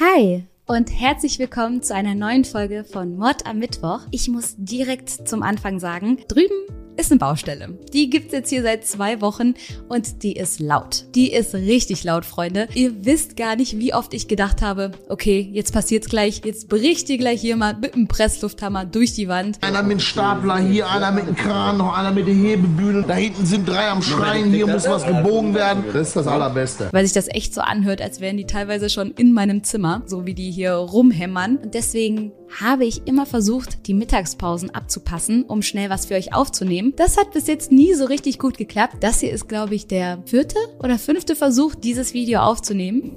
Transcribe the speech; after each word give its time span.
Hi 0.00 0.44
und 0.68 0.92
herzlich 0.92 1.40
willkommen 1.40 1.82
zu 1.82 1.92
einer 1.92 2.14
neuen 2.14 2.44
Folge 2.44 2.84
von 2.84 3.16
Mord 3.16 3.46
am 3.46 3.58
Mittwoch. 3.58 4.02
Ich 4.12 4.28
muss 4.28 4.54
direkt 4.56 5.10
zum 5.10 5.42
Anfang 5.42 5.80
sagen, 5.80 6.18
drüben 6.28 6.54
ist 6.98 7.12
eine 7.12 7.18
Baustelle. 7.18 7.78
Die 7.92 8.10
gibt's 8.10 8.32
jetzt 8.32 8.50
hier 8.50 8.62
seit 8.62 8.84
zwei 8.84 9.20
Wochen 9.20 9.54
und 9.88 10.22
die 10.22 10.32
ist 10.32 10.58
laut. 10.60 11.06
Die 11.14 11.32
ist 11.32 11.54
richtig 11.54 12.02
laut, 12.04 12.24
Freunde. 12.24 12.68
Ihr 12.74 13.04
wisst 13.04 13.36
gar 13.36 13.56
nicht, 13.56 13.78
wie 13.78 13.94
oft 13.94 14.12
ich 14.14 14.26
gedacht 14.26 14.62
habe, 14.62 14.90
okay, 15.08 15.48
jetzt 15.52 15.72
passiert's 15.72 16.08
gleich, 16.08 16.42
jetzt 16.44 16.68
bricht 16.68 17.06
hier 17.06 17.18
gleich 17.18 17.42
jemand 17.42 17.80
mit 17.80 17.94
einem 17.94 18.08
Presslufthammer 18.08 18.84
durch 18.84 19.14
die 19.14 19.28
Wand. 19.28 19.58
Einer 19.62 19.82
mit 19.82 19.92
dem 19.92 20.00
Stapler, 20.00 20.58
hier 20.58 20.90
einer 20.90 21.12
mit 21.12 21.26
dem 21.26 21.36
Kran, 21.36 21.78
noch 21.78 21.96
einer 21.96 22.10
mit 22.10 22.26
der 22.26 22.34
Hebebühne. 22.34 23.04
Da 23.06 23.14
hinten 23.14 23.46
sind 23.46 23.68
drei 23.68 23.88
am 23.88 24.02
Schreien, 24.02 24.52
hier 24.52 24.66
muss 24.66 24.88
was 24.88 25.06
gebogen 25.06 25.54
werden. 25.54 25.84
Das 25.92 26.08
ist 26.08 26.16
das 26.16 26.26
Allerbeste. 26.26 26.88
Weil 26.92 27.04
sich 27.04 27.14
das 27.14 27.28
echt 27.28 27.54
so 27.54 27.60
anhört, 27.60 28.02
als 28.02 28.20
wären 28.20 28.36
die 28.36 28.46
teilweise 28.46 28.90
schon 28.90 29.12
in 29.12 29.32
meinem 29.32 29.62
Zimmer, 29.62 30.02
so 30.06 30.26
wie 30.26 30.34
die 30.34 30.50
hier 30.50 30.72
rumhämmern. 30.72 31.58
Und 31.58 31.74
deswegen 31.74 32.32
habe 32.60 32.84
ich 32.84 33.06
immer 33.06 33.26
versucht, 33.26 33.86
die 33.86 33.94
Mittagspausen 33.94 34.70
abzupassen, 34.70 35.44
um 35.44 35.62
schnell 35.62 35.90
was 35.90 36.06
für 36.06 36.14
euch 36.14 36.34
aufzunehmen. 36.34 36.94
Das 36.96 37.16
hat 37.16 37.32
bis 37.32 37.46
jetzt 37.46 37.70
nie 37.72 37.94
so 37.94 38.06
richtig 38.06 38.38
gut 38.38 38.56
geklappt. 38.56 38.96
Das 39.00 39.20
hier 39.20 39.32
ist, 39.32 39.48
glaube 39.48 39.74
ich, 39.74 39.86
der 39.86 40.22
vierte 40.24 40.58
oder 40.82 40.98
fünfte 40.98 41.36
Versuch, 41.36 41.74
dieses 41.74 42.14
Video 42.14 42.40
aufzunehmen. 42.40 43.16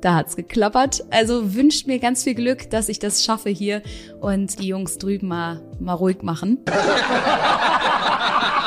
Da 0.00 0.14
hat's 0.14 0.36
geklappert. 0.36 1.04
Also 1.10 1.54
wünscht 1.54 1.86
mir 1.86 1.98
ganz 1.98 2.24
viel 2.24 2.34
Glück, 2.34 2.70
dass 2.70 2.88
ich 2.88 2.98
das 2.98 3.24
schaffe 3.24 3.50
hier 3.50 3.82
und 4.20 4.58
die 4.60 4.68
Jungs 4.68 4.98
drüben 4.98 5.28
mal, 5.28 5.60
mal 5.80 5.94
ruhig 5.94 6.22
machen. 6.22 6.58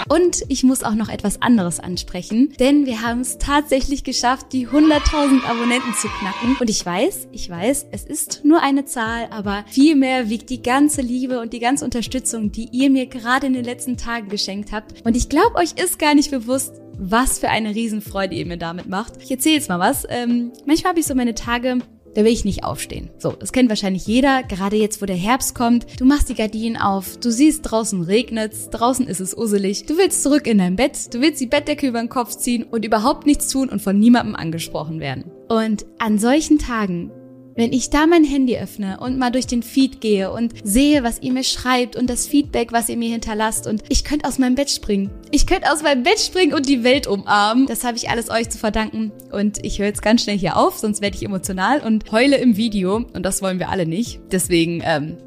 Und 0.10 0.44
ich 0.48 0.64
muss 0.64 0.84
auch 0.84 0.94
noch 0.94 1.10
etwas 1.10 1.42
anderes 1.42 1.80
ansprechen, 1.80 2.54
denn 2.60 2.86
wir 2.86 3.02
haben 3.02 3.22
es 3.22 3.38
tatsächlich 3.38 4.04
geschafft, 4.04 4.48
die 4.52 4.68
100.000 4.68 5.44
Abonnenten 5.50 5.94
zu 5.96 6.08
knacken. 6.08 6.56
Und 6.60 6.70
ich 6.70 6.86
weiß, 6.86 7.30
ich 7.32 7.50
weiß, 7.50 7.88
es 7.92 8.04
ist 8.04 8.46
nur 8.46 8.62
eine 8.62 8.86
Zahl, 8.86 9.28
aber 9.32 9.64
vielmehr 9.68 10.30
wiegt 10.30 10.50
die 10.50 10.62
ganze 10.62 11.02
Liebe 11.02 11.40
und 11.40 11.54
die 11.54 11.60
ganze 11.60 11.86
Unterstützung, 11.86 12.52
die 12.52 12.70
ihr 12.72 12.90
mir 12.90 13.08
gerade 13.08 13.48
in 13.48 13.54
den 13.54 13.64
letzten 13.64 13.98
Tagen 13.98 14.30
geschenkt 14.30 14.72
habt. 14.72 15.06
Und 15.06 15.18
ich 15.18 15.30
glaube, 15.30 15.56
euch 15.56 15.74
ist 15.82 15.98
gar 16.00 16.14
nicht 16.14 16.32
bewusst, 16.32 16.74
was 16.98 17.40
für 17.40 17.50
eine 17.50 17.74
Riesenfreude 17.74 18.36
ihr 18.36 18.46
mir 18.46 18.58
damit 18.58 18.88
macht. 18.88 19.14
Ich 19.20 19.32
erzähle 19.32 19.56
jetzt 19.56 19.70
mal 19.70 19.80
was. 19.80 20.06
Ähm, 20.10 20.52
manchmal 20.66 20.92
habe 20.92 21.00
ich 21.00 21.08
so 21.08 21.16
meine 21.16 21.34
Tage, 21.34 21.80
da 22.16 22.24
will 22.24 22.32
ich 22.32 22.46
nicht 22.46 22.64
aufstehen. 22.64 23.10
So, 23.18 23.32
das 23.32 23.52
kennt 23.52 23.70
wahrscheinlich 23.70 24.06
jeder, 24.08 24.44
gerade 24.44 24.76
jetzt, 24.76 25.02
wo 25.02 25.06
der 25.06 25.16
Herbst 25.16 25.56
kommt. 25.56 26.00
Du 26.00 26.06
machst 26.06 26.30
die 26.30 26.36
Gardinen 26.36 26.78
auf, 26.78 27.18
du 27.18 27.32
siehst, 27.32 27.64
draußen 27.64 28.02
regnet's, 28.02 28.70
draußen 28.70 29.08
ist 29.08 29.20
es 29.20 29.36
usselig. 29.36 29.86
Du 29.86 29.98
willst 29.98 30.24
zurück 30.24 30.48
in 30.48 30.58
dein 30.58 30.76
Bett, 30.76 31.14
du 31.14 31.22
willst 31.22 31.42
die 31.42 31.48
Bettdecke 31.48 31.88
über 31.88 32.00
den 32.00 32.10
Kopf 32.10 32.36
ziehen 32.36 32.64
und 32.64 32.86
überhaupt 32.86 33.26
nichts 33.26 33.50
tun 33.50 33.70
und 33.70 33.82
von 33.82 34.00
niemandem 34.00 34.36
angesprochen 34.36 35.00
werden. 35.00 35.26
Und 35.50 35.86
an 36.00 36.18
solchen 36.20 36.60
Tagen 36.60 37.12
wenn 37.56 37.74
ich 37.74 37.90
da 37.90 38.08
mein 38.08 38.24
Handy 38.24 38.58
öffne 38.58 39.00
und 39.00 39.18
mal 39.18 39.32
durch 39.32 39.48
den 39.48 39.64
Feed 39.64 40.02
gehe 40.02 40.32
und 40.32 40.54
sehe, 40.64 41.04
was 41.04 41.22
ihr 41.22 41.34
mir 41.34 41.44
schreibt 41.44 41.96
und 41.96 42.10
das 42.10 42.28
Feedback, 42.28 42.72
was 42.72 42.90
ihr 42.90 42.98
mir 42.98 43.10
hinterlasst 43.10 43.68
und 43.68 43.84
ich 43.90 44.04
könnte 44.04 44.28
aus 44.28 44.40
meinem 44.40 44.56
Bett 44.56 44.70
springen. 44.70 45.12
Ich 45.32 45.46
könnte 45.46 45.72
aus 45.72 45.84
meinem 45.84 46.04
Bett 46.04 46.20
springen 46.20 46.54
und 46.54 46.68
die 46.68 46.84
Welt 46.84 47.08
umarmen. 47.08 47.68
Das 47.68 47.84
habe 47.84 47.98
ich 47.98 48.10
alles 48.10 48.30
euch 48.30 48.50
zu 48.50 48.58
verdanken 48.58 49.12
und 49.32 49.64
ich 49.64 49.80
höre 49.80 49.88
jetzt 49.88 50.02
ganz 50.02 50.24
schnell 50.24 50.38
hier 50.38 50.58
auf, 50.58 50.78
sonst 50.78 51.02
werde 51.02 51.16
ich 51.16 51.24
emotional 51.24 51.82
und 51.82 52.12
heule 52.12 52.38
im 52.38 52.58
Video 52.58 52.98
und 52.98 53.24
das 53.24 53.42
wollen 53.42 53.60
wir 53.60 53.70
alle 53.70 53.86
nicht. 53.86 54.20
Deswegen 54.32 54.82
ähm, 54.84 55.18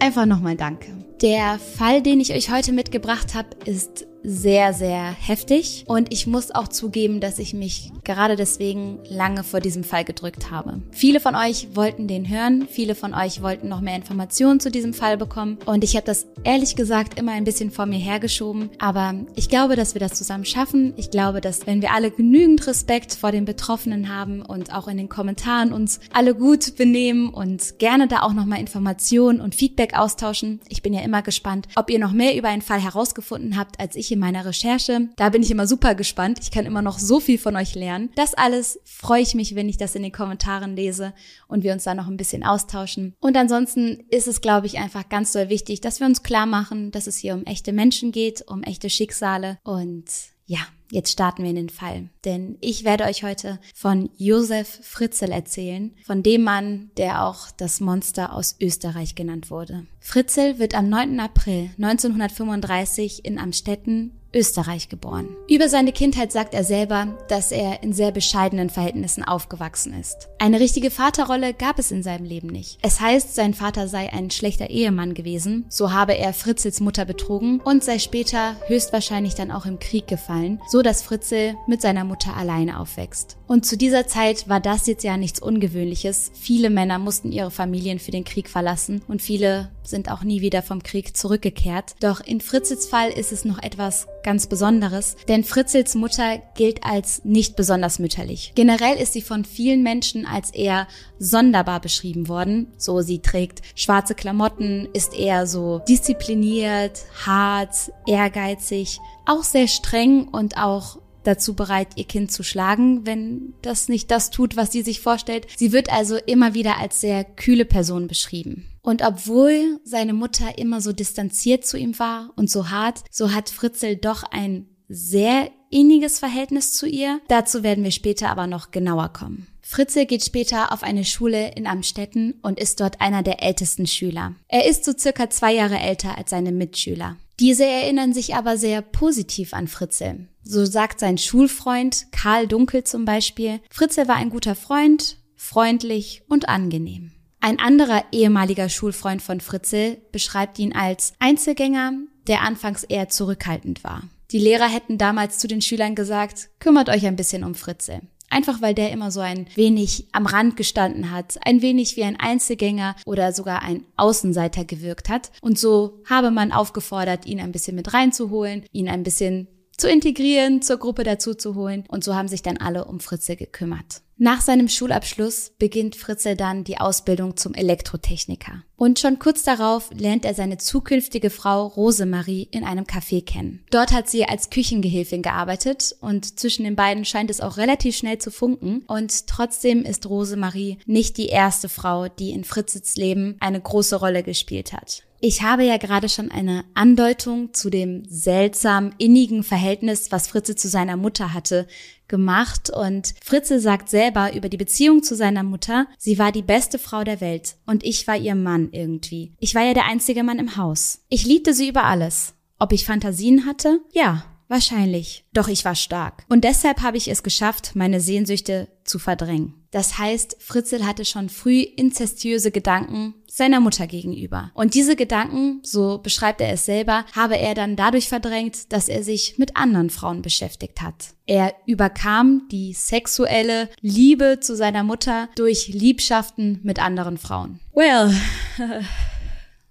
einfach 0.00 0.26
nochmal 0.26 0.56
Danke. 0.56 0.88
Der 1.22 1.58
Fall, 1.58 2.02
den 2.02 2.20
ich 2.20 2.34
euch 2.34 2.50
heute 2.50 2.72
mitgebracht 2.72 3.34
habe, 3.34 3.48
ist 3.64 4.06
sehr, 4.24 4.72
sehr 4.72 5.04
heftig. 5.04 5.84
Und 5.86 6.12
ich 6.12 6.26
muss 6.26 6.50
auch 6.50 6.68
zugeben, 6.68 7.20
dass 7.20 7.38
ich 7.38 7.54
mich 7.54 7.92
gerade 8.02 8.36
deswegen 8.36 8.98
lange 9.08 9.44
vor 9.44 9.60
diesem 9.60 9.84
Fall 9.84 10.04
gedrückt 10.04 10.50
habe. 10.50 10.80
Viele 10.90 11.20
von 11.20 11.36
euch 11.36 11.68
wollten 11.74 12.08
den 12.08 12.28
hören, 12.28 12.66
viele 12.68 12.94
von 12.94 13.14
euch 13.14 13.42
wollten 13.42 13.68
noch 13.68 13.82
mehr 13.82 13.96
Informationen 13.96 14.60
zu 14.60 14.70
diesem 14.70 14.94
Fall 14.94 15.18
bekommen. 15.18 15.58
Und 15.66 15.84
ich 15.84 15.94
habe 15.94 16.06
das 16.06 16.26
ehrlich 16.42 16.74
gesagt 16.74 17.18
immer 17.18 17.32
ein 17.32 17.44
bisschen 17.44 17.70
vor 17.70 17.86
mir 17.86 17.98
hergeschoben. 17.98 18.70
Aber 18.78 19.14
ich 19.36 19.48
glaube, 19.48 19.76
dass 19.76 19.94
wir 19.94 20.00
das 20.00 20.14
zusammen 20.14 20.46
schaffen. 20.46 20.94
Ich 20.96 21.10
glaube, 21.10 21.40
dass 21.40 21.66
wenn 21.66 21.82
wir 21.82 21.92
alle 21.92 22.10
genügend 22.10 22.66
Respekt 22.66 23.14
vor 23.14 23.30
den 23.30 23.44
Betroffenen 23.44 24.08
haben 24.08 24.40
und 24.40 24.74
auch 24.74 24.88
in 24.88 24.96
den 24.96 25.08
Kommentaren 25.10 25.72
uns 25.72 26.00
alle 26.12 26.34
gut 26.34 26.76
benehmen 26.76 27.28
und 27.28 27.78
gerne 27.78 28.08
da 28.08 28.22
auch 28.22 28.32
nochmal 28.32 28.60
Informationen 28.60 29.40
und 29.42 29.54
Feedback 29.54 29.94
austauschen. 29.94 30.60
Ich 30.68 30.82
bin 30.82 30.94
ja 30.94 31.02
immer 31.02 31.20
gespannt, 31.20 31.68
ob 31.76 31.90
ihr 31.90 31.98
noch 31.98 32.12
mehr 32.12 32.36
über 32.36 32.48
einen 32.48 32.62
Fall 32.62 32.80
herausgefunden 32.80 33.58
habt, 33.58 33.78
als 33.78 33.96
ich 33.96 34.13
in 34.14 34.20
meiner 34.20 34.46
Recherche. 34.46 35.08
Da 35.16 35.28
bin 35.28 35.42
ich 35.42 35.50
immer 35.50 35.66
super 35.66 35.94
gespannt. 35.94 36.38
Ich 36.40 36.50
kann 36.50 36.64
immer 36.64 36.80
noch 36.80 36.98
so 36.98 37.20
viel 37.20 37.38
von 37.38 37.56
euch 37.56 37.74
lernen. 37.74 38.10
Das 38.16 38.32
alles 38.34 38.80
freue 38.84 39.22
ich 39.22 39.34
mich, 39.34 39.54
wenn 39.54 39.68
ich 39.68 39.76
das 39.76 39.94
in 39.94 40.02
den 40.02 40.12
Kommentaren 40.12 40.74
lese 40.74 41.12
und 41.48 41.62
wir 41.62 41.72
uns 41.72 41.84
da 41.84 41.94
noch 41.94 42.06
ein 42.06 42.16
bisschen 42.16 42.44
austauschen. 42.44 43.14
Und 43.20 43.36
ansonsten 43.36 44.04
ist 44.08 44.28
es, 44.28 44.40
glaube 44.40 44.66
ich, 44.66 44.78
einfach 44.78 45.08
ganz 45.08 45.32
doll 45.32 45.50
wichtig, 45.50 45.80
dass 45.82 46.00
wir 46.00 46.06
uns 46.06 46.22
klar 46.22 46.46
machen, 46.46 46.90
dass 46.90 47.06
es 47.06 47.16
hier 47.16 47.34
um 47.34 47.44
echte 47.44 47.72
Menschen 47.72 48.12
geht, 48.12 48.42
um 48.48 48.62
echte 48.62 48.88
Schicksale 48.88 49.58
und 49.64 50.04
ja, 50.46 50.58
jetzt 50.90 51.10
starten 51.10 51.42
wir 51.42 51.50
in 51.50 51.56
den 51.56 51.70
Fall. 51.70 52.08
Denn 52.24 52.58
ich 52.60 52.84
werde 52.84 53.04
euch 53.04 53.24
heute 53.24 53.58
von 53.74 54.10
Josef 54.16 54.80
Fritzel 54.82 55.32
erzählen, 55.32 55.94
von 56.04 56.22
dem 56.22 56.42
Mann, 56.42 56.90
der 56.96 57.24
auch 57.24 57.50
das 57.50 57.80
Monster 57.80 58.34
aus 58.34 58.56
Österreich 58.60 59.14
genannt 59.14 59.50
wurde. 59.50 59.86
Fritzel 60.06 60.58
wird 60.58 60.74
am 60.74 60.90
9. 60.90 61.18
April 61.18 61.70
1935 61.78 63.24
in 63.24 63.38
Amstetten 63.38 64.12
Österreich 64.34 64.88
geboren. 64.88 65.28
Über 65.48 65.68
seine 65.68 65.92
Kindheit 65.92 66.32
sagt 66.32 66.54
er 66.54 66.64
selber, 66.64 67.16
dass 67.28 67.52
er 67.52 67.82
in 67.82 67.92
sehr 67.92 68.10
bescheidenen 68.10 68.68
Verhältnissen 68.68 69.22
aufgewachsen 69.22 69.98
ist. 69.98 70.28
Eine 70.38 70.60
richtige 70.60 70.90
Vaterrolle 70.90 71.54
gab 71.54 71.78
es 71.78 71.90
in 71.90 72.02
seinem 72.02 72.24
Leben 72.24 72.48
nicht. 72.48 72.78
Es 72.82 73.00
heißt, 73.00 73.34
sein 73.34 73.54
Vater 73.54 73.88
sei 73.88 74.12
ein 74.12 74.30
schlechter 74.30 74.70
Ehemann 74.70 75.14
gewesen, 75.14 75.66
so 75.68 75.92
habe 75.92 76.16
er 76.16 76.34
Fritzels 76.34 76.80
Mutter 76.80 77.04
betrogen 77.04 77.60
und 77.60 77.84
sei 77.84 77.98
später 77.98 78.56
höchstwahrscheinlich 78.66 79.34
dann 79.34 79.50
auch 79.50 79.66
im 79.66 79.78
Krieg 79.78 80.06
gefallen, 80.06 80.60
so 80.68 80.82
dass 80.82 81.02
Fritzel 81.02 81.54
mit 81.66 81.80
seiner 81.80 82.04
Mutter 82.04 82.36
alleine 82.36 82.80
aufwächst. 82.80 83.36
Und 83.46 83.66
zu 83.66 83.76
dieser 83.76 84.06
Zeit 84.06 84.48
war 84.48 84.60
das 84.60 84.86
jetzt 84.86 85.04
ja 85.04 85.16
nichts 85.16 85.40
Ungewöhnliches. 85.40 86.32
Viele 86.34 86.70
Männer 86.70 86.98
mussten 86.98 87.30
ihre 87.30 87.50
Familien 87.50 87.98
für 87.98 88.10
den 88.10 88.24
Krieg 88.24 88.48
verlassen 88.48 89.02
und 89.06 89.22
viele 89.22 89.70
sind 89.94 90.10
auch 90.10 90.24
nie 90.24 90.40
wieder 90.40 90.60
vom 90.60 90.82
Krieg 90.82 91.16
zurückgekehrt. 91.16 91.94
Doch 92.00 92.20
in 92.20 92.40
Fritzels 92.40 92.86
Fall 92.86 93.10
ist 93.10 93.30
es 93.30 93.44
noch 93.44 93.62
etwas 93.62 94.08
ganz 94.24 94.48
Besonderes, 94.48 95.14
denn 95.28 95.44
Fritzels 95.44 95.94
Mutter 95.94 96.42
gilt 96.56 96.84
als 96.84 97.24
nicht 97.24 97.54
besonders 97.54 98.00
mütterlich. 98.00 98.50
Generell 98.56 98.96
ist 98.96 99.12
sie 99.12 99.22
von 99.22 99.44
vielen 99.44 99.84
Menschen 99.84 100.26
als 100.26 100.50
eher 100.50 100.88
sonderbar 101.20 101.80
beschrieben 101.80 102.26
worden. 102.26 102.72
So, 102.76 103.02
sie 103.02 103.20
trägt 103.20 103.62
schwarze 103.76 104.16
Klamotten, 104.16 104.88
ist 104.92 105.14
eher 105.14 105.46
so 105.46 105.80
diszipliniert, 105.88 107.04
hart, 107.24 107.92
ehrgeizig, 108.08 108.98
auch 109.26 109.44
sehr 109.44 109.68
streng 109.68 110.26
und 110.26 110.56
auch 110.56 110.98
dazu 111.26 111.54
bereit, 111.54 111.88
ihr 111.96 112.04
Kind 112.04 112.30
zu 112.30 112.42
schlagen, 112.42 113.06
wenn 113.06 113.54
das 113.62 113.88
nicht 113.88 114.10
das 114.10 114.30
tut, 114.30 114.56
was 114.56 114.72
sie 114.72 114.82
sich 114.82 115.00
vorstellt. 115.00 115.46
Sie 115.56 115.72
wird 115.72 115.92
also 115.92 116.16
immer 116.16 116.54
wieder 116.54 116.78
als 116.78 117.00
sehr 117.00 117.24
kühle 117.24 117.64
Person 117.64 118.06
beschrieben. 118.06 118.66
Und 118.82 119.02
obwohl 119.02 119.80
seine 119.84 120.12
Mutter 120.12 120.58
immer 120.58 120.80
so 120.80 120.92
distanziert 120.92 121.64
zu 121.64 121.78
ihm 121.78 121.98
war 121.98 122.30
und 122.36 122.50
so 122.50 122.70
hart, 122.70 123.02
so 123.10 123.32
hat 123.32 123.48
Fritzel 123.48 123.96
doch 123.96 124.24
ein 124.24 124.66
sehr 124.88 125.50
inniges 125.70 126.18
Verhältnis 126.18 126.74
zu 126.74 126.86
ihr. 126.86 127.20
Dazu 127.28 127.62
werden 127.62 127.82
wir 127.82 127.90
später 127.90 128.28
aber 128.28 128.46
noch 128.46 128.70
genauer 128.70 129.12
kommen. 129.12 129.46
Fritze 129.66 130.04
geht 130.04 130.22
später 130.22 130.72
auf 130.72 130.82
eine 130.82 131.06
Schule 131.06 131.52
in 131.52 131.66
Amstetten 131.66 132.34
und 132.42 132.60
ist 132.60 132.80
dort 132.80 133.00
einer 133.00 133.22
der 133.22 133.42
ältesten 133.42 133.86
Schüler. 133.86 134.34
Er 134.46 134.68
ist 134.68 134.84
so 134.84 134.92
circa 134.96 135.30
zwei 135.30 135.54
Jahre 135.54 135.78
älter 135.78 136.18
als 136.18 136.30
seine 136.30 136.52
Mitschüler. 136.52 137.16
Diese 137.40 137.64
erinnern 137.64 138.12
sich 138.12 138.34
aber 138.34 138.58
sehr 138.58 138.82
positiv 138.82 139.54
an 139.54 139.66
Fritze. 139.66 140.28
So 140.42 140.66
sagt 140.66 141.00
sein 141.00 141.16
Schulfreund 141.16 142.12
Karl 142.12 142.46
Dunkel 142.46 142.84
zum 142.84 143.06
Beispiel, 143.06 143.60
Fritze 143.70 144.06
war 144.06 144.16
ein 144.16 144.28
guter 144.28 144.54
Freund, 144.54 145.16
freundlich 145.34 146.22
und 146.28 146.48
angenehm. 146.48 147.12
Ein 147.40 147.58
anderer 147.58 148.04
ehemaliger 148.12 148.68
Schulfreund 148.68 149.22
von 149.22 149.40
Fritze 149.40 149.96
beschreibt 150.12 150.58
ihn 150.58 150.74
als 150.74 151.14
Einzelgänger, 151.18 151.92
der 152.26 152.42
anfangs 152.42 152.84
eher 152.84 153.08
zurückhaltend 153.08 153.82
war. 153.82 154.02
Die 154.30 154.38
Lehrer 154.38 154.68
hätten 154.68 154.98
damals 154.98 155.38
zu 155.38 155.48
den 155.48 155.62
Schülern 155.62 155.94
gesagt, 155.94 156.50
kümmert 156.58 156.88
euch 156.88 157.06
ein 157.06 157.16
bisschen 157.16 157.44
um 157.44 157.54
Fritze. 157.54 158.00
Einfach 158.30 158.60
weil 158.62 158.74
der 158.74 158.90
immer 158.90 159.10
so 159.10 159.20
ein 159.20 159.46
wenig 159.54 160.06
am 160.12 160.26
Rand 160.26 160.56
gestanden 160.56 161.10
hat, 161.10 161.38
ein 161.44 161.62
wenig 161.62 161.96
wie 161.96 162.04
ein 162.04 162.18
Einzelgänger 162.18 162.96
oder 163.06 163.32
sogar 163.32 163.62
ein 163.62 163.84
Außenseiter 163.96 164.64
gewirkt 164.64 165.08
hat. 165.08 165.30
Und 165.40 165.58
so 165.58 166.02
habe 166.08 166.30
man 166.30 166.52
aufgefordert, 166.52 167.26
ihn 167.26 167.40
ein 167.40 167.52
bisschen 167.52 167.76
mit 167.76 167.94
reinzuholen, 167.94 168.64
ihn 168.72 168.88
ein 168.88 169.02
bisschen 169.02 169.46
zu 169.76 169.88
integrieren, 169.88 170.62
zur 170.62 170.78
Gruppe 170.78 171.04
dazu 171.04 171.34
zu 171.34 171.54
holen. 171.54 171.84
Und 171.88 172.04
so 172.04 172.14
haben 172.14 172.28
sich 172.28 172.42
dann 172.42 172.56
alle 172.58 172.84
um 172.84 173.00
Fritze 173.00 173.36
gekümmert. 173.36 174.02
Nach 174.16 174.40
seinem 174.40 174.68
Schulabschluss 174.68 175.52
beginnt 175.58 175.96
Fritze 175.96 176.36
dann 176.36 176.62
die 176.62 176.78
Ausbildung 176.78 177.36
zum 177.36 177.52
Elektrotechniker. 177.52 178.62
Und 178.76 179.00
schon 179.00 179.18
kurz 179.18 179.42
darauf 179.42 179.90
lernt 179.92 180.24
er 180.24 180.34
seine 180.34 180.56
zukünftige 180.56 181.30
Frau 181.30 181.66
Rosemarie 181.66 182.48
in 182.52 182.62
einem 182.62 182.84
Café 182.84 183.24
kennen. 183.24 183.64
Dort 183.70 183.92
hat 183.92 184.08
sie 184.08 184.24
als 184.24 184.50
Küchengehilfin 184.50 185.22
gearbeitet 185.22 185.96
und 186.00 186.38
zwischen 186.38 186.64
den 186.64 186.76
beiden 186.76 187.04
scheint 187.04 187.30
es 187.30 187.40
auch 187.40 187.56
relativ 187.56 187.96
schnell 187.96 188.18
zu 188.18 188.30
funken. 188.30 188.84
Und 188.86 189.26
trotzdem 189.26 189.82
ist 189.82 190.06
Rosemarie 190.06 190.78
nicht 190.86 191.16
die 191.16 191.28
erste 191.28 191.68
Frau, 191.68 192.06
die 192.08 192.30
in 192.30 192.44
Fritzes 192.44 192.96
Leben 192.96 193.36
eine 193.40 193.60
große 193.60 193.96
Rolle 193.96 194.22
gespielt 194.22 194.72
hat. 194.72 195.02
Ich 195.26 195.40
habe 195.40 195.64
ja 195.64 195.78
gerade 195.78 196.10
schon 196.10 196.30
eine 196.30 196.66
Andeutung 196.74 197.54
zu 197.54 197.70
dem 197.70 198.02
seltsam 198.06 198.90
innigen 198.98 199.42
Verhältnis, 199.42 200.12
was 200.12 200.28
Fritze 200.28 200.54
zu 200.54 200.68
seiner 200.68 200.98
Mutter 200.98 201.32
hatte, 201.32 201.66
gemacht 202.08 202.68
und 202.68 203.14
Fritze 203.24 203.58
sagt 203.58 203.88
selber 203.88 204.34
über 204.34 204.50
die 204.50 204.58
Beziehung 204.58 205.02
zu 205.02 205.16
seiner 205.16 205.42
Mutter, 205.42 205.86
sie 205.96 206.18
war 206.18 206.30
die 206.30 206.42
beste 206.42 206.78
Frau 206.78 207.04
der 207.04 207.22
Welt 207.22 207.56
und 207.64 207.84
ich 207.84 208.06
war 208.06 208.18
ihr 208.18 208.34
Mann 208.34 208.68
irgendwie. 208.72 209.32
Ich 209.40 209.54
war 209.54 209.62
ja 209.62 209.72
der 209.72 209.86
einzige 209.86 210.24
Mann 210.24 210.38
im 210.38 210.58
Haus. 210.58 211.06
Ich 211.08 211.24
liebte 211.24 211.54
sie 211.54 211.70
über 211.70 211.84
alles. 211.84 212.34
Ob 212.58 212.72
ich 212.72 212.84
Fantasien 212.84 213.46
hatte? 213.46 213.80
Ja, 213.94 214.26
Wahrscheinlich. 214.48 215.24
Doch 215.32 215.48
ich 215.48 215.64
war 215.64 215.74
stark. 215.74 216.24
Und 216.28 216.44
deshalb 216.44 216.82
habe 216.82 216.96
ich 216.96 217.08
es 217.08 217.22
geschafft, 217.22 217.72
meine 217.74 218.00
Sehnsüchte 218.00 218.68
zu 218.84 218.98
verdrängen. 218.98 219.54
Das 219.70 219.98
heißt, 219.98 220.36
Fritzel 220.38 220.86
hatte 220.86 221.04
schon 221.04 221.28
früh 221.28 221.60
inzestiöse 221.60 222.50
Gedanken 222.50 223.14
seiner 223.26 223.58
Mutter 223.58 223.88
gegenüber. 223.88 224.52
Und 224.54 224.74
diese 224.74 224.94
Gedanken, 224.94 225.60
so 225.64 225.98
beschreibt 225.98 226.40
er 226.40 226.52
es 226.52 226.64
selber, 226.64 227.04
habe 227.12 227.36
er 227.36 227.54
dann 227.54 227.74
dadurch 227.74 228.08
verdrängt, 228.08 228.72
dass 228.72 228.88
er 228.88 229.02
sich 229.02 229.36
mit 229.38 229.56
anderen 229.56 229.90
Frauen 229.90 230.22
beschäftigt 230.22 230.80
hat. 230.80 231.14
Er 231.26 231.54
überkam 231.66 232.46
die 232.52 232.72
sexuelle 232.74 233.68
Liebe 233.80 234.38
zu 234.40 234.54
seiner 234.54 234.84
Mutter 234.84 235.28
durch 235.34 235.68
Liebschaften 235.68 236.60
mit 236.62 236.78
anderen 236.78 237.18
Frauen. 237.18 237.58
Well, 237.72 238.14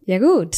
ja 0.06 0.20
gut. 0.20 0.58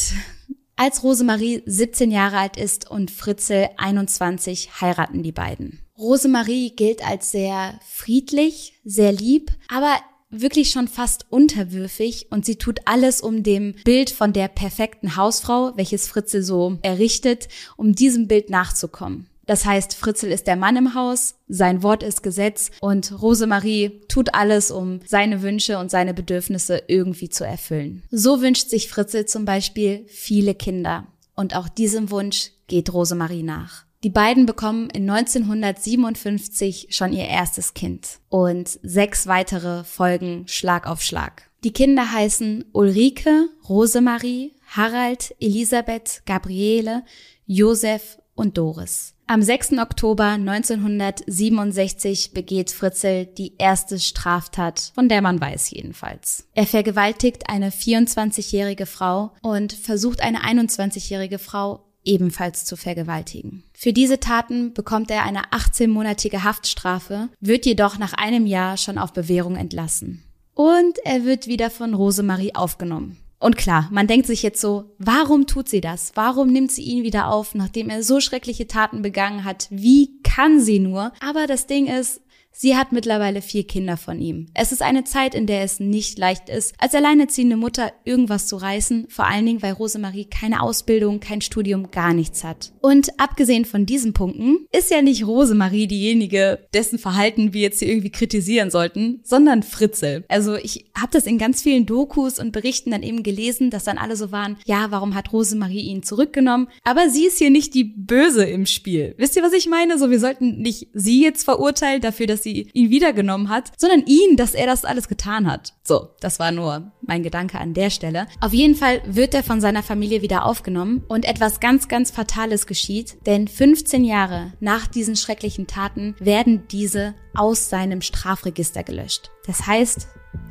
Als 0.78 1.02
Rosemarie 1.02 1.62
17 1.64 2.10
Jahre 2.10 2.36
alt 2.36 2.58
ist 2.58 2.90
und 2.90 3.10
Fritzel 3.10 3.70
21, 3.78 4.82
heiraten 4.82 5.22
die 5.22 5.32
beiden. 5.32 5.80
Rosemarie 5.96 6.76
gilt 6.76 7.02
als 7.02 7.30
sehr 7.30 7.80
friedlich, 7.82 8.74
sehr 8.84 9.10
lieb, 9.10 9.50
aber 9.68 9.96
wirklich 10.28 10.68
schon 10.68 10.86
fast 10.86 11.24
unterwürfig 11.30 12.26
und 12.30 12.44
sie 12.44 12.56
tut 12.56 12.80
alles, 12.84 13.22
um 13.22 13.42
dem 13.42 13.74
Bild 13.84 14.10
von 14.10 14.34
der 14.34 14.48
perfekten 14.48 15.16
Hausfrau, 15.16 15.72
welches 15.76 16.08
Fritzel 16.08 16.42
so 16.42 16.78
errichtet, 16.82 17.48
um 17.78 17.94
diesem 17.94 18.28
Bild 18.28 18.50
nachzukommen. 18.50 19.30
Das 19.46 19.64
heißt, 19.64 19.94
Fritzel 19.94 20.32
ist 20.32 20.48
der 20.48 20.56
Mann 20.56 20.76
im 20.76 20.94
Haus, 20.94 21.36
sein 21.46 21.82
Wort 21.82 22.02
ist 22.02 22.22
Gesetz 22.22 22.70
und 22.80 23.22
Rosemarie 23.22 24.00
tut 24.08 24.34
alles, 24.34 24.72
um 24.72 25.00
seine 25.06 25.40
Wünsche 25.40 25.78
und 25.78 25.90
seine 25.90 26.14
Bedürfnisse 26.14 26.82
irgendwie 26.88 27.28
zu 27.28 27.44
erfüllen. 27.44 28.02
So 28.10 28.42
wünscht 28.42 28.68
sich 28.68 28.88
Fritzel 28.88 29.26
zum 29.26 29.44
Beispiel 29.44 30.04
viele 30.08 30.54
Kinder. 30.54 31.06
Und 31.36 31.54
auch 31.54 31.68
diesem 31.68 32.10
Wunsch 32.10 32.50
geht 32.66 32.92
Rosemarie 32.92 33.42
nach. 33.42 33.84
Die 34.02 34.10
beiden 34.10 34.46
bekommen 34.46 34.90
in 34.90 35.08
1957 35.08 36.88
schon 36.90 37.12
ihr 37.12 37.26
erstes 37.26 37.74
Kind 37.74 38.18
und 38.28 38.78
sechs 38.82 39.26
weitere 39.26 39.84
folgen 39.84 40.46
Schlag 40.48 40.86
auf 40.86 41.02
Schlag. 41.02 41.50
Die 41.64 41.72
Kinder 41.72 42.12
heißen 42.12 42.66
Ulrike, 42.72 43.48
Rosemarie, 43.68 44.54
Harald, 44.68 45.34
Elisabeth, 45.40 46.22
Gabriele, 46.26 47.04
Josef 47.46 48.18
und 48.34 48.58
Doris. 48.58 49.15
Am 49.28 49.42
6. 49.42 49.72
Oktober 49.78 50.24
1967 50.24 52.32
begeht 52.32 52.70
Fritzel 52.70 53.26
die 53.26 53.54
erste 53.58 53.98
Straftat, 53.98 54.92
von 54.94 55.08
der 55.08 55.20
man 55.20 55.40
weiß 55.40 55.70
jedenfalls. 55.70 56.46
Er 56.54 56.64
vergewaltigt 56.64 57.50
eine 57.50 57.70
24-jährige 57.70 58.86
Frau 58.86 59.32
und 59.42 59.72
versucht 59.72 60.20
eine 60.20 60.44
21-jährige 60.44 61.40
Frau 61.40 61.82
ebenfalls 62.04 62.66
zu 62.66 62.76
vergewaltigen. 62.76 63.64
Für 63.74 63.92
diese 63.92 64.20
Taten 64.20 64.72
bekommt 64.74 65.10
er 65.10 65.24
eine 65.24 65.46
18-monatige 65.46 66.44
Haftstrafe, 66.44 67.28
wird 67.40 67.66
jedoch 67.66 67.98
nach 67.98 68.12
einem 68.12 68.46
Jahr 68.46 68.76
schon 68.76 68.96
auf 68.96 69.12
Bewährung 69.12 69.56
entlassen. 69.56 70.22
Und 70.54 71.00
er 71.04 71.24
wird 71.24 71.48
wieder 71.48 71.70
von 71.70 71.94
Rosemarie 71.94 72.54
aufgenommen. 72.54 73.16
Und 73.38 73.56
klar, 73.56 73.88
man 73.92 74.06
denkt 74.06 74.26
sich 74.26 74.42
jetzt 74.42 74.60
so, 74.60 74.94
warum 74.98 75.46
tut 75.46 75.68
sie 75.68 75.82
das? 75.82 76.12
Warum 76.14 76.48
nimmt 76.50 76.72
sie 76.72 76.82
ihn 76.82 77.04
wieder 77.04 77.28
auf, 77.28 77.54
nachdem 77.54 77.90
er 77.90 78.02
so 78.02 78.20
schreckliche 78.20 78.66
Taten 78.66 79.02
begangen 79.02 79.44
hat? 79.44 79.68
Wie 79.70 80.22
kann 80.22 80.58
sie 80.60 80.78
nur? 80.78 81.12
Aber 81.20 81.46
das 81.46 81.66
Ding 81.66 81.86
ist, 81.86 82.22
Sie 82.58 82.74
hat 82.74 82.90
mittlerweile 82.90 83.42
vier 83.42 83.66
Kinder 83.66 83.98
von 83.98 84.18
ihm. 84.18 84.46
Es 84.54 84.72
ist 84.72 84.80
eine 84.80 85.04
Zeit, 85.04 85.34
in 85.34 85.46
der 85.46 85.60
es 85.60 85.78
nicht 85.78 86.18
leicht 86.18 86.48
ist, 86.48 86.74
als 86.78 86.94
alleinerziehende 86.94 87.58
Mutter 87.58 87.92
irgendwas 88.06 88.46
zu 88.46 88.56
reißen, 88.56 89.08
vor 89.10 89.26
allen 89.26 89.44
Dingen, 89.44 89.60
weil 89.60 89.74
Rosemarie 89.74 90.24
keine 90.24 90.62
Ausbildung, 90.62 91.20
kein 91.20 91.42
Studium, 91.42 91.90
gar 91.90 92.14
nichts 92.14 92.44
hat. 92.44 92.72
Und 92.80 93.10
abgesehen 93.20 93.66
von 93.66 93.84
diesen 93.84 94.14
Punkten 94.14 94.66
ist 94.72 94.90
ja 94.90 95.02
nicht 95.02 95.26
Rosemarie 95.26 95.86
diejenige, 95.86 96.66
dessen 96.72 96.98
Verhalten 96.98 97.52
wir 97.52 97.60
jetzt 97.60 97.80
hier 97.80 97.88
irgendwie 97.88 98.10
kritisieren 98.10 98.70
sollten, 98.70 99.20
sondern 99.22 99.62
Fritzel. 99.62 100.24
Also 100.28 100.54
ich 100.54 100.86
habe 100.98 101.12
das 101.12 101.26
in 101.26 101.36
ganz 101.36 101.60
vielen 101.60 101.84
Dokus 101.84 102.38
und 102.38 102.52
Berichten 102.52 102.90
dann 102.90 103.02
eben 103.02 103.22
gelesen, 103.22 103.68
dass 103.68 103.84
dann 103.84 103.98
alle 103.98 104.16
so 104.16 104.32
waren, 104.32 104.56
ja, 104.64 104.86
warum 104.88 105.14
hat 105.14 105.30
Rosemarie 105.30 105.90
ihn 105.90 106.02
zurückgenommen? 106.02 106.68
Aber 106.84 107.10
sie 107.10 107.26
ist 107.26 107.36
hier 107.36 107.50
nicht 107.50 107.74
die 107.74 107.84
Böse 107.84 108.46
im 108.46 108.64
Spiel. 108.64 109.14
Wisst 109.18 109.36
ihr, 109.36 109.42
was 109.42 109.52
ich 109.52 109.68
meine? 109.68 109.98
So, 109.98 110.10
wir 110.10 110.20
sollten 110.20 110.62
nicht 110.62 110.88
sie 110.94 111.22
jetzt 111.22 111.44
verurteilen 111.44 112.00
dafür, 112.00 112.26
dass 112.26 112.45
sie 112.46 112.70
ihn 112.72 112.90
wiedergenommen 112.90 113.48
hat, 113.48 113.72
sondern 113.76 114.04
ihn, 114.06 114.36
dass 114.36 114.54
er 114.54 114.66
das 114.66 114.84
alles 114.84 115.08
getan 115.08 115.50
hat. 115.50 115.74
So, 115.82 116.10
das 116.20 116.38
war 116.38 116.52
nur 116.52 116.92
mein 117.02 117.24
Gedanke 117.24 117.58
an 117.58 117.74
der 117.74 117.90
Stelle. 117.90 118.28
Auf 118.40 118.52
jeden 118.52 118.76
Fall 118.76 119.02
wird 119.04 119.34
er 119.34 119.42
von 119.42 119.60
seiner 119.60 119.82
Familie 119.82 120.22
wieder 120.22 120.44
aufgenommen 120.46 121.04
und 121.08 121.24
etwas 121.24 121.58
ganz, 121.58 121.88
ganz 121.88 122.12
Fatales 122.12 122.66
geschieht, 122.66 123.26
denn 123.26 123.48
15 123.48 124.04
Jahre 124.04 124.52
nach 124.60 124.86
diesen 124.86 125.16
schrecklichen 125.16 125.66
Taten 125.66 126.14
werden 126.20 126.68
diese 126.70 127.14
aus 127.34 127.68
seinem 127.68 128.00
Strafregister 128.00 128.84
gelöscht. 128.84 129.30
Das 129.46 129.66
heißt, 129.66 130.06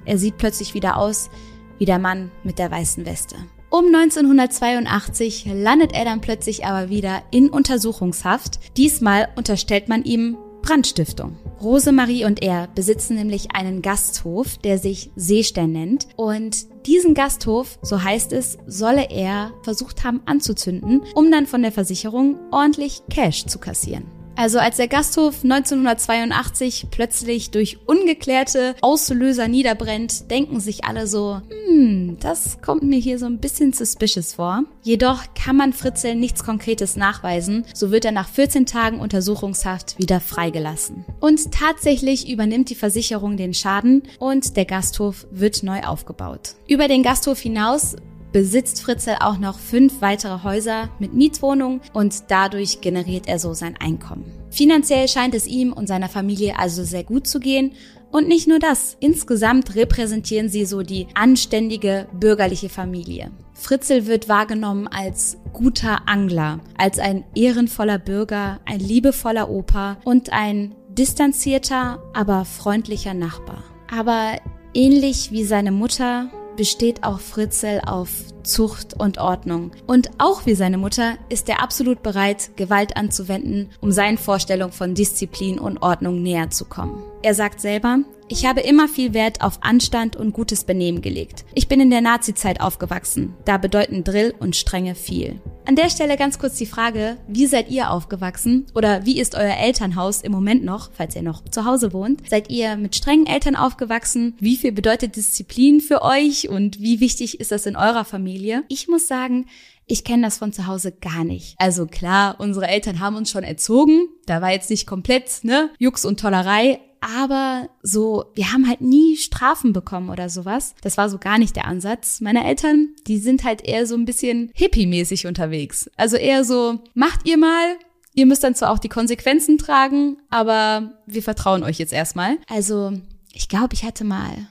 er 0.05 0.17
sieht 0.17 0.37
plötzlich 0.37 0.73
wieder 0.73 0.97
aus 0.97 1.29
wie 1.77 1.85
der 1.85 1.99
Mann 1.99 2.31
mit 2.43 2.59
der 2.59 2.71
weißen 2.71 3.05
Weste. 3.05 3.35
Um 3.69 3.85
1982 3.85 5.45
landet 5.53 5.93
er 5.93 6.05
dann 6.05 6.21
plötzlich 6.21 6.65
aber 6.65 6.89
wieder 6.89 7.23
in 7.31 7.49
Untersuchungshaft. 7.49 8.77
Diesmal 8.77 9.29
unterstellt 9.35 9.89
man 9.89 10.03
ihm 10.03 10.37
Brandstiftung. 10.61 11.37
Rosemarie 11.61 12.25
und 12.25 12.41
er 12.41 12.67
besitzen 12.75 13.15
nämlich 13.15 13.51
einen 13.53 13.81
Gasthof, 13.81 14.57
der 14.57 14.77
sich 14.77 15.11
Seestern 15.15 15.71
nennt. 15.71 16.07
Und 16.15 16.67
diesen 16.85 17.13
Gasthof, 17.13 17.79
so 17.81 18.03
heißt 18.03 18.33
es, 18.33 18.57
solle 18.67 19.09
er 19.09 19.53
versucht 19.63 20.03
haben 20.03 20.21
anzuzünden, 20.25 21.03
um 21.15 21.31
dann 21.31 21.47
von 21.47 21.61
der 21.61 21.71
Versicherung 21.71 22.37
ordentlich 22.51 23.01
Cash 23.09 23.45
zu 23.45 23.59
kassieren. 23.59 24.14
Also 24.35 24.59
als 24.59 24.77
der 24.77 24.89
Gasthof 24.89 25.43
1982 25.43 26.87
plötzlich 26.91 27.51
durch 27.51 27.77
ungeklärte 27.85 28.75
Auslöser 28.81 29.47
niederbrennt, 29.47 30.29
denken 30.29 30.59
sich 30.59 30.83
alle 30.83 31.07
so, 31.07 31.41
hm, 31.67 32.17
das 32.19 32.61
kommt 32.61 32.83
mir 32.83 32.99
hier 32.99 33.17
so 33.17 33.27
ein 33.27 33.39
bisschen 33.39 33.71
suspicious 33.71 34.33
vor. 34.33 34.63
Jedoch 34.83 35.23
kann 35.35 35.55
man 35.55 35.71
Fritzel 35.71 36.15
nichts 36.15 36.43
Konkretes 36.43 36.97
nachweisen, 36.97 37.65
so 37.73 37.91
wird 37.91 38.03
er 38.03 38.11
nach 38.11 38.27
14 38.27 38.65
Tagen 38.65 38.99
Untersuchungshaft 38.99 39.97
wieder 39.97 40.19
freigelassen. 40.19 41.05
Und 41.21 41.51
tatsächlich 41.51 42.29
übernimmt 42.29 42.69
die 42.69 42.75
Versicherung 42.75 43.37
den 43.37 43.53
Schaden 43.53 44.03
und 44.19 44.57
der 44.57 44.65
Gasthof 44.65 45.27
wird 45.31 45.63
neu 45.63 45.81
aufgebaut. 45.81 46.55
Über 46.67 46.89
den 46.89 47.03
Gasthof 47.03 47.39
hinaus 47.39 47.95
besitzt 48.35 48.81
Fritzel 48.81 49.15
auch 49.21 49.37
noch 49.37 49.57
fünf 49.57 50.01
weitere 50.01 50.43
Häuser 50.43 50.89
mit 50.99 51.13
Mietwohnungen 51.13 51.79
und 51.93 52.25
dadurch 52.27 52.81
generiert 52.81 53.29
er 53.29 53.39
so 53.39 53.53
sein 53.53 53.77
Einkommen. 53.79 54.25
Finanziell 54.49 55.07
scheint 55.07 55.33
es 55.33 55.47
ihm 55.47 55.71
und 55.71 55.87
seiner 55.87 56.09
Familie 56.09 56.59
also 56.59 56.83
sehr 56.83 57.05
gut 57.05 57.27
zu 57.27 57.39
gehen 57.39 57.71
und 58.11 58.27
nicht 58.27 58.45
nur 58.45 58.59
das, 58.59 58.97
insgesamt 58.99 59.75
repräsentieren 59.75 60.49
sie 60.49 60.65
so 60.65 60.81
die 60.81 61.07
anständige 61.13 62.09
bürgerliche 62.11 62.67
Familie. 62.67 63.31
Fritzel 63.53 64.05
wird 64.05 64.27
wahrgenommen 64.27 64.89
als 64.89 65.37
guter 65.53 66.01
Angler, 66.05 66.59
als 66.77 66.99
ein 66.99 67.23
ehrenvoller 67.35 67.99
Bürger, 67.99 68.59
ein 68.65 68.81
liebevoller 68.81 69.49
Opa 69.49 69.95
und 70.03 70.33
ein 70.33 70.75
distanzierter, 70.89 72.03
aber 72.13 72.43
freundlicher 72.43 73.13
Nachbar. 73.13 73.63
Aber 73.89 74.35
ähnlich 74.73 75.31
wie 75.31 75.45
seine 75.45 75.71
Mutter 75.71 76.29
besteht 76.55 77.03
auch 77.03 77.19
Fritzel 77.19 77.81
auf 77.85 78.09
Zucht 78.45 78.93
und 78.93 79.17
Ordnung. 79.17 79.71
Und 79.87 80.09
auch 80.17 80.45
wie 80.45 80.55
seine 80.55 80.77
Mutter 80.77 81.17
ist 81.29 81.49
er 81.49 81.61
absolut 81.61 82.03
bereit, 82.03 82.51
Gewalt 82.55 82.95
anzuwenden, 82.95 83.69
um 83.81 83.91
seinen 83.91 84.17
Vorstellungen 84.17 84.71
von 84.71 84.95
Disziplin 84.95 85.59
und 85.59 85.81
Ordnung 85.81 86.21
näher 86.21 86.49
zu 86.49 86.65
kommen. 86.65 87.03
Er 87.21 87.33
sagt 87.33 87.59
selber, 87.59 87.99
ich 88.27 88.45
habe 88.45 88.61
immer 88.61 88.87
viel 88.87 89.13
Wert 89.13 89.41
auf 89.41 89.59
Anstand 89.61 90.15
und 90.15 90.33
gutes 90.33 90.63
Benehmen 90.63 91.01
gelegt. 91.01 91.45
Ich 91.53 91.67
bin 91.67 91.79
in 91.79 91.91
der 91.91 92.01
Nazi-Zeit 92.01 92.59
aufgewachsen. 92.59 93.35
Da 93.45 93.57
bedeuten 93.57 94.03
Drill 94.03 94.33
und 94.39 94.55
Strenge 94.55 94.95
viel. 94.95 95.39
An 95.67 95.75
der 95.75 95.89
Stelle 95.89 96.17
ganz 96.17 96.37
kurz 96.37 96.55
die 96.55 96.67
Frage, 96.67 97.17
wie 97.27 97.47
seid 97.47 97.71
ihr 97.71 97.89
aufgewachsen 97.89 98.67
oder 98.75 99.05
wie 99.05 99.19
ist 99.19 99.33
euer 99.33 99.57
Elternhaus 99.57 100.21
im 100.21 100.31
Moment 100.31 100.63
noch, 100.63 100.91
falls 100.93 101.15
ihr 101.15 101.23
noch 101.23 101.43
zu 101.45 101.65
Hause 101.65 101.93
wohnt? 101.93 102.27
Seid 102.29 102.51
ihr 102.51 102.77
mit 102.77 102.95
strengen 102.95 103.25
Eltern 103.25 103.55
aufgewachsen? 103.55 104.35
Wie 104.39 104.57
viel 104.57 104.71
bedeutet 104.71 105.15
Disziplin 105.15 105.81
für 105.81 106.03
euch 106.03 106.49
und 106.49 106.79
wie 106.79 106.99
wichtig 106.99 107.39
ist 107.39 107.51
das 107.51 107.65
in 107.65 107.75
eurer 107.75 108.05
Familie? 108.05 108.34
Ich 108.67 108.87
muss 108.87 109.07
sagen, 109.07 109.45
ich 109.87 110.03
kenne 110.03 110.23
das 110.23 110.37
von 110.37 110.51
zu 110.51 110.67
Hause 110.67 110.91
gar 110.91 111.23
nicht. 111.23 111.55
Also 111.57 111.85
klar, 111.85 112.35
unsere 112.39 112.67
Eltern 112.67 112.99
haben 112.99 113.15
uns 113.15 113.29
schon 113.29 113.43
erzogen. 113.43 114.07
Da 114.25 114.41
war 114.41 114.51
jetzt 114.51 114.69
nicht 114.69 114.87
komplett, 114.87 115.43
ne, 115.43 115.69
Jux 115.77 116.05
und 116.05 116.19
Tollerei. 116.19 116.79
Aber 117.01 117.69
so, 117.83 118.25
wir 118.33 118.51
haben 118.51 118.67
halt 118.67 118.81
nie 118.81 119.15
Strafen 119.17 119.73
bekommen 119.73 120.09
oder 120.09 120.27
sowas. 120.27 120.73
Das 120.81 120.97
war 120.97 121.07
so 121.07 121.19
gar 121.19 121.37
nicht 121.37 121.55
der 121.55 121.65
Ansatz. 121.65 122.19
Meine 122.19 122.45
Eltern, 122.47 122.95
die 123.05 123.19
sind 123.19 123.43
halt 123.43 123.63
eher 123.63 123.85
so 123.85 123.93
ein 123.95 124.05
bisschen 124.05 124.51
hippie-mäßig 124.55 125.27
unterwegs. 125.27 125.89
Also 125.97 126.17
eher 126.17 126.43
so, 126.43 126.79
macht 126.95 127.27
ihr 127.27 127.37
mal, 127.37 127.77
Ihr 128.15 128.25
müsst 128.25 128.45
dann 128.45 128.55
zwar 128.55 128.71
auch 128.71 128.79
die 128.79 128.89
Konsequenzen 128.89 129.57
tragen, 129.57 130.17
aber 130.29 130.93
wir 131.05 131.21
vertrauen 131.21 131.63
euch 131.63 131.77
jetzt 131.79 131.91
erstmal. 131.91 132.37
Also, 132.47 132.93
ich 133.33 133.49
glaube, 133.49 133.73
ich 133.73 133.83
hatte 133.83 134.05
mal 134.05 134.47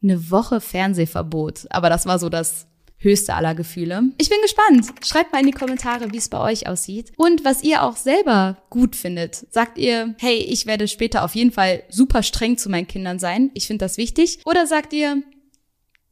eine 0.00 0.30
Woche 0.30 0.60
Fernsehverbot, 0.60 1.66
aber 1.70 1.90
das 1.90 2.06
war 2.06 2.20
so 2.20 2.28
das 2.28 2.68
höchste 3.00 3.34
aller 3.34 3.54
Gefühle. 3.54 4.02
Ich 4.18 4.28
bin 4.28 4.38
gespannt. 4.42 4.86
Schreibt 5.04 5.32
mal 5.32 5.40
in 5.40 5.46
die 5.46 5.52
Kommentare, 5.52 6.12
wie 6.12 6.18
es 6.18 6.28
bei 6.28 6.38
euch 6.38 6.68
aussieht 6.68 7.12
und 7.16 7.44
was 7.44 7.62
ihr 7.62 7.82
auch 7.82 7.96
selber 7.96 8.62
gut 8.70 8.94
findet. 8.94 9.46
Sagt 9.50 9.78
ihr, 9.78 10.14
hey, 10.18 10.36
ich 10.36 10.66
werde 10.66 10.86
später 10.86 11.24
auf 11.24 11.34
jeden 11.34 11.50
Fall 11.50 11.82
super 11.88 12.22
streng 12.22 12.58
zu 12.58 12.68
meinen 12.68 12.86
Kindern 12.86 13.18
sein. 13.18 13.50
Ich 13.54 13.66
finde 13.66 13.84
das 13.84 13.96
wichtig. 13.96 14.40
Oder 14.44 14.66
sagt 14.66 14.92
ihr, 14.92 15.22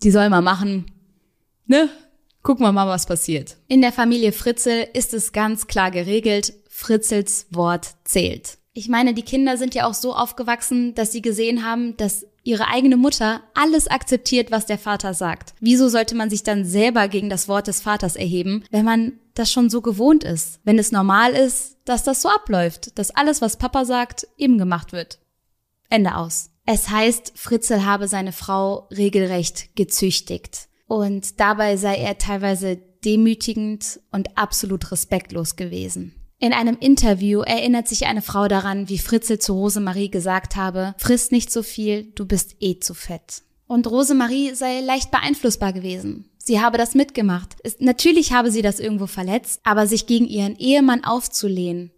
die 0.02 0.10
soll 0.10 0.28
mal 0.30 0.42
machen, 0.42 0.90
ne? 1.66 1.88
Gucken 2.42 2.64
wir 2.64 2.72
mal, 2.72 2.86
was 2.86 3.06
passiert. 3.06 3.56
In 3.66 3.82
der 3.82 3.92
Familie 3.92 4.32
Fritzel 4.32 4.86
ist 4.94 5.12
es 5.12 5.32
ganz 5.32 5.66
klar 5.66 5.90
geregelt, 5.90 6.54
Fritzels 6.68 7.46
Wort 7.50 7.94
zählt. 8.04 8.58
Ich 8.72 8.88
meine, 8.88 9.12
die 9.12 9.22
Kinder 9.22 9.56
sind 9.56 9.74
ja 9.74 9.86
auch 9.86 9.94
so 9.94 10.14
aufgewachsen, 10.14 10.94
dass 10.94 11.10
sie 11.10 11.20
gesehen 11.20 11.64
haben, 11.64 11.96
dass 11.96 12.27
ihre 12.48 12.68
eigene 12.68 12.96
Mutter 12.96 13.42
alles 13.52 13.88
akzeptiert, 13.88 14.50
was 14.50 14.64
der 14.64 14.78
Vater 14.78 15.12
sagt. 15.12 15.54
Wieso 15.60 15.88
sollte 15.88 16.14
man 16.14 16.30
sich 16.30 16.42
dann 16.42 16.64
selber 16.64 17.06
gegen 17.08 17.28
das 17.28 17.46
Wort 17.46 17.66
des 17.66 17.82
Vaters 17.82 18.16
erheben, 18.16 18.64
wenn 18.70 18.86
man 18.86 19.12
das 19.34 19.52
schon 19.52 19.68
so 19.68 19.82
gewohnt 19.82 20.24
ist? 20.24 20.58
Wenn 20.64 20.78
es 20.78 20.90
normal 20.90 21.32
ist, 21.32 21.76
dass 21.84 22.04
das 22.04 22.22
so 22.22 22.30
abläuft, 22.30 22.98
dass 22.98 23.10
alles, 23.10 23.42
was 23.42 23.58
Papa 23.58 23.84
sagt, 23.84 24.26
eben 24.38 24.56
gemacht 24.56 24.92
wird. 24.92 25.18
Ende 25.90 26.16
aus. 26.16 26.50
Es 26.64 26.88
heißt, 26.88 27.32
Fritzel 27.34 27.84
habe 27.84 28.08
seine 28.08 28.32
Frau 28.32 28.88
regelrecht 28.90 29.76
gezüchtigt. 29.76 30.68
Und 30.86 31.40
dabei 31.40 31.76
sei 31.76 31.96
er 31.96 32.16
teilweise 32.16 32.78
demütigend 33.04 34.00
und 34.10 34.38
absolut 34.38 34.90
respektlos 34.90 35.56
gewesen. 35.56 36.14
In 36.40 36.52
einem 36.52 36.76
Interview 36.78 37.40
erinnert 37.40 37.88
sich 37.88 38.06
eine 38.06 38.22
Frau 38.22 38.46
daran, 38.46 38.88
wie 38.88 38.98
Fritzel 38.98 39.40
zu 39.40 39.54
Rosemarie 39.54 40.08
gesagt 40.08 40.54
habe, 40.54 40.94
friss 40.96 41.32
nicht 41.32 41.50
so 41.50 41.64
viel, 41.64 42.12
du 42.14 42.26
bist 42.26 42.54
eh 42.60 42.78
zu 42.78 42.94
fett. 42.94 43.42
Und 43.66 43.88
Rosemarie 43.88 44.54
sei 44.54 44.80
leicht 44.80 45.10
beeinflussbar 45.10 45.72
gewesen. 45.72 46.30
Sie 46.38 46.60
habe 46.60 46.78
das 46.78 46.94
mitgemacht. 46.94 47.56
Es, 47.64 47.80
natürlich 47.80 48.32
habe 48.32 48.52
sie 48.52 48.62
das 48.62 48.78
irgendwo 48.78 49.08
verletzt, 49.08 49.60
aber 49.64 49.88
sich 49.88 50.06
gegen 50.06 50.26
ihren 50.26 50.56
Ehemann 50.56 51.04
aufzulehnen, 51.04 51.90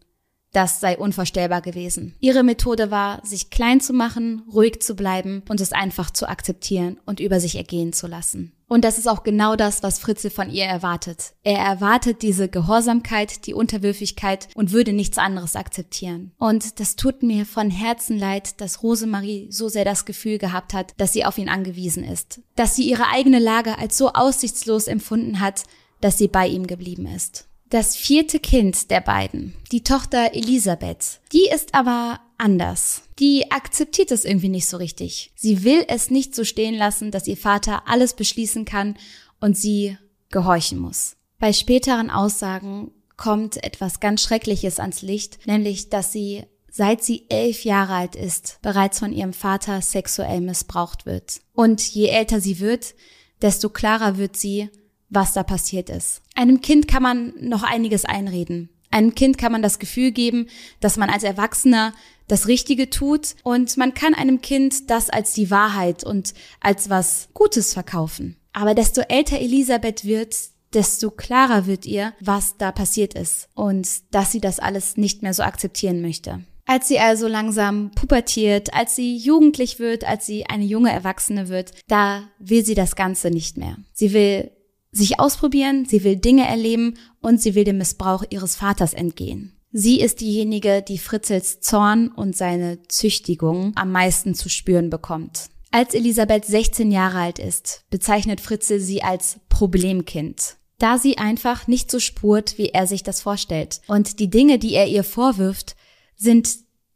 das 0.52 0.80
sei 0.80 0.98
unvorstellbar 0.98 1.60
gewesen. 1.60 2.14
Ihre 2.20 2.42
Methode 2.42 2.90
war, 2.90 3.24
sich 3.24 3.50
klein 3.50 3.80
zu 3.80 3.92
machen, 3.92 4.42
ruhig 4.52 4.82
zu 4.82 4.94
bleiben 4.94 5.42
und 5.48 5.60
es 5.60 5.72
einfach 5.72 6.10
zu 6.10 6.28
akzeptieren 6.28 6.98
und 7.06 7.20
über 7.20 7.40
sich 7.40 7.56
ergehen 7.56 7.92
zu 7.92 8.06
lassen. 8.06 8.52
Und 8.70 8.84
das 8.84 8.98
ist 8.98 9.08
auch 9.08 9.24
genau 9.24 9.56
das, 9.56 9.82
was 9.82 9.98
Fritze 9.98 10.30
von 10.30 10.48
ihr 10.48 10.64
erwartet. 10.64 11.32
Er 11.42 11.58
erwartet 11.58 12.22
diese 12.22 12.48
Gehorsamkeit, 12.48 13.46
die 13.46 13.54
Unterwürfigkeit 13.54 14.46
und 14.54 14.70
würde 14.70 14.92
nichts 14.92 15.18
anderes 15.18 15.56
akzeptieren. 15.56 16.30
Und 16.38 16.78
das 16.78 16.94
tut 16.94 17.24
mir 17.24 17.46
von 17.46 17.68
Herzen 17.68 18.16
leid, 18.16 18.60
dass 18.60 18.84
Rosemarie 18.84 19.48
so 19.50 19.68
sehr 19.68 19.84
das 19.84 20.04
Gefühl 20.04 20.38
gehabt 20.38 20.72
hat, 20.72 20.94
dass 20.98 21.12
sie 21.12 21.24
auf 21.24 21.36
ihn 21.36 21.48
angewiesen 21.48 22.04
ist. 22.04 22.42
Dass 22.54 22.76
sie 22.76 22.88
ihre 22.88 23.08
eigene 23.08 23.40
Lage 23.40 23.76
als 23.76 23.98
so 23.98 24.12
aussichtslos 24.12 24.86
empfunden 24.86 25.40
hat, 25.40 25.64
dass 26.00 26.16
sie 26.16 26.28
bei 26.28 26.46
ihm 26.46 26.68
geblieben 26.68 27.06
ist. 27.06 27.49
Das 27.70 27.94
vierte 27.94 28.40
Kind 28.40 28.90
der 28.90 29.00
beiden, 29.00 29.54
die 29.70 29.84
Tochter 29.84 30.34
Elisabeth, 30.34 31.20
die 31.32 31.48
ist 31.54 31.72
aber 31.72 32.18
anders. 32.36 33.02
Die 33.20 33.52
akzeptiert 33.52 34.10
es 34.10 34.24
irgendwie 34.24 34.48
nicht 34.48 34.66
so 34.66 34.76
richtig. 34.76 35.30
Sie 35.36 35.62
will 35.62 35.84
es 35.86 36.10
nicht 36.10 36.34
so 36.34 36.42
stehen 36.42 36.74
lassen, 36.74 37.12
dass 37.12 37.28
ihr 37.28 37.36
Vater 37.36 37.84
alles 37.86 38.14
beschließen 38.14 38.64
kann 38.64 38.96
und 39.38 39.56
sie 39.56 39.96
gehorchen 40.30 40.80
muss. 40.80 41.14
Bei 41.38 41.52
späteren 41.52 42.10
Aussagen 42.10 42.90
kommt 43.16 43.62
etwas 43.62 44.00
ganz 44.00 44.22
Schreckliches 44.22 44.80
ans 44.80 45.02
Licht, 45.02 45.46
nämlich, 45.46 45.90
dass 45.90 46.10
sie 46.10 46.42
seit 46.72 47.04
sie 47.04 47.26
elf 47.28 47.64
Jahre 47.64 47.94
alt 47.94 48.16
ist, 48.16 48.58
bereits 48.62 48.98
von 48.98 49.12
ihrem 49.12 49.32
Vater 49.32 49.80
sexuell 49.80 50.40
missbraucht 50.40 51.06
wird. 51.06 51.40
Und 51.52 51.80
je 51.82 52.06
älter 52.06 52.40
sie 52.40 52.58
wird, 52.58 52.96
desto 53.42 53.68
klarer 53.68 54.18
wird 54.18 54.36
sie, 54.36 54.70
was 55.10 55.32
da 55.32 55.42
passiert 55.42 55.90
ist. 55.90 56.22
Einem 56.34 56.60
Kind 56.60 56.88
kann 56.88 57.02
man 57.02 57.34
noch 57.40 57.62
einiges 57.62 58.04
einreden. 58.04 58.70
Einem 58.90 59.14
Kind 59.14 59.38
kann 59.38 59.52
man 59.52 59.62
das 59.62 59.78
Gefühl 59.78 60.10
geben, 60.10 60.48
dass 60.80 60.96
man 60.96 61.10
als 61.10 61.22
Erwachsener 61.22 61.92
das 62.26 62.48
Richtige 62.48 62.90
tut 62.90 63.34
und 63.42 63.76
man 63.76 63.94
kann 63.94 64.14
einem 64.14 64.40
Kind 64.40 64.90
das 64.90 65.10
als 65.10 65.32
die 65.32 65.50
Wahrheit 65.50 66.04
und 66.04 66.34
als 66.60 66.90
was 66.90 67.28
Gutes 67.34 67.72
verkaufen. 67.74 68.36
Aber 68.52 68.74
desto 68.74 69.02
älter 69.02 69.38
Elisabeth 69.38 70.04
wird, 70.04 70.36
desto 70.72 71.10
klarer 71.10 71.66
wird 71.66 71.86
ihr, 71.86 72.14
was 72.20 72.56
da 72.56 72.72
passiert 72.72 73.14
ist 73.14 73.48
und 73.54 73.88
dass 74.12 74.32
sie 74.32 74.40
das 74.40 74.58
alles 74.58 74.96
nicht 74.96 75.22
mehr 75.22 75.34
so 75.34 75.42
akzeptieren 75.42 76.00
möchte. 76.00 76.40
Als 76.66 76.86
sie 76.86 77.00
also 77.00 77.26
langsam 77.26 77.90
pubertiert, 77.92 78.72
als 78.74 78.94
sie 78.94 79.16
jugendlich 79.16 79.80
wird, 79.80 80.04
als 80.04 80.26
sie 80.26 80.46
eine 80.46 80.64
junge 80.64 80.92
Erwachsene 80.92 81.48
wird, 81.48 81.72
da 81.88 82.28
will 82.38 82.64
sie 82.64 82.76
das 82.76 82.94
Ganze 82.94 83.30
nicht 83.30 83.56
mehr. 83.56 83.76
Sie 83.92 84.12
will 84.12 84.52
sich 84.92 85.20
ausprobieren, 85.20 85.84
sie 85.84 86.04
will 86.04 86.16
Dinge 86.16 86.46
erleben 86.46 86.98
und 87.20 87.40
sie 87.40 87.54
will 87.54 87.64
dem 87.64 87.78
Missbrauch 87.78 88.24
ihres 88.30 88.56
Vaters 88.56 88.92
entgehen. 88.92 89.56
Sie 89.72 90.00
ist 90.00 90.20
diejenige, 90.20 90.82
die 90.82 90.98
Fritzels 90.98 91.60
Zorn 91.60 92.08
und 92.08 92.36
seine 92.36 92.82
Züchtigung 92.88 93.72
am 93.76 93.92
meisten 93.92 94.34
zu 94.34 94.48
spüren 94.48 94.90
bekommt. 94.90 95.48
Als 95.70 95.94
Elisabeth 95.94 96.44
16 96.44 96.90
Jahre 96.90 97.18
alt 97.18 97.38
ist, 97.38 97.84
bezeichnet 97.90 98.40
Fritzel 98.40 98.80
sie 98.80 99.04
als 99.04 99.38
Problemkind, 99.48 100.56
da 100.78 100.98
sie 100.98 101.18
einfach 101.18 101.68
nicht 101.68 101.92
so 101.92 102.00
spurt, 102.00 102.58
wie 102.58 102.70
er 102.70 102.88
sich 102.88 103.04
das 103.04 103.20
vorstellt. 103.20 103.80
Und 103.86 104.18
die 104.18 104.28
Dinge, 104.28 104.58
die 104.58 104.74
er 104.74 104.88
ihr 104.88 105.04
vorwirft, 105.04 105.76
sind 106.16 106.48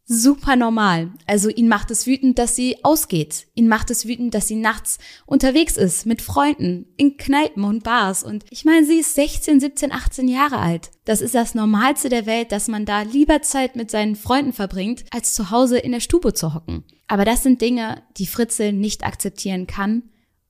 super 0.06 0.56
normal. 0.56 1.12
Also 1.26 1.49
ihn 1.49 1.68
macht 1.68 1.90
es 1.90 2.06
wütend, 2.06 2.38
dass 2.38 2.54
sie 2.54 2.84
ausgeht. 2.84 3.46
Ihn 3.54 3.68
macht 3.68 3.90
es 3.90 4.06
wütend, 4.06 4.34
dass 4.34 4.49
sie 4.49 4.56
nachts 4.56 4.99
unterwegs 5.26 5.76
ist 5.76 6.06
mit 6.06 6.23
Freunden 6.23 6.87
in 6.96 7.16
Kneipen 7.16 7.64
und 7.64 7.84
Bars. 7.84 8.23
Und 8.23 8.44
ich 8.50 8.64
meine, 8.64 8.84
sie 8.87 8.99
ist 9.00 9.14
16, 9.14 9.61
17, 9.61 9.92
18 9.92 10.28
Jahre 10.28 10.58
alt. 10.58 10.90
Das 11.04 11.20
ist 11.20 11.34
das 11.34 11.54
Normalste 11.54 12.08
der 12.08 12.26
Welt, 12.26 12.52
dass 12.52 12.68
man 12.68 12.84
da 12.84 13.02
lieber 13.02 13.42
Zeit 13.42 13.76
mit 13.76 13.90
seinen 13.90 14.16
Freunden 14.16 14.52
verbringt, 14.52 15.04
als 15.11 15.34
zu 15.34 15.50
Hause 15.50 15.78
in 15.78 15.92
der 15.92 16.00
Stube 16.00 16.34
zu 16.34 16.54
hocken. 16.54 16.84
Aber 17.06 17.25
das 17.25 17.42
sind 17.42 17.61
Dinge, 17.61 18.02
die 18.16 18.26
Fritzel 18.26 18.73
nicht 18.73 19.04
akzeptieren 19.04 19.66
kann 19.66 20.04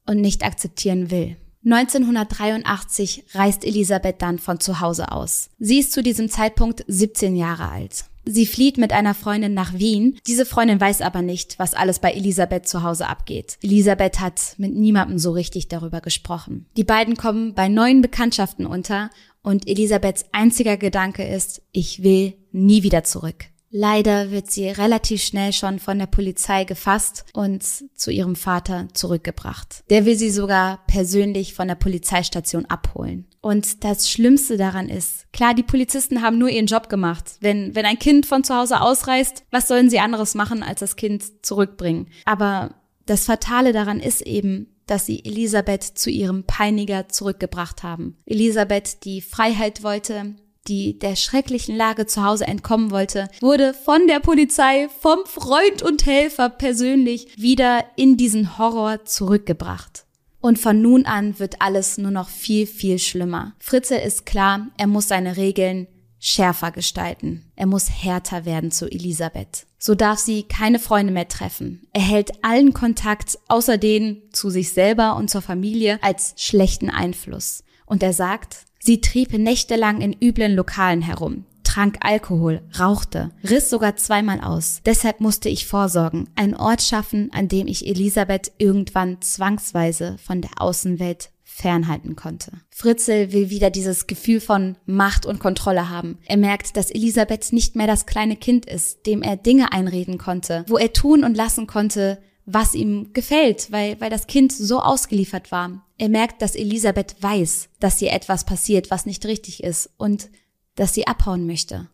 und 0.07 0.21
nicht 0.21 0.45
akzeptieren 0.45 1.11
will. 1.11 1.37
1983 1.65 3.25
reist 3.33 3.65
Elisabeth 3.65 4.21
dann 4.21 4.39
von 4.39 4.61
zu 4.61 4.81
Hause 4.81 5.13
aus. 5.13 5.49
Sie 5.59 5.79
ist 5.79 5.93
zu 5.93 6.03
diesem 6.03 6.29
Zeitpunkt 6.29 6.85
17 6.89 7.37
Jahre 7.37 7.71
alt. 7.71 8.05
Sie 8.25 8.47
flieht 8.47 8.79
mit 8.79 8.93
einer 8.93 9.15
Freundin 9.15 9.55
nach 9.55 9.75
Wien. 9.75 10.19
Diese 10.27 10.47
Freundin 10.47 10.81
weiß 10.81 11.03
aber 11.03 11.23
nicht, 11.23 11.59
was 11.59 11.75
alles 11.75 11.99
bei 11.99 12.13
Elisabeth 12.13 12.67
zu 12.67 12.83
Hause 12.83 13.07
abgeht. 13.07 13.59
Elisabeth 13.63 14.21
hat 14.21 14.55
mit 14.59 14.75
niemandem 14.75 15.19
so 15.19 15.33
richtig 15.33 15.69
darüber 15.69 16.01
gesprochen. 16.01 16.67
Die 16.77 16.85
beiden 16.85 17.17
kommen 17.17 17.55
bei 17.55 17.69
neuen 17.69 18.03
Bekanntschaften 18.03 18.67
unter 18.67 19.11
und 19.43 19.69
Elisabeths 19.69 20.25
einziger 20.33 20.77
Gedanke 20.77 21.23
ist, 21.23 21.63
ich 21.73 22.03
will 22.03 22.35
nie 22.53 22.83
wieder 22.83 23.05
zurück. 23.05 23.47
Leider 23.77 24.31
wird 24.31 24.53
sie 24.53 24.69
relativ 24.69 25.21
schnell 25.21 25.53
schon 25.53 25.81
von 25.81 25.99
der 25.99 26.07
Polizei 26.07 26.63
gefasst 26.63 27.25
und 27.33 27.65
zu 27.65 28.13
ihrem 28.13 28.37
Vater 28.37 28.87
zurückgebracht. 28.93 29.83
Der 29.91 30.07
will 30.07 30.17
sie 30.17 30.31
sogar 30.31 30.79
persönlich 30.87 31.55
von 31.55 31.67
der 31.67 31.75
Polizeistation 31.75 32.67
abholen. 32.67 33.27
Und 33.41 33.83
das 33.83 34.09
Schlimmste 34.09 34.57
daran 34.57 34.89
ist, 34.89 35.27
klar, 35.33 35.55
die 35.55 35.65
Polizisten 35.65 36.23
haben 36.23 36.39
nur 36.39 36.51
ihren 36.51 36.67
Job 36.67 36.89
gemacht. 36.89 37.33
Wenn, 37.41 37.75
wenn 37.75 37.85
ein 37.85 37.99
Kind 37.99 38.27
von 38.27 38.45
zu 38.45 38.55
Hause 38.55 38.81
ausreist, 38.81 39.43
was 39.51 39.67
sollen 39.67 39.91
sie 39.91 39.99
anderes 39.99 40.37
machen, 40.37 40.63
als 40.63 40.79
das 40.79 40.95
Kind 40.95 41.45
zurückbringen? 41.45 42.07
Aber 42.27 42.77
das 43.07 43.25
Fatale 43.25 43.73
daran 43.73 43.99
ist 43.99 44.23
eben, 44.23 44.69
dass 44.87 45.07
sie 45.07 45.25
Elisabeth 45.25 45.83
zu 45.83 46.11
ihrem 46.11 46.45
Peiniger 46.45 47.09
zurückgebracht 47.09 47.83
haben. 47.83 48.19
Elisabeth, 48.25 49.05
die 49.05 49.21
Freiheit 49.21 49.83
wollte, 49.83 50.37
die 50.67 50.99
der 50.99 51.17
schrecklichen 51.17 51.77
Lage 51.77 52.07
zu 52.07 52.25
Hause 52.25 52.47
entkommen 52.47 52.91
wollte, 52.91 53.29
wurde 53.41 53.75
von 53.75 54.07
der 54.07 54.21
Polizei, 54.21 54.89
vom 55.01 55.19
Freund 55.27 55.83
und 55.83 56.07
Helfer 56.07 56.49
persönlich 56.49 57.29
wieder 57.37 57.85
in 57.97 58.17
diesen 58.17 58.59
Horror 58.59 59.05
zurückgebracht. 59.05 60.07
Und 60.41 60.59
von 60.59 60.83
nun 60.83 61.07
an 61.07 61.39
wird 61.39 61.63
alles 61.63 61.97
nur 61.97 62.11
noch 62.11 62.29
viel, 62.29 62.67
viel 62.67 62.99
schlimmer. 62.99 63.55
Fritzel 63.59 64.01
ist 64.01 64.27
klar, 64.27 64.69
er 64.77 64.87
muss 64.87 65.09
seine 65.09 65.37
Regeln 65.39 65.87
schärfer 66.25 66.71
gestalten. 66.71 67.51
Er 67.55 67.67
muss 67.67 67.91
härter 67.91 68.47
werden 68.47 68.71
zu 68.71 68.87
Elisabeth. 68.91 69.67
So 69.79 69.95
darf 69.95 70.19
sie 70.19 70.45
keine 70.45 70.79
Freunde 70.79 71.13
mehr 71.13 71.29
treffen. 71.29 71.87
Er 71.93 72.01
hält 72.01 72.43
allen 72.43 72.73
Kontakt 72.73 73.39
außer 73.49 73.77
denen 73.77 74.23
zu 74.33 74.49
sich 74.49 74.73
selber 74.73 75.17
und 75.17 75.29
zur 75.29 75.43
Familie 75.43 75.99
als 76.03 76.33
schlechten 76.37 76.89
Einfluss. 76.89 77.63
Und 77.85 78.03
er 78.03 78.15
sagt, 78.15 78.65
sie 78.85 79.01
trieb 79.01 79.33
nächtelang 79.33 80.01
in 80.01 80.15
üblen 80.21 80.55
Lokalen 80.55 81.03
herum 81.03 81.47
trank 81.75 81.99
Alkohol, 82.03 82.63
rauchte, 82.79 83.33
riss 83.43 83.69
sogar 83.69 83.97
zweimal 83.97 84.41
aus. 84.41 84.81
Deshalb 84.87 85.21
musste 85.21 85.49
ich 85.49 85.67
vorsorgen, 85.67 86.29
einen 86.37 86.55
Ort 86.55 86.83
schaffen, 86.83 87.31
an 87.33 87.49
dem 87.49 87.67
ich 87.67 87.89
Elisabeth 87.89 88.53
irgendwann 88.59 89.21
zwangsweise 89.21 90.17
von 90.25 90.41
der 90.41 90.53
Außenwelt 90.59 91.31
fernhalten 91.43 92.15
konnte. 92.15 92.53
Fritzel 92.71 93.33
will 93.33 93.51
wieder 93.51 93.71
dieses 93.71 94.07
Gefühl 94.07 94.41
von 94.41 94.77
Macht 94.87 95.27
und 95.27 95.41
Kontrolle 95.41 95.89
haben. 95.91 96.19
Er 96.27 96.37
merkt, 96.37 96.77
dass 96.77 96.93
Elisabeth 96.93 97.53
nicht 97.53 97.75
mehr 97.75 97.89
das 97.89 98.07
kleine 98.07 98.37
Kind 98.37 98.67
ist, 98.67 99.07
dem 99.07 99.23
er 99.23 99.37
Dinge 99.37 99.73
einreden 99.73 100.19
konnte, 100.19 100.65
wo 100.69 100.77
er 100.77 100.93
tun 100.93 101.25
und 101.25 101.37
lassen 101.37 101.67
konnte, 101.67 102.21
was 102.47 102.75
ihm 102.75 103.13
gefällt, 103.13 103.73
weil, 103.73 104.01
weil 104.01 104.11
das 104.11 104.27
Kind 104.27 104.53
so 104.53 104.81
ausgeliefert 104.81 105.51
war. 105.51 105.87
Er 105.97 106.09
merkt, 106.09 106.43
dass 106.43 106.55
Elisabeth 106.55 107.17
weiß, 107.21 107.69
dass 107.81 108.03
ihr 108.03 108.13
etwas 108.13 108.45
passiert, 108.45 108.91
was 108.91 109.07
nicht 109.07 109.25
richtig 109.27 109.63
ist 109.63 109.91
und 109.97 110.29
dass 110.75 110.95
sie 110.95 111.07
abhauen 111.07 111.47
möchte. 111.47 111.89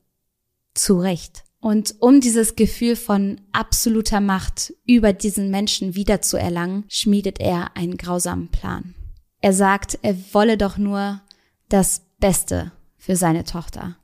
Zu 0.75 0.99
Recht. 0.99 1.45
Und 1.61 1.97
um 2.01 2.21
dieses 2.21 2.57
Gefühl 2.57 2.97
von 2.97 3.41
absoluter 3.53 4.21
Macht 4.21 4.73
über 4.87 5.13
diesen 5.13 5.51
Menschen 5.51 5.95
wiederzuerlangen, 5.95 6.85
schmiedet 6.89 7.39
er 7.39 7.77
einen 7.77 7.99
grausamen 7.99 8.49
Plan. 8.49 8.95
Er 9.43 9.53
sagt, 9.53 9.99
er 10.03 10.17
wolle 10.33 10.57
doch 10.57 10.79
nur 10.79 11.21
das 11.69 12.03
Beste 12.19 12.73
für 12.97 13.17
seine 13.17 13.45
Tochter. 13.45 13.97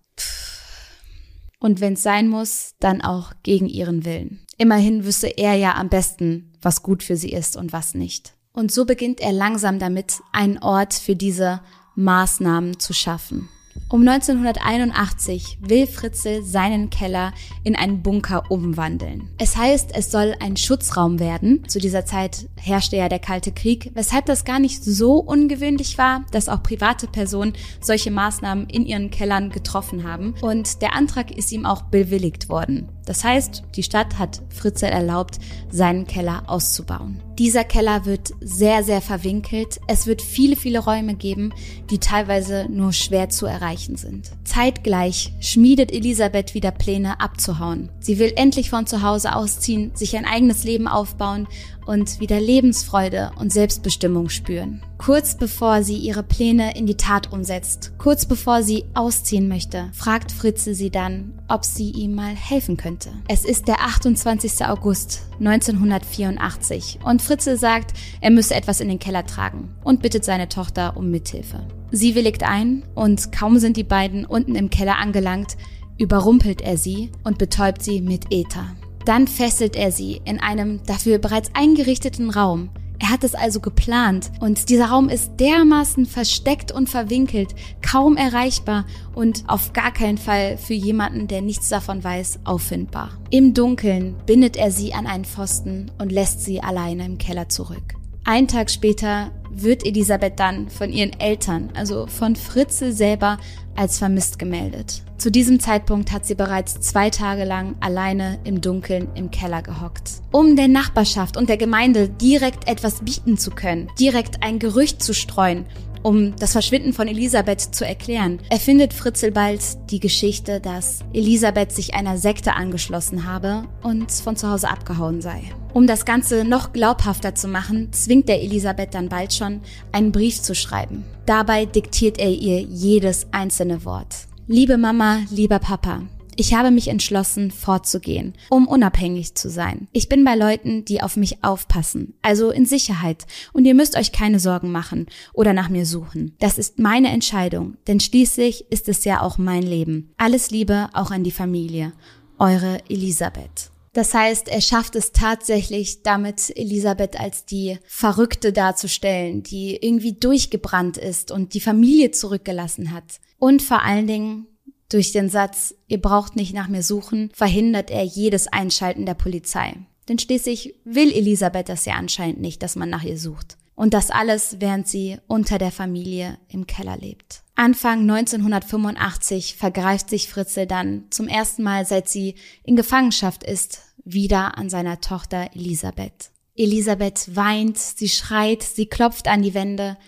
Und 1.59 1.81
wenn 1.81 1.95
es 1.95 2.03
sein 2.03 2.29
muss, 2.29 2.75
dann 2.79 3.00
auch 3.00 3.33
gegen 3.43 3.67
ihren 3.67 4.05
Willen. 4.05 4.46
Immerhin 4.59 5.05
wüsste 5.05 5.27
er 5.27 5.55
ja 5.55 5.75
am 5.75 5.89
besten, 5.89 6.53
was 6.63 6.83
gut 6.83 7.03
für 7.03 7.17
sie 7.17 7.31
ist 7.31 7.57
und 7.57 7.73
was 7.73 7.95
nicht. 7.95 8.33
Und 8.53 8.73
so 8.73 8.87
beginnt 8.87 9.21
er 9.21 9.33
langsam 9.33 9.79
damit, 9.79 10.21
einen 10.33 10.59
Ort 10.59 10.95
für 10.95 11.15
diese 11.15 11.61
Maßnahmen 11.95 12.79
zu 12.79 12.95
schaffen. 12.95 13.49
Um 13.89 14.01
1981 14.01 15.59
will 15.61 15.87
Fritzl 15.87 16.43
seinen 16.43 16.91
Keller 16.91 17.33
in 17.63 17.77
einen 17.77 18.03
Bunker 18.03 18.51
umwandeln. 18.51 19.29
Es 19.39 19.57
heißt, 19.57 19.91
es 19.95 20.11
soll 20.11 20.35
ein 20.41 20.57
Schutzraum 20.57 21.21
werden. 21.21 21.69
Zu 21.69 21.79
dieser 21.79 22.05
Zeit 22.05 22.49
herrschte 22.57 22.97
ja 22.97 23.09
der 23.09 23.19
Kalte 23.19 23.53
Krieg, 23.53 23.91
weshalb 23.95 24.27
das 24.27 24.45
gar 24.45 24.59
nicht 24.59 24.83
so 24.83 25.19
ungewöhnlich 25.19 25.99
war, 25.99 26.25
dass 26.33 26.49
auch 26.49 26.63
private 26.63 27.07
Personen 27.07 27.53
solche 27.81 28.11
Maßnahmen 28.11 28.69
in 28.69 28.87
ihren 28.87 29.11
Kellern 29.11 29.51
getroffen 29.51 30.05
haben. 30.05 30.35
Und 30.41 30.83
der 30.83 30.95
Antrag 30.95 31.31
ist 31.31 31.53
ihm 31.53 31.67
auch 31.67 31.83
bewilligt 31.83 32.49
worden. 32.49 32.89
Das 33.07 33.25
heißt, 33.25 33.63
die 33.77 33.85
Stadt 33.85 34.19
hat 34.19 34.43
Fritzl 34.51 34.87
erlaubt, 34.87 35.39
seinen 35.71 36.07
Keller 36.07 36.43
auszubauen. 36.47 37.23
Dieser 37.39 37.65
Keller 37.65 38.05
wird 38.05 38.33
sehr, 38.41 38.83
sehr 38.83 39.01
verwinkelt. 39.01 39.79
Es 39.87 40.07
wird 40.07 40.23
viele, 40.23 40.57
viele 40.57 40.81
Räume 40.81 41.15
geben, 41.15 41.53
die 41.91 41.99
teilweise 41.99 42.67
nur 42.69 42.93
schwer 42.93 43.29
zu 43.29 43.47
erreichen 43.47 43.97
sind. 43.97 44.33
Zeitgleich 44.45 45.33
schmiedet 45.41 45.93
Elisabeth 45.93 46.55
wieder 46.55 46.73
Pläne 46.73 47.21
abzuhauen. 47.21 47.91
Sie 48.01 48.19
will 48.19 48.33
endlich 48.37 48.71
von 48.71 48.87
zu 48.87 49.03
Hause 49.03 49.37
ausziehen, 49.37 49.93
sich 49.95 50.17
ein 50.17 50.25
eigenes 50.25 50.65
Leben 50.65 50.89
aufbauen 50.89 51.47
und 51.87 52.21
wieder 52.21 52.40
Lebensfreude 52.40 53.31
und 53.38 53.52
Selbstbestimmung 53.52 54.28
spüren. 54.28 54.83
Kurz 54.99 55.37
bevor 55.37 55.83
sie 55.83 55.97
ihre 55.97 56.23
Pläne 56.23 56.76
in 56.76 56.87
die 56.87 56.97
Tat 56.97 57.33
umsetzt, 57.33 57.93
kurz 57.99 58.26
bevor 58.26 58.62
sie 58.62 58.85
ausziehen 58.95 59.49
möchte, 59.49 59.90
fragt 59.93 60.33
Fritze 60.33 60.75
sie 60.75 60.90
dann, 60.90 61.33
ob 61.49 61.64
sie 61.64 61.90
ihm 61.90 62.14
mal 62.14 62.35
helfen 62.35 62.76
könnte. 62.76 63.11
Es 63.28 63.45
ist 63.45 63.69
der 63.69 63.81
28. 63.81 64.66
August 64.66 65.23
1984 65.38 66.99
und 67.05 67.23
Fritze 67.23 67.57
sagt, 67.57 67.93
er 68.21 68.31
müsse 68.31 68.55
etwas 68.55 68.81
in 68.81 68.88
den 68.88 68.99
Keller 68.99 69.25
tragen 69.25 69.75
und 69.85 70.02
bittet 70.02 70.25
seine 70.25 70.49
Tochter 70.49 70.97
um 70.97 71.11
Mithilfe. 71.11 71.66
Sie 71.90 72.14
willigt 72.14 72.43
ein 72.43 72.85
und 72.95 73.33
kaum 73.33 73.59
sind 73.59 73.76
die 73.76 73.85
beiden 73.85 74.25
unten 74.25 74.57
im 74.57 74.71
Keller 74.71 74.99
angelangt, 74.99 75.57
überrumpelt 75.99 76.61
er 76.61 76.76
sie 76.76 77.11
und 77.25 77.38
betäubt 77.38 77.83
sie 77.83 78.00
mit 78.00 78.26
Ether. 78.31 78.75
Dann 79.07 79.29
fesselt 79.29 79.77
er 79.77 79.93
sie 79.93 80.21
in 80.25 80.41
einem 80.41 80.81
dafür 80.85 81.19
bereits 81.19 81.51
eingerichteten 81.55 82.29
Raum. 82.29 82.71
Er 82.99 83.11
hat 83.11 83.23
es 83.23 83.37
also 83.37 83.61
geplant 83.61 84.33
und 84.41 84.69
dieser 84.69 84.87
Raum 84.87 85.09
ist 85.09 85.39
dermaßen 85.39 86.07
versteckt 86.07 86.73
und 86.73 86.89
verwinkelt, 86.89 87.55
kaum 87.83 88.17
erreichbar 88.17 88.85
und 89.15 89.45
auf 89.47 89.73
gar 89.73 89.93
keinen 89.93 90.19
Fall 90.19 90.59
für 90.59 90.75
jemanden, 90.75 91.28
der 91.28 91.41
nichts 91.41 91.69
davon 91.69 92.02
weiß, 92.02 92.41
auffindbar. 92.45 93.11
Im 93.30 93.54
Dunkeln 93.54 94.17
bindet 94.26 94.57
er 94.57 94.73
sie 94.73 94.93
an 94.93 95.07
einen 95.07 95.25
Pfosten 95.25 95.93
und 95.99 96.11
lässt 96.11 96.45
sie 96.45 96.61
alleine 96.61 97.04
im 97.04 97.19
Keller 97.19 97.49
zurück. 97.49 97.95
Ein 98.25 98.49
Tag 98.49 98.71
später 98.71 99.30
wird 99.62 99.84
Elisabeth 99.84 100.38
dann 100.38 100.69
von 100.69 100.90
ihren 100.90 101.19
Eltern, 101.19 101.71
also 101.75 102.06
von 102.06 102.36
Fritze 102.36 102.92
selber, 102.92 103.38
als 103.75 103.99
vermisst 103.99 104.38
gemeldet. 104.38 105.02
Zu 105.19 105.30
diesem 105.30 105.60
Zeitpunkt 105.60 106.12
hat 106.12 106.26
sie 106.26 106.34
bereits 106.34 106.80
zwei 106.80 107.08
Tage 107.08 107.45
lang 107.45 107.75
alleine 107.80 108.38
im 108.45 108.60
Dunkeln 108.60 109.08
im 109.14 109.30
Keller 109.30 109.62
gehockt. 109.62 110.10
Um 110.30 110.56
der 110.56 110.69
Nachbarschaft 110.69 111.38
und 111.38 111.49
der 111.49 111.56
Gemeinde 111.56 112.08
direkt 112.08 112.69
etwas 112.69 113.00
bieten 113.00 113.38
zu 113.38 113.50
können, 113.50 113.88
direkt 113.99 114.42
ein 114.42 114.58
Gerücht 114.58 115.02
zu 115.02 115.14
streuen, 115.14 115.64
um 116.06 116.36
das 116.36 116.52
Verschwinden 116.52 116.92
von 116.92 117.08
Elisabeth 117.08 117.75
zu 117.75 117.84
erklären, 117.84 118.38
erfindet 118.49 118.95
Fritzel 118.95 119.32
bald 119.32 119.60
die 119.90 119.99
Geschichte, 119.99 120.60
dass 120.60 121.00
Elisabeth 121.12 121.73
sich 121.73 121.95
einer 121.95 122.16
Sekte 122.16 122.54
angeschlossen 122.54 123.26
habe 123.26 123.64
und 123.82 124.12
von 124.12 124.36
zu 124.36 124.49
Hause 124.49 124.69
abgehauen 124.69 125.21
sei. 125.21 125.42
Um 125.75 125.88
das 125.88 126.04
Ganze 126.04 126.45
noch 126.45 126.73
glaubhafter 126.73 127.34
zu 127.34 127.49
machen, 127.49 127.92
zwingt 127.92 128.30
er 128.30 128.40
Elisabeth 128.40 128.95
dann 128.95 129.08
bald 129.08 129.34
schon, 129.34 129.62
einen 129.90 130.12
Brief 130.12 130.40
zu 130.40 130.54
schreiben. 130.54 131.04
Dabei 131.26 131.66
diktiert 131.66 132.21
er 132.21 132.30
ihr 132.30 132.60
jedes 132.60 133.26
einzelne 133.32 133.84
Wort. 133.84 134.28
Liebe 134.47 134.78
Mama, 134.78 135.23
lieber 135.32 135.58
Papa, 135.58 136.02
ich 136.37 136.55
habe 136.55 136.71
mich 136.71 136.89
entschlossen, 136.89 137.51
fortzugehen, 137.51 138.35
um 138.51 138.69
unabhängig 138.69 139.35
zu 139.35 139.51
sein. 139.51 139.89
Ich 139.93 140.09
bin 140.09 140.25
bei 140.25 140.35
Leuten, 140.35 140.85
die 140.85 141.03
auf 141.03 141.17
mich 141.17 141.43
aufpassen, 141.43 142.15
also 142.23 142.51
in 142.51 142.67
Sicherheit, 142.67 143.27
und 143.53 143.65
ihr 143.65 143.75
müsst 143.75 143.97
euch 143.97 144.13
keine 144.13 144.39
Sorgen 144.39 144.71
machen 144.71 145.07
oder 145.33 145.53
nach 145.53 145.69
mir 145.69 145.87
suchen. 145.87 146.35
Das 146.39 146.59
ist 146.59 146.79
meine 146.79 147.09
Entscheidung, 147.09 147.77
denn 147.87 148.01
schließlich 148.01 148.71
ist 148.71 148.89
es 148.89 149.05
ja 149.05 149.21
auch 149.21 149.39
mein 149.39 149.63
Leben. 149.63 150.13
Alles 150.17 150.51
Liebe 150.51 150.89
auch 150.93 151.11
an 151.11 151.25
die 151.25 151.31
Familie. 151.31 151.93
Eure 152.39 152.81
Elisabeth. 152.89 153.71
Das 153.97 154.13
heißt, 154.13 154.49
er 154.49 154.61
schafft 154.61 154.95
es 154.95 155.13
tatsächlich, 155.13 156.03
damit 156.03 156.55
Elisabeth 156.55 157.19
als 157.19 157.47
die 157.47 157.79
Verrückte 157.87 158.53
darzustellen, 158.53 159.43
die 159.43 159.75
irgendwie 159.77 160.13
durchgebrannt 160.13 160.99
ist 160.99 161.31
und 161.31 161.55
die 161.55 161.61
Familie 161.61 162.11
zurückgelassen 162.11 162.93
hat. 162.93 163.21
Und 163.39 163.63
vor 163.63 163.83
allen 163.83 164.07
Dingen 164.07 164.49
durch 164.89 165.13
den 165.13 165.29
Satz, 165.29 165.75
ihr 165.89 166.01
braucht 166.01 166.37
nicht 166.37 166.55
nach 166.55 166.69
mir 166.69 166.83
suchen, 166.83 167.31
verhindert 167.35 167.91
er 167.91 168.05
jedes 168.05 168.47
Einschalten 168.49 169.07
der 169.07 169.15
Polizei. 169.15 169.75
Denn 170.09 170.19
schließlich 170.19 170.75
will 170.85 171.11
Elisabeth 171.13 171.69
das 171.69 171.85
ja 171.85 171.95
anscheinend 171.95 172.41
nicht, 172.41 172.63
dass 172.63 172.77
man 172.77 172.91
nach 172.91 173.03
ihr 173.03 173.19
sucht. 173.19 173.57
Und 173.75 173.93
das 173.93 174.11
alles, 174.11 174.57
während 174.61 174.89
sie 174.89 175.19
unter 175.27 175.59
der 175.59 175.73
Familie 175.73 176.39
im 176.49 176.67
Keller 176.67 176.97
lebt. 176.97 177.43
Anfang 177.57 178.01
1985 178.01 179.57
vergreift 179.57 180.09
sich 180.09 180.29
Fritze 180.29 180.67
dann 180.67 181.05
zum 181.11 181.29
ersten 181.29 181.63
Mal, 181.63 181.85
seit 181.85 182.09
sie 182.09 182.37
in 182.65 182.77
Gefangenschaft 182.77 183.43
ist, 183.43 183.81
wieder 184.05 184.57
an 184.57 184.71
seiner 184.71 185.01
Tochter 185.01 185.51
Elisabeth. 185.55 186.31
Elisabeth 186.55 187.35
weint, 187.37 187.77
sie 187.77 188.09
schreit, 188.09 188.63
sie 188.63 188.87
klopft 188.87 189.29
an 189.29 189.43
die 189.43 189.53
Wände, 189.53 189.99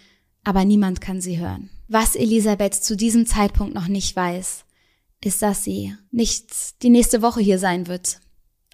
aber 0.45 0.65
niemand 0.65 1.01
kann 1.01 1.21
sie 1.21 1.39
hören. 1.39 1.69
Was 1.89 2.17
Elisabeth 2.17 2.75
zu 2.75 2.97
diesem 2.97 3.27
Zeitpunkt 3.27 3.75
noch 3.75 3.89
nicht 3.89 4.15
weiß, 4.15 4.65
ist, 5.25 5.43
dass 5.43 5.65
sie 5.65 5.95
nicht 6.11 6.83
die 6.83 6.91
nächste 6.91 7.23
Woche 7.23 7.41
hier 7.41 7.59
sein 7.59 7.87
wird, 7.87 8.21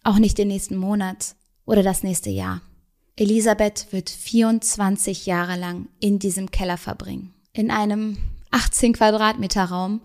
auch 0.03 0.19
nicht 0.19 0.39
den 0.39 0.49
nächsten 0.49 0.77
Monat 0.77 1.37
oder 1.65 1.83
das 1.83 2.03
nächste 2.03 2.31
Jahr. 2.31 2.61
Elisabeth 3.17 3.89
wird 3.91 4.11
24 4.11 5.27
Jahre 5.27 5.57
lang 5.57 5.89
in 6.01 6.19
diesem 6.19 6.51
Keller 6.51 6.77
verbringen. 6.77 7.33
In 7.53 7.71
einem 7.71 8.19
18 8.51 8.93
Quadratmeter 8.93 9.65
Raum, 9.65 10.01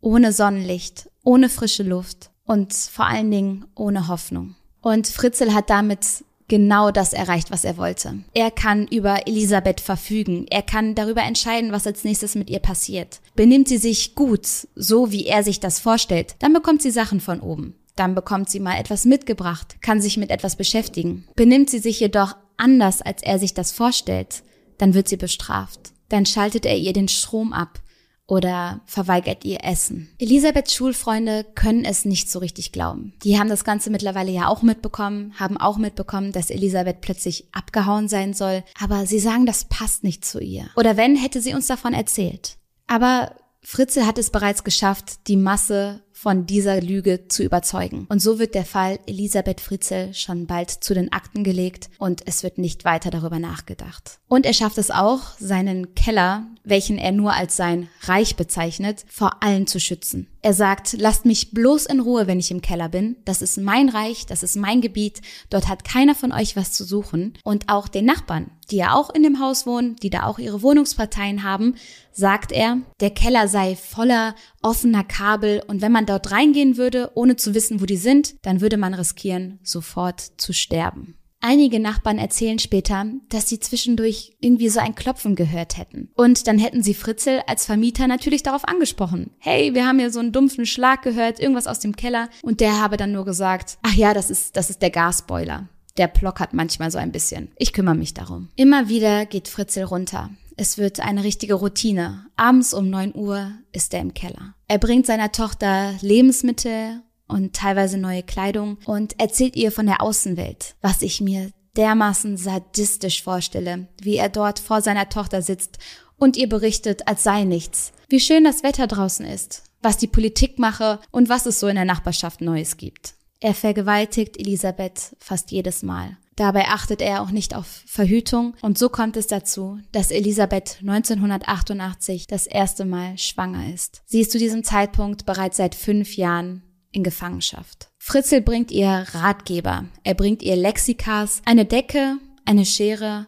ohne 0.00 0.32
Sonnenlicht, 0.32 1.10
ohne 1.24 1.48
frische 1.48 1.82
Luft 1.82 2.30
und 2.44 2.72
vor 2.72 3.06
allen 3.06 3.30
Dingen 3.30 3.66
ohne 3.74 4.08
Hoffnung. 4.08 4.54
Und 4.80 5.06
Fritzel 5.06 5.52
hat 5.52 5.70
damit 5.70 6.24
genau 6.48 6.90
das 6.90 7.12
erreicht, 7.12 7.50
was 7.50 7.64
er 7.64 7.76
wollte. 7.76 8.18
Er 8.34 8.50
kann 8.50 8.86
über 8.88 9.26
Elisabeth 9.26 9.80
verfügen. 9.80 10.46
Er 10.50 10.62
kann 10.62 10.94
darüber 10.94 11.22
entscheiden, 11.22 11.72
was 11.72 11.86
als 11.86 12.04
nächstes 12.04 12.34
mit 12.34 12.50
ihr 12.50 12.58
passiert. 12.58 13.20
Benimmt 13.36 13.68
sie 13.68 13.78
sich 13.78 14.14
gut, 14.14 14.46
so 14.74 15.12
wie 15.12 15.26
er 15.26 15.44
sich 15.44 15.60
das 15.60 15.78
vorstellt, 15.78 16.34
dann 16.40 16.52
bekommt 16.52 16.82
sie 16.82 16.90
Sachen 16.90 17.20
von 17.20 17.40
oben. 17.40 17.74
Dann 17.96 18.14
bekommt 18.14 18.48
sie 18.48 18.60
mal 18.60 18.78
etwas 18.78 19.04
mitgebracht, 19.04 19.76
kann 19.82 20.00
sich 20.00 20.16
mit 20.16 20.30
etwas 20.30 20.56
beschäftigen. 20.56 21.26
Benimmt 21.34 21.68
sie 21.68 21.80
sich 21.80 22.00
jedoch 22.00 22.36
anders, 22.56 23.02
als 23.02 23.22
er 23.22 23.38
sich 23.38 23.54
das 23.54 23.72
vorstellt, 23.72 24.42
dann 24.78 24.94
wird 24.94 25.08
sie 25.08 25.16
bestraft. 25.16 25.92
Dann 26.08 26.24
schaltet 26.24 26.64
er 26.64 26.76
ihr 26.76 26.92
den 26.92 27.08
Strom 27.08 27.52
ab 27.52 27.80
oder 28.28 28.82
verweigert 28.84 29.44
ihr 29.44 29.64
Essen. 29.64 30.08
Elisabeths 30.18 30.74
Schulfreunde 30.74 31.44
können 31.54 31.84
es 31.84 32.04
nicht 32.04 32.30
so 32.30 32.38
richtig 32.38 32.70
glauben. 32.70 33.14
Die 33.24 33.38
haben 33.38 33.48
das 33.48 33.64
Ganze 33.64 33.90
mittlerweile 33.90 34.30
ja 34.30 34.46
auch 34.46 34.62
mitbekommen, 34.62 35.32
haben 35.40 35.56
auch 35.56 35.78
mitbekommen, 35.78 36.30
dass 36.30 36.50
Elisabeth 36.50 37.00
plötzlich 37.00 37.48
abgehauen 37.52 38.06
sein 38.06 38.34
soll, 38.34 38.62
aber 38.78 39.06
sie 39.06 39.18
sagen, 39.18 39.46
das 39.46 39.64
passt 39.64 40.04
nicht 40.04 40.24
zu 40.24 40.38
ihr. 40.40 40.68
Oder 40.76 40.96
wenn, 40.96 41.16
hätte 41.16 41.40
sie 41.40 41.54
uns 41.54 41.66
davon 41.66 41.94
erzählt. 41.94 42.58
Aber 42.86 43.32
Fritze 43.62 44.06
hat 44.06 44.18
es 44.18 44.30
bereits 44.30 44.62
geschafft, 44.62 45.26
die 45.26 45.36
Masse 45.36 46.02
von 46.20 46.46
dieser 46.46 46.80
Lüge 46.80 47.28
zu 47.28 47.44
überzeugen. 47.44 48.06
Und 48.08 48.20
so 48.20 48.40
wird 48.40 48.56
der 48.56 48.64
Fall 48.64 48.98
Elisabeth 49.06 49.60
Fritzel 49.60 50.12
schon 50.14 50.46
bald 50.46 50.70
zu 50.70 50.92
den 50.92 51.12
Akten 51.12 51.44
gelegt 51.44 51.90
und 51.98 52.22
es 52.26 52.42
wird 52.42 52.58
nicht 52.58 52.84
weiter 52.84 53.10
darüber 53.10 53.38
nachgedacht. 53.38 54.18
Und 54.26 54.44
er 54.44 54.52
schafft 54.52 54.78
es 54.78 54.90
auch, 54.90 55.20
seinen 55.38 55.94
Keller, 55.94 56.44
welchen 56.64 56.98
er 56.98 57.12
nur 57.12 57.34
als 57.34 57.56
sein 57.56 57.88
Reich 58.02 58.34
bezeichnet, 58.34 59.04
vor 59.08 59.44
allen 59.44 59.68
zu 59.68 59.78
schützen. 59.78 60.26
Er 60.42 60.54
sagt, 60.54 60.96
lasst 60.98 61.24
mich 61.24 61.50
bloß 61.52 61.86
in 61.86 62.00
Ruhe, 62.00 62.26
wenn 62.26 62.38
ich 62.38 62.50
im 62.50 62.62
Keller 62.62 62.88
bin. 62.88 63.16
Das 63.24 63.42
ist 63.42 63.58
mein 63.58 63.88
Reich, 63.88 64.26
das 64.26 64.42
ist 64.42 64.56
mein 64.56 64.80
Gebiet. 64.80 65.20
Dort 65.50 65.68
hat 65.68 65.84
keiner 65.84 66.14
von 66.14 66.32
euch 66.32 66.56
was 66.56 66.72
zu 66.72 66.84
suchen. 66.84 67.34
Und 67.42 67.68
auch 67.68 67.88
den 67.88 68.04
Nachbarn, 68.04 68.50
die 68.70 68.76
ja 68.76 68.94
auch 68.94 69.10
in 69.10 69.22
dem 69.22 69.40
Haus 69.40 69.66
wohnen, 69.66 69.96
die 69.96 70.10
da 70.10 70.24
auch 70.24 70.38
ihre 70.38 70.62
Wohnungsparteien 70.62 71.42
haben, 71.42 71.74
sagt 72.12 72.52
er, 72.52 72.78
der 73.00 73.10
Keller 73.10 73.48
sei 73.48 73.76
voller 73.76 74.34
offener 74.62 75.04
Kabel 75.04 75.62
und 75.66 75.82
wenn 75.82 75.92
man 75.92 76.06
dort 76.08 76.30
reingehen 76.30 76.76
würde, 76.76 77.10
ohne 77.14 77.36
zu 77.36 77.54
wissen, 77.54 77.80
wo 77.80 77.86
die 77.86 77.96
sind, 77.96 78.34
dann 78.42 78.60
würde 78.60 78.76
man 78.76 78.94
riskieren, 78.94 79.58
sofort 79.62 80.20
zu 80.36 80.52
sterben. 80.52 81.14
Einige 81.40 81.78
Nachbarn 81.78 82.18
erzählen 82.18 82.58
später, 82.58 83.06
dass 83.28 83.48
sie 83.48 83.60
zwischendurch 83.60 84.32
irgendwie 84.40 84.68
so 84.68 84.80
ein 84.80 84.96
Klopfen 84.96 85.36
gehört 85.36 85.78
hätten. 85.78 86.10
Und 86.16 86.48
dann 86.48 86.58
hätten 86.58 86.82
sie 86.82 86.94
Fritzel 86.94 87.42
als 87.46 87.64
Vermieter 87.64 88.08
natürlich 88.08 88.42
darauf 88.42 88.66
angesprochen. 88.66 89.30
Hey, 89.38 89.72
wir 89.72 89.86
haben 89.86 90.00
hier 90.00 90.10
so 90.10 90.18
einen 90.18 90.32
dumpfen 90.32 90.66
Schlag 90.66 91.02
gehört, 91.02 91.38
irgendwas 91.38 91.68
aus 91.68 91.78
dem 91.78 91.94
Keller. 91.94 92.28
Und 92.42 92.58
der 92.58 92.80
habe 92.80 92.96
dann 92.96 93.12
nur 93.12 93.24
gesagt, 93.24 93.78
ach 93.82 93.94
ja, 93.94 94.14
das 94.14 94.30
ist, 94.30 94.56
das 94.56 94.68
ist 94.68 94.82
der 94.82 94.90
Gasboiler. 94.90 95.68
Der 95.96 96.08
plockert 96.08 96.54
manchmal 96.54 96.90
so 96.90 96.98
ein 96.98 97.12
bisschen. 97.12 97.52
Ich 97.56 97.72
kümmere 97.72 97.94
mich 97.94 98.14
darum. 98.14 98.48
Immer 98.56 98.88
wieder 98.88 99.24
geht 99.24 99.46
Fritzel 99.46 99.84
runter. 99.84 100.30
Es 100.60 100.76
wird 100.76 100.98
eine 100.98 101.22
richtige 101.22 101.54
Routine. 101.54 102.26
Abends 102.34 102.74
um 102.74 102.90
neun 102.90 103.14
Uhr 103.14 103.52
ist 103.70 103.94
er 103.94 104.00
im 104.00 104.12
Keller. 104.12 104.56
Er 104.66 104.78
bringt 104.78 105.06
seiner 105.06 105.30
Tochter 105.30 105.94
Lebensmittel 106.00 107.00
und 107.28 107.54
teilweise 107.54 107.96
neue 107.96 108.24
Kleidung 108.24 108.76
und 108.84 109.20
erzählt 109.20 109.54
ihr 109.54 109.70
von 109.70 109.86
der 109.86 110.02
Außenwelt, 110.02 110.74
was 110.82 111.02
ich 111.02 111.20
mir 111.20 111.52
dermaßen 111.76 112.36
sadistisch 112.36 113.22
vorstelle, 113.22 113.86
wie 114.02 114.16
er 114.16 114.30
dort 114.30 114.58
vor 114.58 114.82
seiner 114.82 115.08
Tochter 115.08 115.42
sitzt 115.42 115.78
und 116.16 116.36
ihr 116.36 116.48
berichtet, 116.48 117.06
als 117.06 117.22
sei 117.22 117.44
nichts, 117.44 117.92
wie 118.08 118.18
schön 118.18 118.42
das 118.42 118.64
Wetter 118.64 118.88
draußen 118.88 119.26
ist, 119.26 119.62
was 119.80 119.96
die 119.96 120.08
Politik 120.08 120.58
mache 120.58 120.98
und 121.12 121.28
was 121.28 121.46
es 121.46 121.60
so 121.60 121.68
in 121.68 121.76
der 121.76 121.84
Nachbarschaft 121.84 122.40
Neues 122.40 122.76
gibt. 122.76 123.14
Er 123.38 123.54
vergewaltigt 123.54 124.36
Elisabeth 124.36 125.14
fast 125.20 125.52
jedes 125.52 125.84
Mal. 125.84 126.16
Dabei 126.38 126.68
achtet 126.68 127.02
er 127.02 127.20
auch 127.20 127.32
nicht 127.32 127.56
auf 127.56 127.82
Verhütung 127.84 128.54
und 128.62 128.78
so 128.78 128.88
kommt 128.88 129.16
es 129.16 129.26
dazu, 129.26 129.80
dass 129.90 130.12
Elisabeth 130.12 130.78
1988 130.82 132.28
das 132.28 132.46
erste 132.46 132.84
Mal 132.84 133.18
schwanger 133.18 133.74
ist. 133.74 134.02
Sie 134.06 134.20
ist 134.20 134.30
zu 134.30 134.38
diesem 134.38 134.62
Zeitpunkt 134.62 135.26
bereits 135.26 135.56
seit 135.56 135.74
fünf 135.74 136.16
Jahren 136.16 136.62
in 136.92 137.02
Gefangenschaft. 137.02 137.90
Fritzel 137.98 138.40
bringt 138.40 138.70
ihr 138.70 139.04
Ratgeber, 139.14 139.86
er 140.04 140.14
bringt 140.14 140.44
ihr 140.44 140.54
Lexikas, 140.54 141.42
eine 141.44 141.64
Decke, 141.64 142.18
eine 142.44 142.64
Schere 142.64 143.26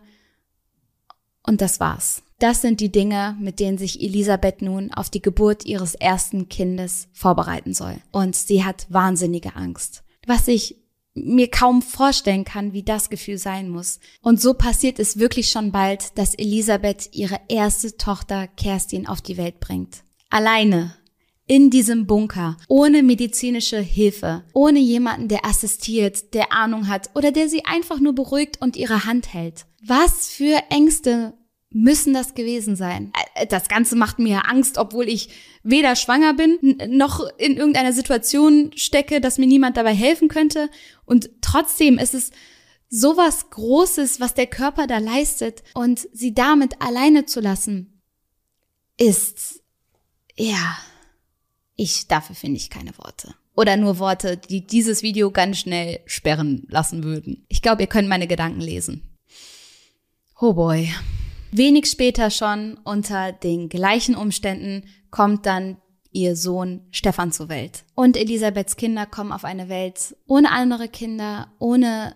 und 1.43 1.63
das 1.63 1.81
war's. 1.81 2.23
Das 2.39 2.63
sind 2.63 2.79
die 2.79 2.93
Dinge, 2.93 3.37
mit 3.41 3.59
denen 3.59 3.77
sich 3.77 4.01
Elisabeth 4.01 4.63
nun 4.63 4.95
auf 4.95 5.11
die 5.11 5.21
Geburt 5.21 5.67
ihres 5.67 5.97
ersten 5.97 6.49
Kindes 6.49 7.09
vorbereiten 7.13 7.75
soll. 7.75 7.97
Und 8.13 8.37
sie 8.37 8.65
hat 8.65 8.87
wahnsinnige 8.89 9.57
Angst. 9.57 10.05
Was 10.27 10.47
ich 10.47 10.80
mir 11.15 11.49
kaum 11.49 11.83
vorstellen 11.83 12.45
kann, 12.45 12.73
wie 12.73 12.83
das 12.83 13.11
Gefühl 13.11 13.39
sein 13.39 13.69
muss. 13.69 14.01
Und 14.23 14.41
so 14.41 14.55
passiert 14.55 14.99
es 14.99 15.19
wirklich 15.19 15.51
schon 15.51 15.73
bald, 15.73 16.17
dass 16.19 16.35
Elisabeth 16.35 17.09
ihre 17.13 17.41
erste 17.49 17.97
Tochter 17.97 18.47
Kerstin 18.49 19.07
auf 19.07 19.21
die 19.21 19.37
Welt 19.37 19.61
bringt. 19.61 20.03
Alleine. 20.31 20.95
In 21.47 21.69
diesem 21.69 22.07
Bunker, 22.07 22.57
ohne 22.69 23.03
medizinische 23.03 23.81
Hilfe, 23.81 24.45
ohne 24.53 24.79
jemanden, 24.79 25.27
der 25.27 25.45
assistiert, 25.45 26.33
der 26.33 26.53
Ahnung 26.53 26.87
hat 26.87 27.11
oder 27.17 27.33
der 27.33 27.49
sie 27.49 27.65
einfach 27.65 27.99
nur 27.99 28.15
beruhigt 28.15 28.63
und 28.63 28.77
ihre 28.77 29.05
Hand 29.05 29.35
hält. 29.35 29.67
Was 29.85 30.29
für 30.29 30.63
Ängste 30.71 31.35
müssen 31.71 32.15
das 32.15 32.35
gewesen 32.35 32.77
sein. 32.77 33.13
Das 33.49 33.69
Ganze 33.69 33.97
macht 33.97 34.19
mir 34.19 34.49
Angst, 34.49 34.79
obwohl 34.79 35.09
ich 35.09 35.31
weder 35.63 35.97
schwanger 35.97 36.35
bin, 36.35 36.59
noch 36.89 37.21
in 37.39 37.57
irgendeiner 37.57 37.93
Situation 37.93 38.73
stecke, 38.75 39.21
dass 39.21 39.39
mir 39.39 39.47
niemand 39.47 39.77
dabei 39.77 39.95
helfen 39.95 40.29
könnte. 40.29 40.71
Und 41.05 41.31
trotzdem 41.41 41.99
ist 41.99 42.15
es 42.15 42.31
sowas 42.89 43.51
Großes, 43.51 44.21
was 44.21 44.35
der 44.35 44.47
Körper 44.47 44.87
da 44.87 44.99
leistet 44.99 45.63
und 45.75 46.07
sie 46.13 46.35
damit 46.35 46.83
alleine 46.83 47.25
zu 47.25 47.41
lassen, 47.41 48.03
ist, 48.97 49.63
ja, 50.37 50.77
ich, 51.77 52.09
dafür 52.09 52.37
finde 52.37 52.59
ich 52.59 52.69
keine 52.69 52.97
Worte. 52.99 53.35
Oder 53.57 53.77
nur 53.77 53.99
Worte, 53.99 54.37
die 54.37 54.67
dieses 54.67 55.03
Video 55.03 55.31
ganz 55.31 55.59
schnell 55.59 56.01
sperren 56.07 56.67
lassen 56.69 57.05
würden. 57.05 57.45
Ich 57.49 57.63
glaube, 57.63 57.83
ihr 57.83 57.89
könnt 57.89 58.09
meine 58.09 58.27
Gedanken 58.27 58.61
lesen. 58.61 59.19
Oh 60.41 60.55
boy. 60.55 60.89
Wenig 61.51 61.87
später 61.87 62.31
schon, 62.31 62.79
unter 62.85 63.33
den 63.33 63.69
gleichen 63.69 64.15
Umständen, 64.15 64.85
kommt 65.11 65.47
dann 65.47 65.77
ihr 66.13 66.37
Sohn 66.37 66.83
Stefan 66.91 67.33
zur 67.33 67.49
Welt. 67.49 67.85
Und 67.95 68.17
Elisabeths 68.17 68.77
Kinder 68.77 69.07
kommen 69.07 69.33
auf 69.33 69.45
eine 69.45 69.69
Welt 69.69 70.17
ohne 70.27 70.51
andere 70.51 70.89
Kinder, 70.89 71.53
ohne 71.59 72.15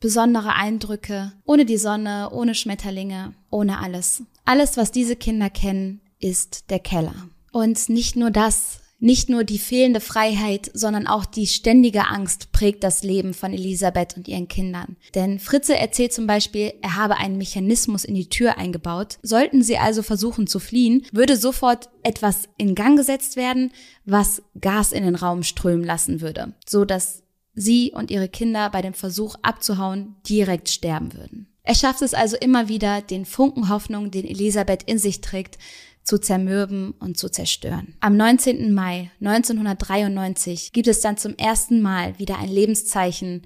besondere 0.00 0.54
Eindrücke, 0.54 1.32
ohne 1.44 1.64
die 1.64 1.78
Sonne, 1.78 2.30
ohne 2.30 2.54
Schmetterlinge, 2.54 3.34
ohne 3.50 3.78
alles. 3.78 4.22
Alles, 4.44 4.76
was 4.76 4.90
diese 4.90 5.16
Kinder 5.16 5.48
kennen, 5.50 6.00
ist 6.18 6.70
der 6.70 6.78
Keller. 6.78 7.14
Und 7.52 7.88
nicht 7.88 8.16
nur 8.16 8.30
das, 8.30 8.80
nicht 9.04 9.28
nur 9.28 9.44
die 9.44 9.58
fehlende 9.58 10.00
Freiheit, 10.00 10.70
sondern 10.72 11.06
auch 11.06 11.26
die 11.26 11.46
ständige 11.46 12.08
Angst 12.08 12.52
prägt 12.52 12.82
das 12.82 13.02
Leben 13.02 13.34
von 13.34 13.52
Elisabeth 13.52 14.16
und 14.16 14.28
ihren 14.28 14.48
Kindern. 14.48 14.96
Denn 15.14 15.38
Fritze 15.38 15.76
erzählt 15.76 16.14
zum 16.14 16.26
Beispiel, 16.26 16.72
er 16.80 16.96
habe 16.96 17.18
einen 17.18 17.36
Mechanismus 17.36 18.04
in 18.04 18.14
die 18.14 18.30
Tür 18.30 18.56
eingebaut. 18.56 19.18
Sollten 19.22 19.62
sie 19.62 19.76
also 19.76 20.02
versuchen 20.02 20.46
zu 20.46 20.58
fliehen, 20.58 21.04
würde 21.12 21.36
sofort 21.36 21.90
etwas 22.02 22.48
in 22.56 22.74
Gang 22.74 22.96
gesetzt 22.96 23.36
werden, 23.36 23.72
was 24.06 24.42
Gas 24.58 24.92
in 24.92 25.04
den 25.04 25.16
Raum 25.16 25.42
strömen 25.42 25.84
lassen 25.84 26.22
würde, 26.22 26.54
so 26.66 26.86
dass 26.86 27.22
sie 27.54 27.92
und 27.94 28.10
ihre 28.10 28.30
Kinder 28.30 28.70
bei 28.70 28.80
dem 28.80 28.94
Versuch 28.94 29.36
abzuhauen 29.42 30.16
direkt 30.26 30.70
sterben 30.70 31.12
würden. 31.12 31.48
Er 31.62 31.74
schafft 31.74 32.02
es 32.02 32.14
also 32.14 32.36
immer 32.36 32.68
wieder, 32.68 33.00
den 33.00 33.24
Funken 33.24 33.68
Hoffnung, 33.68 34.10
den 34.10 34.26
Elisabeth 34.26 34.82
in 34.82 34.98
sich 34.98 35.20
trägt, 35.20 35.58
zu 36.04 36.18
zermürben 36.18 36.92
und 37.00 37.18
zu 37.18 37.30
zerstören. 37.30 37.96
Am 38.00 38.16
19. 38.16 38.72
Mai 38.72 39.10
1993 39.20 40.72
gibt 40.72 40.86
es 40.86 41.00
dann 41.00 41.16
zum 41.16 41.34
ersten 41.36 41.80
Mal 41.80 42.18
wieder 42.18 42.38
ein 42.38 42.50
Lebenszeichen 42.50 43.42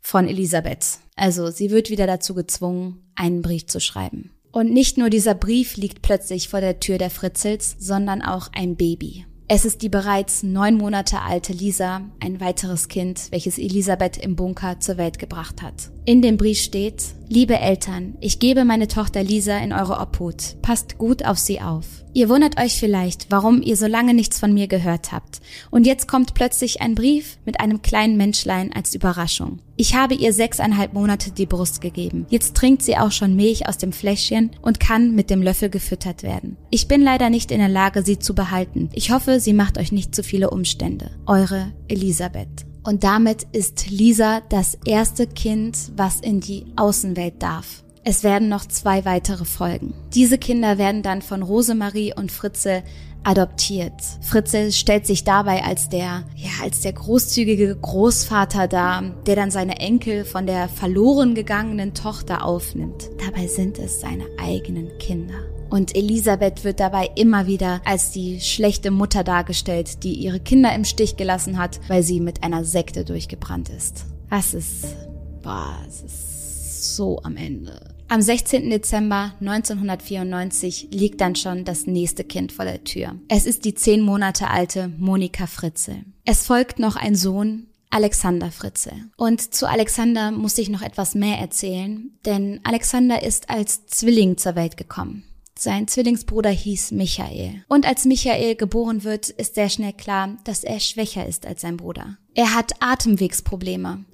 von 0.00 0.28
Elisabeth. 0.28 0.98
Also 1.16 1.50
sie 1.50 1.70
wird 1.70 1.90
wieder 1.90 2.06
dazu 2.06 2.34
gezwungen, 2.34 3.10
einen 3.14 3.42
Brief 3.42 3.66
zu 3.66 3.80
schreiben. 3.80 4.30
Und 4.52 4.72
nicht 4.72 4.98
nur 4.98 5.10
dieser 5.10 5.34
Brief 5.34 5.76
liegt 5.76 6.02
plötzlich 6.02 6.48
vor 6.48 6.60
der 6.60 6.80
Tür 6.80 6.98
der 6.98 7.10
Fritzels, 7.10 7.76
sondern 7.78 8.20
auch 8.20 8.48
ein 8.52 8.76
Baby. 8.76 9.26
Es 9.52 9.64
ist 9.64 9.82
die 9.82 9.88
bereits 9.88 10.44
neun 10.44 10.76
Monate 10.76 11.22
alte 11.22 11.52
Lisa, 11.52 12.02
ein 12.20 12.40
weiteres 12.40 12.86
Kind, 12.86 13.32
welches 13.32 13.58
Elisabeth 13.58 14.16
im 14.16 14.36
Bunker 14.36 14.78
zur 14.78 14.96
Welt 14.96 15.18
gebracht 15.18 15.60
hat. 15.60 15.90
In 16.04 16.22
dem 16.22 16.36
Brief 16.36 16.58
steht, 16.58 17.14
Liebe 17.32 17.60
Eltern, 17.60 18.16
ich 18.20 18.40
gebe 18.40 18.64
meine 18.64 18.88
Tochter 18.88 19.22
Lisa 19.22 19.56
in 19.58 19.72
eure 19.72 20.00
Obhut. 20.00 20.60
Passt 20.62 20.98
gut 20.98 21.24
auf 21.24 21.38
sie 21.38 21.60
auf. 21.60 21.86
Ihr 22.12 22.28
wundert 22.28 22.60
euch 22.60 22.80
vielleicht, 22.80 23.30
warum 23.30 23.62
ihr 23.62 23.76
so 23.76 23.86
lange 23.86 24.14
nichts 24.14 24.40
von 24.40 24.52
mir 24.52 24.66
gehört 24.66 25.12
habt. 25.12 25.40
Und 25.70 25.86
jetzt 25.86 26.08
kommt 26.08 26.34
plötzlich 26.34 26.80
ein 26.80 26.96
Brief 26.96 27.38
mit 27.44 27.60
einem 27.60 27.82
kleinen 27.82 28.16
Menschlein 28.16 28.72
als 28.72 28.96
Überraschung. 28.96 29.60
Ich 29.76 29.94
habe 29.94 30.14
ihr 30.14 30.32
sechseinhalb 30.32 30.92
Monate 30.92 31.30
die 31.30 31.46
Brust 31.46 31.80
gegeben. 31.80 32.26
Jetzt 32.30 32.56
trinkt 32.56 32.82
sie 32.82 32.96
auch 32.96 33.12
schon 33.12 33.36
Milch 33.36 33.68
aus 33.68 33.78
dem 33.78 33.92
Fläschchen 33.92 34.50
und 34.60 34.80
kann 34.80 35.14
mit 35.14 35.30
dem 35.30 35.40
Löffel 35.40 35.70
gefüttert 35.70 36.24
werden. 36.24 36.56
Ich 36.70 36.88
bin 36.88 37.00
leider 37.00 37.30
nicht 37.30 37.52
in 37.52 37.60
der 37.60 37.68
Lage, 37.68 38.02
sie 38.02 38.18
zu 38.18 38.34
behalten. 38.34 38.88
Ich 38.92 39.12
hoffe, 39.12 39.38
sie 39.38 39.52
macht 39.52 39.78
euch 39.78 39.92
nicht 39.92 40.16
zu 40.16 40.24
viele 40.24 40.50
Umstände. 40.50 41.12
Eure 41.26 41.72
Elisabeth. 41.86 42.66
Und 42.82 43.04
damit 43.04 43.46
ist 43.52 43.90
Lisa 43.90 44.40
das 44.48 44.78
erste 44.84 45.26
Kind, 45.26 45.76
was 45.96 46.20
in 46.20 46.40
die 46.40 46.66
Außenwelt 46.76 47.42
darf. 47.42 47.82
Es 48.02 48.24
werden 48.24 48.48
noch 48.48 48.64
zwei 48.64 49.04
weitere 49.04 49.44
folgen. 49.44 49.92
Diese 50.14 50.38
Kinder 50.38 50.78
werden 50.78 51.02
dann 51.02 51.20
von 51.20 51.42
Rosemarie 51.42 52.14
und 52.14 52.32
Fritze 52.32 52.82
adoptiert. 53.24 53.92
Fritzl 54.22 54.72
stellt 54.72 55.06
sich 55.06 55.24
dabei 55.24 55.62
als 55.64 55.90
der, 55.90 56.24
ja, 56.34 56.50
als 56.62 56.80
der 56.80 56.94
großzügige 56.94 57.76
Großvater 57.76 58.66
dar, 58.66 59.02
der 59.26 59.36
dann 59.36 59.50
seine 59.50 59.78
Enkel 59.78 60.24
von 60.24 60.46
der 60.46 60.68
verloren 60.68 61.34
gegangenen 61.34 61.92
Tochter 61.92 62.44
aufnimmt. 62.44 63.10
Dabei 63.24 63.46
sind 63.46 63.78
es 63.78 64.00
seine 64.00 64.24
eigenen 64.38 64.88
Kinder. 64.98 65.49
Und 65.70 65.96
Elisabeth 65.96 66.64
wird 66.64 66.80
dabei 66.80 67.10
immer 67.14 67.46
wieder 67.46 67.80
als 67.84 68.10
die 68.10 68.40
schlechte 68.40 68.90
Mutter 68.90 69.22
dargestellt, 69.22 70.02
die 70.02 70.14
ihre 70.14 70.40
Kinder 70.40 70.74
im 70.74 70.84
Stich 70.84 71.16
gelassen 71.16 71.58
hat, 71.58 71.80
weil 71.88 72.02
sie 72.02 72.20
mit 72.20 72.42
einer 72.42 72.64
Sekte 72.64 73.04
durchgebrannt 73.04 73.68
ist. 73.68 74.04
Das 74.28 74.52
ist, 74.52 74.96
boah, 75.42 75.76
es 75.88 76.02
ist 76.02 76.96
so 76.96 77.20
am 77.22 77.36
Ende. 77.36 77.80
Am 78.08 78.20
16. 78.20 78.68
Dezember 78.68 79.34
1994 79.40 80.88
liegt 80.90 81.20
dann 81.20 81.36
schon 81.36 81.64
das 81.64 81.86
nächste 81.86 82.24
Kind 82.24 82.50
vor 82.50 82.64
der 82.64 82.82
Tür. 82.82 83.14
Es 83.28 83.46
ist 83.46 83.64
die 83.64 83.74
zehn 83.74 84.00
Monate 84.00 84.48
alte 84.48 84.88
Monika 84.98 85.46
Fritze. 85.46 85.98
Es 86.24 86.44
folgt 86.44 86.80
noch 86.80 86.96
ein 86.96 87.14
Sohn, 87.14 87.68
Alexander 87.90 88.50
Fritze. 88.50 88.92
Und 89.16 89.54
zu 89.54 89.68
Alexander 89.68 90.32
muss 90.32 90.58
ich 90.58 90.68
noch 90.68 90.82
etwas 90.82 91.14
mehr 91.14 91.38
erzählen, 91.38 92.10
denn 92.24 92.58
Alexander 92.64 93.22
ist 93.22 93.48
als 93.48 93.86
Zwilling 93.86 94.36
zur 94.36 94.56
Welt 94.56 94.76
gekommen. 94.76 95.29
Sein 95.60 95.88
Zwillingsbruder 95.88 96.48
hieß 96.48 96.92
Michael. 96.92 97.66
Und 97.68 97.84
als 97.84 98.06
Michael 98.06 98.56
geboren 98.56 99.04
wird, 99.04 99.28
ist 99.28 99.56
sehr 99.56 99.68
schnell 99.68 99.92
klar, 99.92 100.38
dass 100.44 100.64
er 100.64 100.80
schwächer 100.80 101.26
ist 101.26 101.44
als 101.44 101.60
sein 101.60 101.76
Bruder. 101.76 102.16
Er 102.32 102.54
hat 102.54 102.72
Atemwegsprobleme. 102.80 104.06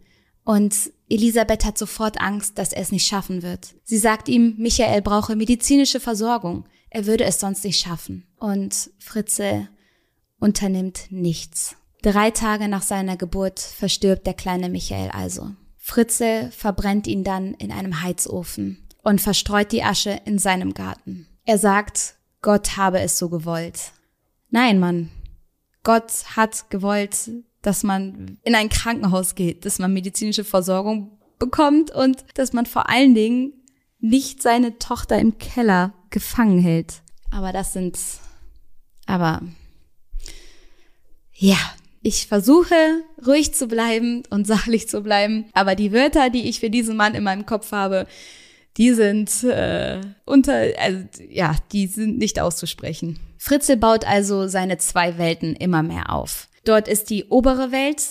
Und 0.43 0.75
Elisabeth 1.09 1.65
hat 1.65 1.79
sofort 1.79 2.21
Angst, 2.21 2.59
dass 2.59 2.73
er 2.73 2.83
es 2.83 2.91
nicht 2.91 3.07
schaffen 3.07 3.45
wird. 3.45 3.77
Sie 3.85 3.97
sagt 3.97 4.29
ihm, 4.29 4.57
Michael 4.59 5.03
brauche 5.03 5.37
medizinische 5.37 6.01
Versorgung. 6.01 6.65
Er 6.91 7.07
würde 7.07 7.23
es 7.23 7.39
sonst 7.39 7.63
nicht 7.63 7.79
schaffen. 7.79 8.27
Und 8.41 8.91
Fritze 8.99 9.69
unternimmt 10.41 11.07
nichts. 11.11 11.77
Drei 12.03 12.33
Tage 12.33 12.67
nach 12.67 12.83
seiner 12.83 13.17
Geburt 13.17 13.61
verstirbt 13.61 14.27
der 14.27 14.35
kleine 14.35 14.69
Michael 14.69 15.11
also. 15.11 15.53
Fritze 15.77 16.51
verbrennt 16.51 17.07
ihn 17.07 17.23
dann 17.23 17.55
in 17.55 17.71
einem 17.71 18.03
Heizofen 18.03 18.89
und 19.05 19.21
verstreut 19.21 19.71
die 19.71 19.85
Asche 19.85 20.21
in 20.25 20.41
seinem 20.41 20.75
Garten. 20.75 21.29
Er 21.47 21.59
sagt, 21.59 22.17
Gott 22.43 22.77
habe 22.77 23.01
es 23.01 23.19
so 23.19 23.29
gewollt. 23.29 23.93
Nein, 24.51 24.81
Mann. 24.81 25.11
Gott 25.85 26.13
hat 26.35 26.69
gewollt, 26.71 27.31
dass 27.63 27.85
man 27.85 28.39
in 28.43 28.57
ein 28.57 28.69
Krankenhaus 28.69 29.37
geht, 29.37 29.65
dass 29.65 29.79
man 29.79 29.93
medizinische 29.93 30.43
Versorgung 30.43 31.19
bekommt 31.39 31.93
und 31.93 32.25
dass 32.35 32.53
man 32.53 32.67
vor 32.67 32.91
allen 32.91 33.15
Dingen 33.15 33.53
nicht 34.01 34.43
seine 34.43 34.79
Tochter 34.79 35.19
im 35.21 35.39
Keller 35.39 35.95
gefangen 36.11 36.59
hält. 36.59 37.03
Aber 37.31 37.53
das 37.53 37.73
sind, 37.73 37.97
aber 39.07 39.43
ja, 41.33 41.59
ich 42.03 42.27
versuche 42.27 42.75
ruhig 43.25 43.55
zu 43.55 43.69
bleiben 43.69 44.25
und 44.31 44.49
sachlich 44.49 44.89
zu 44.89 45.03
bleiben, 45.03 45.47
aber 45.53 45.77
die 45.77 45.93
Wörter, 45.93 46.31
die 46.31 46.49
ich 46.49 46.59
für 46.59 46.71
diesen 46.71 46.97
Mann 46.97 47.15
in 47.15 47.23
meinem 47.23 47.47
Kopf 47.47 47.71
habe, 47.71 48.07
die 48.77 48.93
sind 48.93 49.45
äh, 49.45 50.01
unter, 50.25 50.65
also 50.79 51.05
ja, 51.29 51.57
die 51.73 51.87
sind 51.87 52.19
nicht 52.19 52.41
auszusprechen. 52.41 53.19
Fritzl 53.39 53.77
baut 53.77 54.07
also 54.07 54.49
seine 54.49 54.79
zwei 54.79 55.19
Welten 55.19 55.55
immer 55.55 55.83
mehr 55.83 56.13
auf. 56.13 56.49
Dort 56.65 56.89
ist 56.89 57.11
die 57.11 57.25
obere 57.27 57.71
Welt, 57.71 58.03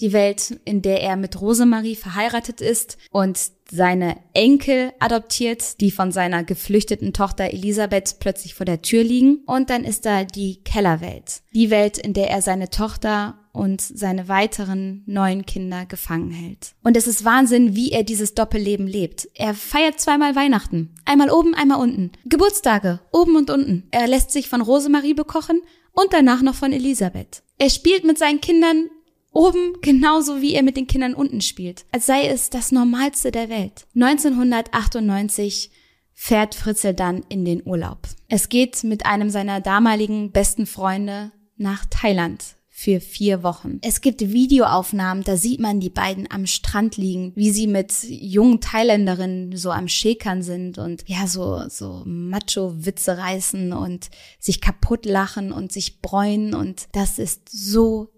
die 0.00 0.12
Welt, 0.12 0.58
in 0.64 0.82
der 0.82 1.02
er 1.02 1.16
mit 1.16 1.40
Rosemarie 1.40 1.94
verheiratet 1.94 2.60
ist 2.60 2.98
und 3.10 3.38
seine 3.70 4.16
Enkel 4.32 4.92
adoptiert, 4.98 5.80
die 5.80 5.90
von 5.90 6.12
seiner 6.12 6.44
geflüchteten 6.44 7.12
Tochter 7.12 7.52
Elisabeth 7.52 8.16
plötzlich 8.20 8.54
vor 8.54 8.66
der 8.66 8.82
Tür 8.82 9.02
liegen. 9.02 9.38
Und 9.46 9.70
dann 9.70 9.84
ist 9.84 10.04
da 10.04 10.24
die 10.24 10.62
Kellerwelt, 10.64 11.42
die 11.54 11.70
Welt, 11.70 11.98
in 11.98 12.12
der 12.12 12.30
er 12.30 12.42
seine 12.42 12.70
Tochter 12.70 13.38
und 13.54 13.80
seine 13.80 14.28
weiteren 14.28 15.04
neuen 15.06 15.46
Kinder 15.46 15.86
gefangen 15.86 16.32
hält. 16.32 16.74
Und 16.82 16.96
es 16.96 17.06
ist 17.06 17.24
Wahnsinn, 17.24 17.76
wie 17.76 17.92
er 17.92 18.02
dieses 18.02 18.34
Doppelleben 18.34 18.88
lebt. 18.88 19.28
Er 19.34 19.54
feiert 19.54 20.00
zweimal 20.00 20.34
Weihnachten. 20.34 20.92
Einmal 21.04 21.30
oben, 21.30 21.54
einmal 21.54 21.80
unten. 21.80 22.10
Geburtstage, 22.24 23.00
oben 23.12 23.36
und 23.36 23.50
unten. 23.50 23.84
Er 23.92 24.08
lässt 24.08 24.32
sich 24.32 24.48
von 24.48 24.60
Rosemarie 24.60 25.14
bekochen 25.14 25.62
und 25.92 26.12
danach 26.12 26.42
noch 26.42 26.56
von 26.56 26.72
Elisabeth. 26.72 27.44
Er 27.56 27.70
spielt 27.70 28.04
mit 28.04 28.18
seinen 28.18 28.40
Kindern 28.40 28.90
oben 29.32 29.74
genauso 29.82 30.40
wie 30.40 30.54
er 30.54 30.64
mit 30.64 30.76
den 30.76 30.88
Kindern 30.88 31.14
unten 31.14 31.40
spielt, 31.40 31.86
als 31.92 32.06
sei 32.06 32.26
es 32.26 32.50
das 32.50 32.72
Normalste 32.72 33.30
der 33.30 33.48
Welt. 33.48 33.86
1998 33.94 35.70
fährt 36.12 36.56
Fritzl 36.56 36.92
dann 36.92 37.24
in 37.28 37.44
den 37.44 37.64
Urlaub. 37.64 37.98
Es 38.28 38.48
geht 38.48 38.82
mit 38.82 39.06
einem 39.06 39.30
seiner 39.30 39.60
damaligen 39.60 40.32
besten 40.32 40.66
Freunde 40.66 41.30
nach 41.56 41.84
Thailand 41.86 42.53
für 42.76 42.98
vier 42.98 43.44
Wochen. 43.44 43.78
Es 43.82 44.00
gibt 44.00 44.20
Videoaufnahmen, 44.20 45.22
da 45.22 45.36
sieht 45.36 45.60
man 45.60 45.78
die 45.78 45.90
beiden 45.90 46.28
am 46.28 46.44
Strand 46.44 46.96
liegen, 46.96 47.30
wie 47.36 47.52
sie 47.52 47.68
mit 47.68 47.94
jungen 48.02 48.60
Thailänderinnen 48.60 49.56
so 49.56 49.70
am 49.70 49.86
Schäkern 49.86 50.42
sind 50.42 50.78
und 50.78 51.04
ja, 51.06 51.28
so, 51.28 51.68
so 51.68 52.02
Macho-Witze 52.04 53.16
reißen 53.16 53.72
und 53.72 54.10
sich 54.40 54.60
kaputt 54.60 55.06
lachen 55.06 55.52
und 55.52 55.70
sich 55.70 56.02
bräunen 56.02 56.52
und 56.52 56.88
das 56.90 57.20
ist 57.20 57.48
so 57.48 58.10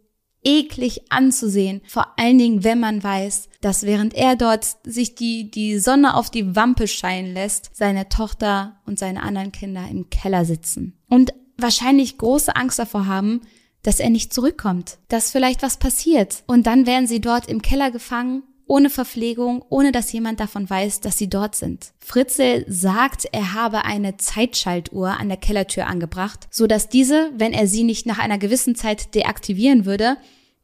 eklig 0.42 1.12
anzusehen. 1.12 1.82
Vor 1.86 2.18
allen 2.18 2.38
Dingen, 2.38 2.64
wenn 2.64 2.80
man 2.80 3.04
weiß, 3.04 3.50
dass 3.60 3.82
während 3.82 4.14
er 4.14 4.36
dort 4.36 4.64
sich 4.84 5.14
die, 5.14 5.50
die 5.50 5.78
Sonne 5.78 6.14
auf 6.14 6.30
die 6.30 6.56
Wampe 6.56 6.88
scheinen 6.88 7.34
lässt, 7.34 7.70
seine 7.74 8.08
Tochter 8.08 8.80
und 8.86 8.98
seine 8.98 9.22
anderen 9.22 9.52
Kinder 9.52 9.86
im 9.90 10.08
Keller 10.08 10.46
sitzen. 10.46 10.96
Und 11.10 11.34
wahrscheinlich 11.58 12.16
große 12.16 12.56
Angst 12.56 12.78
davor 12.78 13.06
haben, 13.06 13.42
dass 13.86 14.00
er 14.00 14.10
nicht 14.10 14.34
zurückkommt, 14.34 14.98
dass 15.08 15.30
vielleicht 15.30 15.62
was 15.62 15.76
passiert. 15.76 16.42
Und 16.46 16.66
dann 16.66 16.86
werden 16.86 17.06
sie 17.06 17.20
dort 17.20 17.48
im 17.48 17.62
Keller 17.62 17.90
gefangen, 17.90 18.42
ohne 18.66 18.90
Verpflegung, 18.90 19.64
ohne 19.68 19.92
dass 19.92 20.12
jemand 20.12 20.40
davon 20.40 20.68
weiß, 20.68 21.00
dass 21.00 21.16
sie 21.16 21.28
dort 21.28 21.54
sind. 21.54 21.92
Fritze 22.00 22.64
sagt, 22.66 23.26
er 23.30 23.54
habe 23.54 23.84
eine 23.84 24.16
Zeitschaltuhr 24.16 25.20
an 25.20 25.28
der 25.28 25.38
Kellertür 25.38 25.86
angebracht, 25.86 26.48
so 26.50 26.66
diese, 26.66 27.30
wenn 27.36 27.52
er 27.52 27.68
sie 27.68 27.84
nicht 27.84 28.06
nach 28.06 28.18
einer 28.18 28.38
gewissen 28.38 28.74
Zeit 28.74 29.14
deaktivieren 29.14 29.86
würde, 29.86 30.16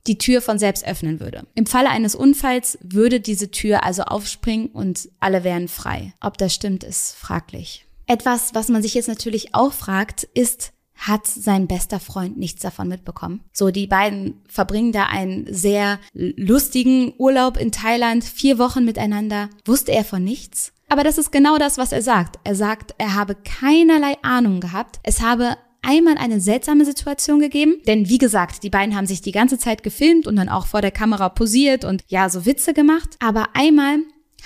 die 0.09 0.19
Tür 0.19 0.43
von 0.43 0.59
selbst 0.59 0.85
öffnen 0.85 1.21
würde. 1.21 1.47
Im 1.55 1.67
Falle 1.67 1.91
eines 1.91 2.17
Unfalls 2.17 2.77
würde 2.83 3.21
diese 3.21 3.53
Tür 3.53 3.85
also 3.85 4.03
aufspringen 4.03 4.67
und 4.67 5.09
alle 5.21 5.45
wären 5.45 5.69
frei. 5.69 6.13
Ob 6.21 6.39
das 6.39 6.55
stimmt, 6.55 6.83
ist 6.83 7.15
fraglich. 7.15 7.87
Etwas, 8.09 8.53
was 8.53 8.69
man 8.69 8.83
sich 8.83 8.95
jetzt 8.95 9.09
natürlich 9.09 9.55
auch 9.55 9.73
fragt, 9.73 10.25
ist, 10.35 10.73
hat 11.03 11.27
sein 11.27 11.67
bester 11.67 12.01
Freund 12.01 12.39
nichts 12.39 12.63
davon 12.63 12.89
mitbekommen. 12.89 13.41
So, 13.53 13.71
die 13.71 13.87
beiden 13.87 14.43
verbringen 14.49 14.93
da 14.93 15.05
einen 15.07 15.53
sehr 15.53 15.99
lustigen 16.15 17.13
Urlaub 17.19 17.57
in 17.57 17.73
Thailand, 17.73 18.25
vier 18.25 18.59
Wochen 18.59 18.85
miteinander. 18.85 19.51
Wusste 19.65 19.93
er 19.93 20.05
von 20.05 20.23
nichts? 20.23 20.73
Aber 20.89 21.03
das 21.05 21.19
ist 21.19 21.33
genau 21.33 21.59
das, 21.59 21.79
was 21.79 21.93
er 21.93 22.03
sagt. 22.03 22.39
Er 22.45 22.55
sagt, 22.55 22.95
er 22.99 23.15
habe 23.15 23.35
keinerlei 23.35 24.17
Ahnung 24.23 24.61
gehabt. 24.61 25.01
Es 25.03 25.21
habe 25.21 25.57
einmal 25.83 26.17
eine 26.19 26.41
seltsame 26.41 26.85
Situation 26.85 27.41
gegeben, 27.41 27.77
denn 27.87 28.09
wie 28.09 28.19
gesagt, 28.19 28.63
die 28.63 28.71
beiden 28.71 28.95
haben 28.95 29.07
sich 29.07 29.21
die 29.21 29.33
ganze 29.33 29.59
Zeit 29.59 29.83
gefilmt 29.83 30.29
und 30.29 30.37
dann 30.37 30.49
auch 30.49 30.67
vor 30.67 30.83
der 30.83 30.93
Kamera 30.93 31.29
posiert 31.29 31.85
und 31.85 32.05
ja, 32.09 32.29
so 32.29 32.47
Witze 32.47 32.75
gemacht. 32.75 33.17
Aber 33.19 33.49
einmal 33.55 33.99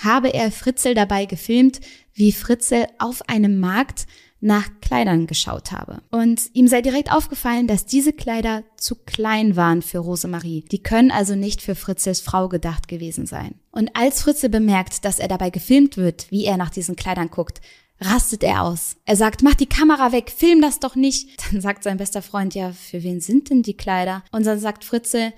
habe 0.03 0.33
er 0.33 0.51
Fritzel 0.51 0.95
dabei 0.95 1.25
gefilmt, 1.25 1.81
wie 2.13 2.31
Fritzel 2.31 2.87
auf 2.97 3.27
einem 3.29 3.59
Markt 3.59 4.07
nach 4.39 4.69
Kleidern 4.81 5.25
geschaut 5.25 5.71
habe. 5.71 6.01
Und 6.11 6.49
ihm 6.53 6.67
sei 6.67 6.81
direkt 6.81 7.11
aufgefallen, 7.11 7.67
dass 7.67 7.85
diese 7.85 8.13
Kleider 8.13 8.63
zu 8.77 8.95
klein 8.95 9.55
waren 9.55 9.81
für 9.81 9.99
Rosemarie. 9.99 10.63
Die 10.71 10.83
können 10.83 11.11
also 11.11 11.35
nicht 11.35 11.61
für 11.61 11.75
Fritzels 11.75 12.21
Frau 12.21 12.47
gedacht 12.47 12.87
gewesen 12.87 13.25
sein. 13.25 13.55
Und 13.71 13.95
als 13.95 14.21
Fritze 14.21 14.49
bemerkt, 14.49 15.05
dass 15.05 15.19
er 15.19 15.27
dabei 15.27 15.49
gefilmt 15.49 15.97
wird, 15.97 16.29
wie 16.29 16.45
er 16.45 16.57
nach 16.57 16.69
diesen 16.69 16.95
Kleidern 16.95 17.31
guckt, 17.31 17.61
rastet 17.99 18.43
er 18.43 18.63
aus. 18.63 18.97
Er 19.05 19.15
sagt, 19.15 19.41
mach 19.41 19.55
die 19.55 19.65
Kamera 19.65 20.11
weg, 20.11 20.31
film 20.35 20.61
das 20.61 20.79
doch 20.79 20.95
nicht. 20.95 21.29
Dann 21.51 21.61
sagt 21.61 21.83
sein 21.83 21.97
bester 21.97 22.21
Freund, 22.21 22.53
ja, 22.53 22.71
für 22.71 23.03
wen 23.03 23.21
sind 23.21 23.49
denn 23.49 23.63
die 23.63 23.77
Kleider? 23.77 24.23
Und 24.31 24.45
dann 24.45 24.59
sagt 24.59 24.83
Fritze, 24.83 25.33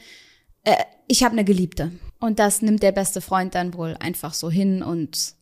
äh, 0.63 0.75
ich 1.07 1.23
habe 1.23 1.33
eine 1.33 1.45
Geliebte. 1.45 1.91
Und 2.19 2.39
das 2.39 2.61
nimmt 2.61 2.83
der 2.83 2.91
beste 2.91 3.21
Freund 3.21 3.55
dann 3.55 3.73
wohl 3.73 3.95
einfach 3.99 4.33
so 4.33 4.51
hin 4.51 4.83
und 4.83 5.35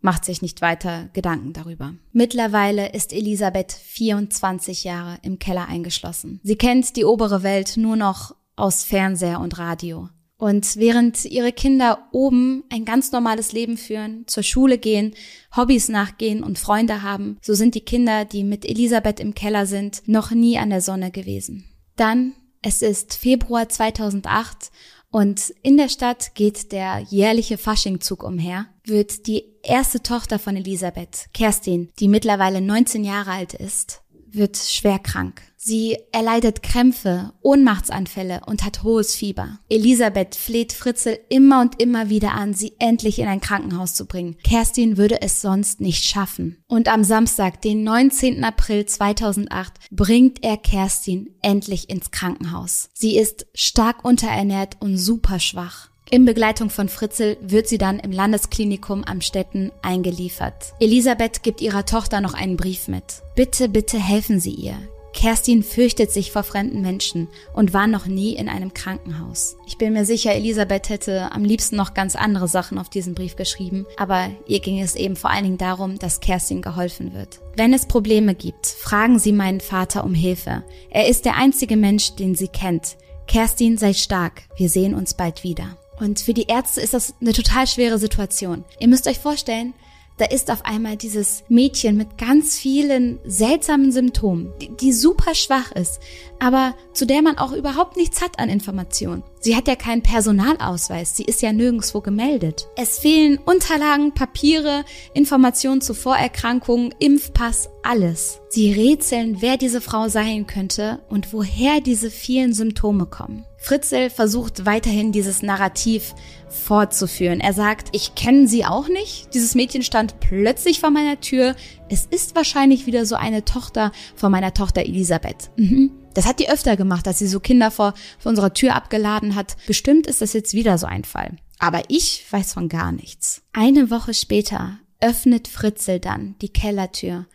macht 0.00 0.24
sich 0.24 0.42
nicht 0.42 0.60
weiter 0.60 1.08
Gedanken 1.12 1.52
darüber. 1.52 1.94
Mittlerweile 2.12 2.92
ist 2.92 3.12
Elisabeth 3.12 3.72
24 3.72 4.84
Jahre 4.84 5.18
im 5.22 5.38
Keller 5.38 5.68
eingeschlossen. 5.68 6.40
Sie 6.42 6.56
kennt 6.56 6.96
die 6.96 7.04
obere 7.04 7.42
Welt 7.42 7.76
nur 7.76 7.96
noch 7.96 8.34
aus 8.56 8.84
Fernseher 8.84 9.40
und 9.40 9.58
Radio. 9.58 10.08
Und 10.36 10.76
während 10.76 11.24
ihre 11.24 11.50
Kinder 11.50 12.06
oben 12.12 12.62
ein 12.70 12.84
ganz 12.84 13.10
normales 13.10 13.50
Leben 13.50 13.76
führen, 13.76 14.24
zur 14.28 14.44
Schule 14.44 14.78
gehen, 14.78 15.14
Hobbys 15.56 15.88
nachgehen 15.88 16.44
und 16.44 16.60
Freunde 16.60 17.02
haben, 17.02 17.38
so 17.42 17.54
sind 17.54 17.74
die 17.74 17.80
Kinder, 17.80 18.24
die 18.24 18.44
mit 18.44 18.64
Elisabeth 18.64 19.18
im 19.18 19.34
Keller 19.34 19.66
sind, 19.66 20.02
noch 20.06 20.30
nie 20.30 20.56
an 20.56 20.70
der 20.70 20.80
Sonne 20.80 21.10
gewesen. 21.10 21.64
Dann, 21.96 22.34
es 22.62 22.82
ist 22.82 23.14
Februar 23.14 23.68
2008 23.68 24.70
und 25.10 25.54
in 25.62 25.76
der 25.76 25.88
Stadt 25.88 26.34
geht 26.34 26.72
der 26.72 27.00
jährliche 27.08 27.56
Faschingzug 27.56 28.22
umher, 28.22 28.66
wird 28.84 29.26
die 29.26 29.44
erste 29.62 30.02
Tochter 30.02 30.38
von 30.38 30.56
Elisabeth, 30.56 31.26
Kerstin, 31.32 31.90
die 31.98 32.08
mittlerweile 32.08 32.60
19 32.60 33.04
Jahre 33.04 33.32
alt 33.32 33.54
ist, 33.54 34.02
wird 34.38 34.56
schwer 34.56 34.98
krank. 34.98 35.42
Sie 35.60 35.98
erleidet 36.12 36.62
Krämpfe, 36.62 37.32
Ohnmachtsanfälle 37.42 38.40
und 38.46 38.64
hat 38.64 38.84
hohes 38.84 39.14
Fieber. 39.14 39.58
Elisabeth 39.68 40.34
fleht 40.34 40.72
Fritzel 40.72 41.18
immer 41.28 41.60
und 41.60 41.82
immer 41.82 42.08
wieder 42.08 42.32
an, 42.32 42.54
sie 42.54 42.72
endlich 42.78 43.18
in 43.18 43.26
ein 43.26 43.40
Krankenhaus 43.40 43.94
zu 43.94 44.06
bringen. 44.06 44.36
Kerstin 44.44 44.96
würde 44.96 45.20
es 45.20 45.42
sonst 45.42 45.80
nicht 45.80 46.04
schaffen. 46.04 46.56
Und 46.68 46.88
am 46.88 47.04
Samstag, 47.04 47.60
den 47.60 47.82
19. 47.82 48.44
April 48.44 48.86
2008, 48.86 49.74
bringt 49.90 50.44
er 50.44 50.56
Kerstin 50.56 51.34
endlich 51.42 51.90
ins 51.90 52.12
Krankenhaus. 52.12 52.88
Sie 52.94 53.18
ist 53.18 53.46
stark 53.52 54.04
unterernährt 54.04 54.76
und 54.80 54.96
super 54.96 55.40
schwach. 55.40 55.87
In 56.10 56.24
Begleitung 56.24 56.70
von 56.70 56.88
Fritzel 56.88 57.36
wird 57.42 57.68
sie 57.68 57.76
dann 57.76 57.98
im 57.98 58.12
Landesklinikum 58.12 59.04
am 59.04 59.20
Städten 59.20 59.72
eingeliefert. 59.82 60.72
Elisabeth 60.80 61.42
gibt 61.42 61.60
ihrer 61.60 61.84
Tochter 61.84 62.22
noch 62.22 62.32
einen 62.32 62.56
Brief 62.56 62.88
mit. 62.88 63.22
Bitte, 63.34 63.68
bitte 63.68 63.98
helfen 63.98 64.40
Sie 64.40 64.52
ihr. 64.52 64.78
Kerstin 65.12 65.62
fürchtet 65.62 66.12
sich 66.12 66.32
vor 66.32 66.44
fremden 66.44 66.80
Menschen 66.80 67.28
und 67.52 67.74
war 67.74 67.86
noch 67.86 68.06
nie 68.06 68.36
in 68.36 68.48
einem 68.48 68.72
Krankenhaus. 68.72 69.56
Ich 69.66 69.76
bin 69.76 69.92
mir 69.92 70.04
sicher, 70.04 70.32
Elisabeth 70.32 70.88
hätte 70.88 71.32
am 71.32 71.44
liebsten 71.44 71.76
noch 71.76 71.92
ganz 71.92 72.14
andere 72.14 72.46
Sachen 72.48 72.78
auf 72.78 72.88
diesen 72.88 73.14
Brief 73.14 73.34
geschrieben, 73.34 73.84
aber 73.96 74.30
ihr 74.46 74.60
ging 74.60 74.80
es 74.80 74.94
eben 74.94 75.16
vor 75.16 75.30
allen 75.30 75.44
Dingen 75.44 75.58
darum, 75.58 75.98
dass 75.98 76.20
Kerstin 76.20 76.62
geholfen 76.62 77.14
wird. 77.14 77.40
Wenn 77.56 77.74
es 77.74 77.86
Probleme 77.86 78.34
gibt, 78.34 78.66
fragen 78.66 79.18
Sie 79.18 79.32
meinen 79.32 79.60
Vater 79.60 80.04
um 80.04 80.14
Hilfe. 80.14 80.62
Er 80.88 81.08
ist 81.08 81.24
der 81.24 81.36
einzige 81.36 81.76
Mensch, 81.76 82.14
den 82.14 82.34
sie 82.34 82.48
kennt. 82.48 82.96
Kerstin, 83.26 83.76
sei 83.76 83.92
stark. 83.92 84.44
Wir 84.56 84.68
sehen 84.68 84.94
uns 84.94 85.14
bald 85.14 85.42
wieder. 85.42 85.76
Und 86.00 86.20
für 86.20 86.34
die 86.34 86.46
Ärzte 86.46 86.80
ist 86.80 86.94
das 86.94 87.14
eine 87.20 87.32
total 87.32 87.66
schwere 87.66 87.98
Situation. 87.98 88.64
Ihr 88.78 88.88
müsst 88.88 89.06
euch 89.06 89.18
vorstellen, 89.18 89.74
da 90.18 90.24
ist 90.24 90.50
auf 90.50 90.64
einmal 90.64 90.96
dieses 90.96 91.44
Mädchen 91.48 91.96
mit 91.96 92.18
ganz 92.18 92.58
vielen 92.58 93.20
seltsamen 93.24 93.92
Symptomen, 93.92 94.52
die, 94.60 94.76
die, 94.76 94.92
super 94.92 95.36
schwach 95.36 95.70
ist, 95.70 96.00
aber 96.40 96.74
zu 96.92 97.06
der 97.06 97.22
man 97.22 97.38
auch 97.38 97.52
überhaupt 97.52 97.96
nichts 97.96 98.20
hat 98.20 98.40
an 98.40 98.48
Informationen. 98.48 99.22
Sie 99.38 99.54
hat 99.54 99.68
ja 99.68 99.76
keinen 99.76 100.02
Personalausweis, 100.02 101.16
sie 101.16 101.22
ist 101.22 101.40
ja 101.40 101.52
nirgendwo 101.52 102.00
gemeldet. 102.00 102.66
Es 102.76 102.98
fehlen 102.98 103.38
Unterlagen, 103.38 104.12
Papiere, 104.12 104.84
Informationen 105.14 105.80
zu 105.80 105.94
Vorerkrankungen, 105.94 106.92
Impfpass, 106.98 107.70
alles. 107.84 108.40
Sie 108.48 108.72
rätseln, 108.72 109.36
wer 109.40 109.56
diese 109.56 109.80
Frau 109.80 110.08
sein 110.08 110.48
könnte 110.48 110.98
und 111.08 111.32
woher 111.32 111.80
diese 111.80 112.10
vielen 112.10 112.54
Symptome 112.54 113.06
kommen. 113.06 113.44
Fritzel 113.58 114.08
versucht 114.08 114.64
weiterhin 114.64 115.12
dieses 115.12 115.42
Narrativ 115.42 116.14
fortzuführen. 116.48 117.40
Er 117.40 117.52
sagt, 117.52 117.88
ich 117.92 118.14
kenne 118.14 118.46
sie 118.46 118.64
auch 118.64 118.88
nicht. 118.88 119.34
Dieses 119.34 119.54
Mädchen 119.54 119.82
stand 119.82 120.20
plötzlich 120.20 120.80
vor 120.80 120.90
meiner 120.90 121.20
Tür. 121.20 121.54
Es 121.90 122.06
ist 122.06 122.36
wahrscheinlich 122.36 122.86
wieder 122.86 123.04
so 123.04 123.16
eine 123.16 123.44
Tochter 123.44 123.92
von 124.14 124.30
meiner 124.30 124.54
Tochter 124.54 124.82
Elisabeth. 124.82 125.50
Mhm. 125.56 125.90
Das 126.14 126.24
hat 126.24 126.38
die 126.38 126.50
öfter 126.50 126.76
gemacht, 126.76 127.06
dass 127.06 127.18
sie 127.18 127.28
so 127.28 127.40
Kinder 127.40 127.70
vor, 127.70 127.94
vor 128.18 128.30
unserer 128.30 128.54
Tür 128.54 128.74
abgeladen 128.74 129.34
hat. 129.34 129.56
Bestimmt 129.66 130.06
ist 130.06 130.22
das 130.22 130.32
jetzt 130.32 130.54
wieder 130.54 130.78
so 130.78 130.86
ein 130.86 131.04
Fall. 131.04 131.36
Aber 131.58 131.82
ich 131.88 132.24
weiß 132.30 132.54
von 132.54 132.68
gar 132.68 132.92
nichts. 132.92 133.42
Eine 133.52 133.90
Woche 133.90 134.14
später 134.14 134.78
öffnet 135.00 135.48
Fritzel 135.48 136.00
dann 136.00 136.36
die 136.40 136.48
Kellertür 136.48 137.26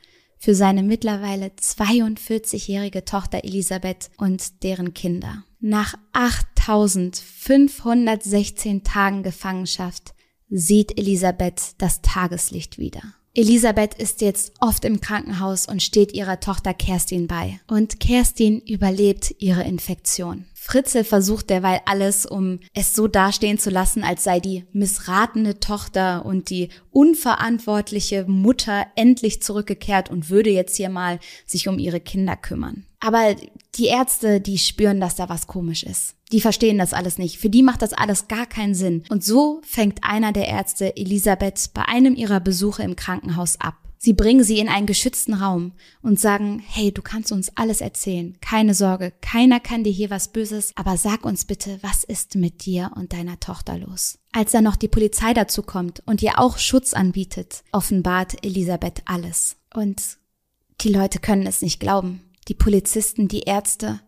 für 0.44 0.56
seine 0.56 0.84
mittlerweile 0.84 1.48
42-jährige 1.48 3.06
Tochter 3.06 3.46
Elisabeth 3.46 4.12
und 4.18 4.62
deren 4.64 4.94
Kinder. 4.94 5.46
Nach 5.62 5.96
8516 6.12 8.84
Tagen 8.84 9.24
Gefangenschaft 9.24 10.14
sieht 10.50 11.00
Elisabeth 11.00 11.76
das 11.78 12.02
Tageslicht 12.02 12.78
wieder. 12.78 13.02
Elisabeth 13.34 13.94
ist 13.94 14.20
jetzt 14.20 14.52
oft 14.60 14.84
im 14.84 15.00
Krankenhaus 15.00 15.66
und 15.66 15.82
steht 15.82 16.12
ihrer 16.12 16.42
Tochter 16.42 16.74
Kerstin 16.74 17.28
bei. 17.28 17.62
Und 17.68 18.02
Kerstin 18.02 18.60
überlebt 18.60 19.34
ihre 19.40 19.64
Infektion. 19.64 20.44
Fritze 20.65 21.04
versucht 21.04 21.49
derweil 21.49 21.82
alles, 21.84 22.26
um 22.26 22.62
es 22.73 22.95
so 22.95 23.10
dastehen 23.10 23.58
zu 23.60 23.69
lassen, 23.69 24.02
als 24.06 24.23
sei 24.23 24.39
die 24.39 24.63
missratene 24.71 25.60
Tochter 25.60 26.26
und 26.26 26.49
die 26.49 26.69
unverantwortliche 26.89 28.23
Mutter 28.30 28.88
endlich 28.95 29.41
zurückgekehrt 29.41 30.10
und 30.10 30.30
würde 30.30 30.52
jetzt 30.52 30.78
hier 30.78 30.88
mal 30.88 31.19
sich 31.45 31.67
um 31.67 31.80
ihre 31.80 31.99
Kinder 31.99 32.38
kümmern. 32.38 32.86
Aber 33.02 33.36
die 33.76 33.88
Ärzte, 33.88 34.39
die 34.39 34.58
spüren, 34.58 35.02
dass 35.02 35.15
da 35.15 35.28
was 35.28 35.47
komisch 35.47 35.84
ist. 35.84 36.15
Die 36.32 36.39
verstehen 36.39 36.78
das 36.78 36.93
alles 36.93 37.17
nicht. 37.17 37.39
Für 37.39 37.49
die 37.49 37.62
macht 37.62 37.82
das 37.82 37.91
alles 37.91 38.30
gar 38.30 38.45
keinen 38.45 38.73
Sinn. 38.73 39.04
Und 39.10 39.21
so 39.21 39.60
fängt 39.65 40.06
einer 40.06 40.32
der 40.32 40.47
Ärzte 40.47 40.95
Elisabeth 40.95 41.71
bei 41.73 41.84
einem 41.84 42.15
ihrer 42.15 42.39
Besuche 42.39 42.84
im 42.84 42.95
Krankenhaus 42.95 43.60
ab. 43.60 43.76
Sie 44.06 44.12
bringen 44.12 44.44
sie 44.44 44.60
in 44.60 44.68
einen 44.68 44.86
geschützten 44.86 45.34
Raum 45.34 45.72
und 46.02 46.20
sagen, 46.20 46.62
hey, 46.68 46.92
du 46.92 47.02
kannst 47.02 47.32
uns 47.32 47.56
alles 47.56 47.80
erzählen. 47.80 48.36
Keine 48.42 48.74
Sorge, 48.74 49.13
keiner 49.22 49.62
kann 49.62 49.86
dir 49.86 49.94
hier 49.94 50.10
was 50.10 50.28
Böses, 50.28 50.74
aber 50.76 50.98
sag 50.98 51.24
uns 51.24 51.46
bitte, 51.46 51.80
was 51.82 52.04
ist 52.04 52.36
mit 52.36 52.66
dir 52.66 52.92
und 52.98 53.13
deiner 53.13 53.39
Tochter 53.39 53.78
los? 53.78 54.20
Als 54.34 54.52
dann 54.52 54.66
noch 54.66 54.76
die 54.76 54.89
Polizei 54.89 55.34
dazu 55.34 55.62
kommt 55.63 56.04
und 56.06 56.22
ihr 56.22 56.38
auch 56.38 56.58
Schutz 56.58 56.94
anbietet, 56.94 57.63
offenbart 57.72 58.44
Elisabeth 58.44 59.04
alles. 59.06 59.56
Und 59.74 60.18
die 60.82 60.92
Leute 60.92 61.20
können 61.20 61.48
es 61.48 61.62
nicht 61.62 61.80
glauben. 61.80 62.20
Die 62.50 62.56
Polizisten, 62.56 63.30
die 63.30 63.44
Ärzte 63.44 64.02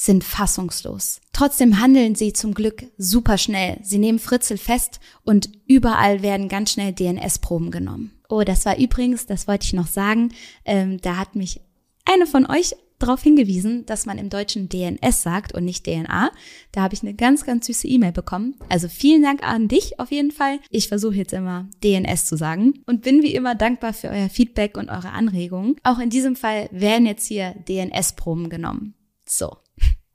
sind 0.00 0.22
fassungslos. 0.22 1.20
Trotzdem 1.32 1.80
handeln 1.80 2.14
sie 2.14 2.32
zum 2.32 2.54
Glück 2.54 2.84
super 2.98 3.36
schnell. 3.36 3.78
Sie 3.82 3.98
nehmen 3.98 4.20
Fritzel 4.20 4.56
fest 4.56 5.00
und 5.24 5.50
überall 5.66 6.22
werden 6.22 6.48
ganz 6.48 6.70
schnell 6.70 6.92
DNS-Proben 6.92 7.72
genommen. 7.72 8.12
Oh, 8.28 8.42
das 8.42 8.64
war 8.64 8.78
übrigens, 8.78 9.26
das 9.26 9.48
wollte 9.48 9.64
ich 9.64 9.72
noch 9.72 9.88
sagen, 9.88 10.32
ähm, 10.64 11.00
da 11.00 11.16
hat 11.16 11.34
mich 11.34 11.60
eine 12.04 12.28
von 12.28 12.46
euch 12.46 12.76
darauf 13.00 13.22
hingewiesen, 13.22 13.86
dass 13.86 14.06
man 14.06 14.18
im 14.18 14.28
Deutschen 14.28 14.68
DNS 14.68 15.20
sagt 15.20 15.52
und 15.52 15.64
nicht 15.64 15.84
DNA. 15.84 16.30
Da 16.70 16.80
habe 16.80 16.94
ich 16.94 17.02
eine 17.02 17.14
ganz, 17.14 17.44
ganz 17.44 17.66
süße 17.66 17.88
E-Mail 17.88 18.12
bekommen. 18.12 18.54
Also 18.68 18.86
vielen 18.86 19.24
Dank 19.24 19.42
an 19.42 19.66
dich 19.66 19.98
auf 19.98 20.12
jeden 20.12 20.30
Fall. 20.30 20.60
Ich 20.70 20.86
versuche 20.86 21.16
jetzt 21.16 21.32
immer 21.32 21.68
DNS 21.82 22.24
zu 22.24 22.36
sagen 22.36 22.84
und 22.86 23.02
bin 23.02 23.22
wie 23.22 23.34
immer 23.34 23.56
dankbar 23.56 23.92
für 23.92 24.10
euer 24.10 24.28
Feedback 24.28 24.76
und 24.76 24.90
eure 24.90 25.10
Anregungen. 25.10 25.74
Auch 25.82 25.98
in 25.98 26.10
diesem 26.10 26.36
Fall 26.36 26.68
werden 26.70 27.06
jetzt 27.06 27.26
hier 27.26 27.56
DNS-Proben 27.66 28.48
genommen. 28.48 28.94
So. 29.26 29.56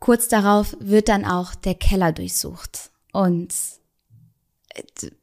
Kurz 0.04 0.28
darauf 0.28 0.76
wird 0.82 1.08
dann 1.08 1.24
auch 1.24 1.56
der 1.56 1.76
Keller 1.76 2.12
durchsucht. 2.12 2.92
Und 3.14 3.54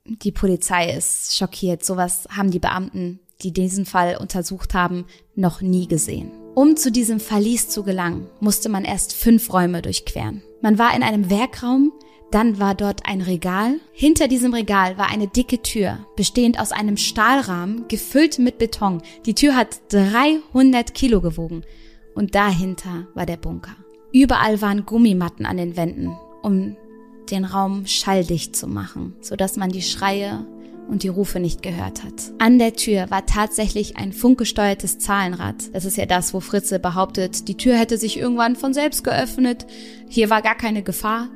die 0.06 0.32
Polizei 0.32 0.90
ist 0.96 1.36
schockiert. 1.36 1.84
Sowas 1.84 2.26
haben 2.34 2.50
die 2.50 2.60
Beamten, 2.60 3.20
die 3.42 3.52
diesen 3.52 3.84
Fall 3.84 4.16
untersucht 4.18 4.72
haben, 4.72 5.04
noch 5.34 5.60
nie 5.60 5.86
gesehen. 5.86 6.30
Um 6.54 6.78
zu 6.78 6.90
diesem 6.90 7.20
Verlies 7.20 7.68
zu 7.68 7.82
gelangen, 7.82 8.26
musste 8.40 8.70
man 8.70 8.86
erst 8.86 9.12
fünf 9.12 9.52
Räume 9.52 9.82
durchqueren. 9.82 10.42
Man 10.62 10.78
war 10.78 10.96
in 10.96 11.02
einem 11.02 11.28
Werkraum, 11.28 11.92
dann 12.30 12.58
war 12.58 12.74
dort 12.74 13.04
ein 13.04 13.20
Regal. 13.20 13.74
Hinter 13.92 14.28
diesem 14.28 14.54
Regal 14.54 14.96
war 14.96 15.10
eine 15.10 15.28
dicke 15.28 15.60
Tür, 15.60 15.98
bestehend 16.16 16.58
aus 16.58 16.72
einem 16.72 16.96
Stahlrahmen, 16.96 17.86
gefüllt 17.88 18.38
mit 18.38 18.56
Beton. 18.56 19.02
Die 19.26 19.34
Tür 19.34 19.56
hat 19.56 19.78
300 19.90 20.94
Kilo 20.94 21.20
gewogen. 21.20 21.64
Und 22.14 22.34
dahinter 22.34 23.08
war 23.12 23.26
der 23.26 23.36
Bunker. 23.36 23.76
Überall 24.12 24.60
waren 24.60 24.86
Gummimatten 24.86 25.46
an 25.46 25.56
den 25.56 25.76
Wänden, 25.76 26.16
um 26.42 26.76
den 27.30 27.44
Raum 27.44 27.86
schalldicht 27.86 28.56
zu 28.56 28.66
machen, 28.66 29.14
sodass 29.20 29.56
man 29.56 29.70
die 29.70 29.82
Schreie 29.82 30.44
und 30.88 31.04
die 31.04 31.08
Rufe 31.08 31.38
nicht 31.38 31.62
gehört 31.62 32.02
hat. 32.02 32.32
An 32.38 32.58
der 32.58 32.74
Tür 32.74 33.10
war 33.10 33.24
tatsächlich 33.24 33.96
ein 33.96 34.12
funkgesteuertes 34.12 34.98
Zahlenrad. 34.98 35.72
Das 35.72 35.84
ist 35.84 35.96
ja 35.96 36.06
das, 36.06 36.34
wo 36.34 36.40
Fritze 36.40 36.80
behauptet, 36.80 37.46
die 37.46 37.56
Tür 37.56 37.76
hätte 37.76 37.96
sich 37.96 38.18
irgendwann 38.18 38.56
von 38.56 38.74
selbst 38.74 39.04
geöffnet. 39.04 39.66
Hier 40.08 40.30
war 40.30 40.42
gar 40.42 40.56
keine 40.56 40.82
Gefahr, 40.82 41.28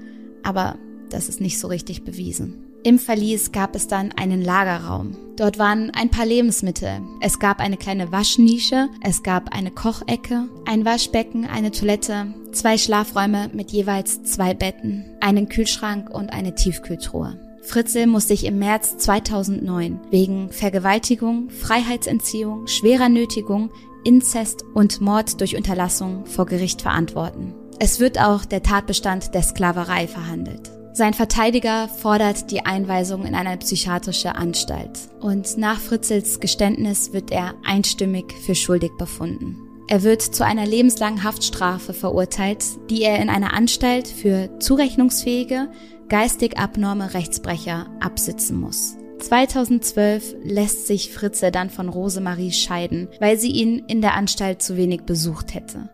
aber 0.43 0.77
das 1.11 1.29
ist 1.29 1.41
nicht 1.41 1.61
so 1.61 1.69
richtig 1.69 2.03
bewiesen. 2.03 2.65
Im 2.85 2.99
Verlies 2.99 3.51
gab 3.51 3.75
es 3.75 3.89
dann 3.89 4.13
einen 4.13 4.43
Lagerraum. 4.43 5.17
Dort 5.37 5.59
waren 5.59 5.91
ein 5.95 6.11
paar 6.11 6.27
Lebensmittel. 6.27 7.01
Es 7.23 7.39
gab 7.39 7.59
eine 7.59 7.79
kleine 7.79 8.13
Waschnische, 8.13 8.91
es 9.03 9.23
gab 9.23 9.55
eine 9.57 9.71
Kochecke, 9.71 10.51
ein 10.67 10.85
Waschbecken, 10.85 11.47
eine 11.47 11.71
Toilette, 11.71 12.27
zwei 12.53 12.77
Schlafräume 12.77 13.49
mit 13.55 13.71
jeweils 13.71 14.23
zwei 14.25 14.53
Betten, 14.53 15.07
einen 15.21 15.49
Kühlschrank 15.49 16.11
und 16.11 16.31
eine 16.31 16.55
Tiefkühltruhe. 16.55 17.41
Fritzl 17.63 18.07
muss 18.07 18.29
sich 18.29 18.45
im 18.45 18.59
März 18.59 18.99
2009 18.99 20.01
wegen 20.11 20.51
Vergewaltigung, 20.53 21.49
Freiheitsentziehung, 21.49 22.67
schwerer 22.67 23.09
Nötigung, 23.09 23.71
Inzest 24.05 24.63
und 24.75 25.01
Mord 25.01 25.41
durch 25.41 25.57
Unterlassung 25.57 26.27
vor 26.27 26.45
Gericht 26.45 26.83
verantworten. 26.83 27.55
Es 27.79 27.99
wird 27.99 28.21
auch 28.21 28.45
der 28.45 28.63
Tatbestand 28.63 29.35
der 29.35 29.43
Sklaverei 29.43 30.07
verhandelt. 30.07 30.71
Sein 30.97 31.13
Verteidiger 31.13 31.89
fordert 31.89 32.53
die 32.53 32.65
Einweisung 32.65 33.27
in 33.27 33.35
eine 33.35 33.57
psychiatrische 33.57 34.37
Anstalt. 34.37 34.97
Und 35.21 35.59
nach 35.59 35.81
Fritzels 35.81 36.39
Geständnis 36.39 37.13
wird 37.13 37.33
er 37.33 37.57
einstimmig 37.65 38.33
für 38.47 38.55
schuldig 38.55 38.93
befunden. 38.97 39.59
Er 39.89 40.05
wird 40.05 40.23
zu 40.23 40.47
einer 40.47 40.65
lebenslangen 40.65 41.25
Haftstrafe 41.25 41.95
verurteilt, 41.95 42.65
die 42.91 43.03
er 43.03 43.21
in 43.21 43.29
einer 43.29 43.55
Anstalt 43.55 44.07
für 44.07 44.57
zurechnungsfähige, 44.61 45.69
geistig 46.09 46.59
abnorme 46.59 47.13
Rechtsbrecher 47.13 47.89
absitzen 47.99 48.61
muss. 48.61 48.97
2012 49.19 50.37
lässt 50.45 50.87
sich 50.87 51.13
Fritze 51.13 51.51
dann 51.51 51.71
von 51.71 51.89
Rosemarie 51.89 52.53
scheiden, 52.53 53.09
weil 53.19 53.37
sie 53.37 53.51
ihn 53.51 53.81
in 53.89 54.01
der 54.01 54.15
Anstalt 54.15 54.63
zu 54.63 54.77
wenig 54.77 55.03
besucht 55.03 55.55
hätte. 55.55 55.89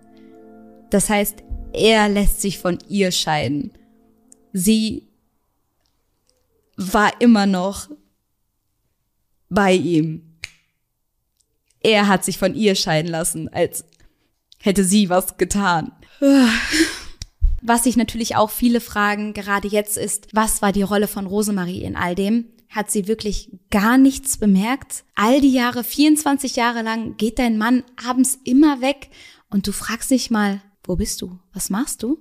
Das 0.91 1.09
heißt, 1.09 1.43
er 1.72 2.11
lässt 2.11 2.43
sich 2.43 2.59
von 2.59 2.77
ihr 2.87 3.12
scheiden. 3.12 3.72
Sie 4.53 5.09
war 6.77 7.21
immer 7.21 7.47
noch 7.47 7.89
bei 9.49 9.75
ihm. 9.75 10.39
Er 11.81 12.09
hat 12.09 12.25
sich 12.25 12.39
von 12.39 12.55
ihr 12.55 12.75
scheiden 12.75 13.11
lassen, 13.11 13.49
als 13.49 13.85
hätte 14.59 14.85
sie 14.85 15.09
was 15.09 15.37
getan. 15.37 15.93
Was 17.63 17.85
sich 17.85 17.99
natürlich 17.99 18.37
auch 18.37 18.49
viele 18.49 18.81
fragen, 18.81 19.35
gerade 19.35 19.69
jetzt 19.69 19.99
ist, 19.99 20.29
was 20.33 20.63
war 20.63 20.73
die 20.73 20.81
Rolle 20.81 21.07
von 21.07 21.27
Rosemarie 21.27 21.83
in 21.83 21.95
all 21.95 22.15
dem? 22.15 22.47
Hat 22.71 22.91
sie 22.91 23.07
wirklich 23.07 23.51
gar 23.71 23.99
nichts 23.99 24.39
bemerkt? 24.39 25.05
All 25.15 25.43
die 25.43 25.53
Jahre, 25.53 25.85
24 25.85 26.57
Jahre 26.57 26.81
lang, 26.81 27.19
geht 27.19 27.39
dein 27.39 27.59
Mann 27.59 27.85
abends 28.03 28.39
immer 28.45 28.81
weg 28.81 29.11
und 29.51 29.67
du 29.67 29.73
fragst 29.73 30.11
dich 30.11 30.31
mal, 30.31 30.63
wo 30.85 30.97
bist 30.97 31.21
du? 31.21 31.39
Was 31.53 31.69
machst 31.69 32.03
du? 32.03 32.19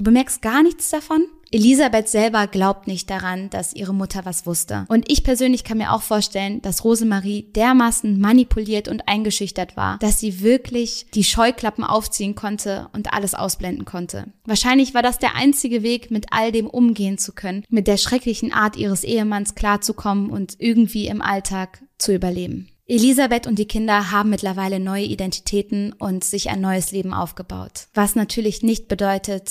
Du 0.00 0.04
bemerkst 0.04 0.40
gar 0.40 0.62
nichts 0.62 0.88
davon? 0.88 1.26
Elisabeth 1.50 2.08
selber 2.08 2.46
glaubt 2.46 2.86
nicht 2.86 3.10
daran, 3.10 3.50
dass 3.50 3.74
ihre 3.74 3.92
Mutter 3.92 4.24
was 4.24 4.46
wusste. 4.46 4.86
Und 4.88 5.12
ich 5.12 5.24
persönlich 5.24 5.62
kann 5.62 5.76
mir 5.76 5.92
auch 5.92 6.00
vorstellen, 6.00 6.62
dass 6.62 6.84
Rosemarie 6.84 7.52
dermaßen 7.54 8.18
manipuliert 8.18 8.88
und 8.88 9.06
eingeschüchtert 9.08 9.76
war, 9.76 9.98
dass 9.98 10.18
sie 10.18 10.40
wirklich 10.40 11.04
die 11.12 11.22
Scheuklappen 11.22 11.84
aufziehen 11.84 12.34
konnte 12.34 12.88
und 12.94 13.12
alles 13.12 13.34
ausblenden 13.34 13.84
konnte. 13.84 14.32
Wahrscheinlich 14.46 14.94
war 14.94 15.02
das 15.02 15.18
der 15.18 15.34
einzige 15.34 15.82
Weg, 15.82 16.10
mit 16.10 16.28
all 16.30 16.50
dem 16.50 16.66
umgehen 16.66 17.18
zu 17.18 17.34
können, 17.34 17.64
mit 17.68 17.86
der 17.86 17.98
schrecklichen 17.98 18.54
Art 18.54 18.76
ihres 18.76 19.04
Ehemanns 19.04 19.54
klarzukommen 19.54 20.30
und 20.30 20.54
irgendwie 20.60 21.08
im 21.08 21.20
Alltag 21.20 21.82
zu 21.98 22.14
überleben. 22.14 22.70
Elisabeth 22.86 23.46
und 23.46 23.58
die 23.58 23.68
Kinder 23.68 24.10
haben 24.10 24.30
mittlerweile 24.30 24.80
neue 24.80 25.04
Identitäten 25.04 25.92
und 25.92 26.24
sich 26.24 26.48
ein 26.48 26.62
neues 26.62 26.90
Leben 26.90 27.12
aufgebaut. 27.12 27.88
Was 27.92 28.16
natürlich 28.16 28.62
nicht 28.62 28.88
bedeutet, 28.88 29.50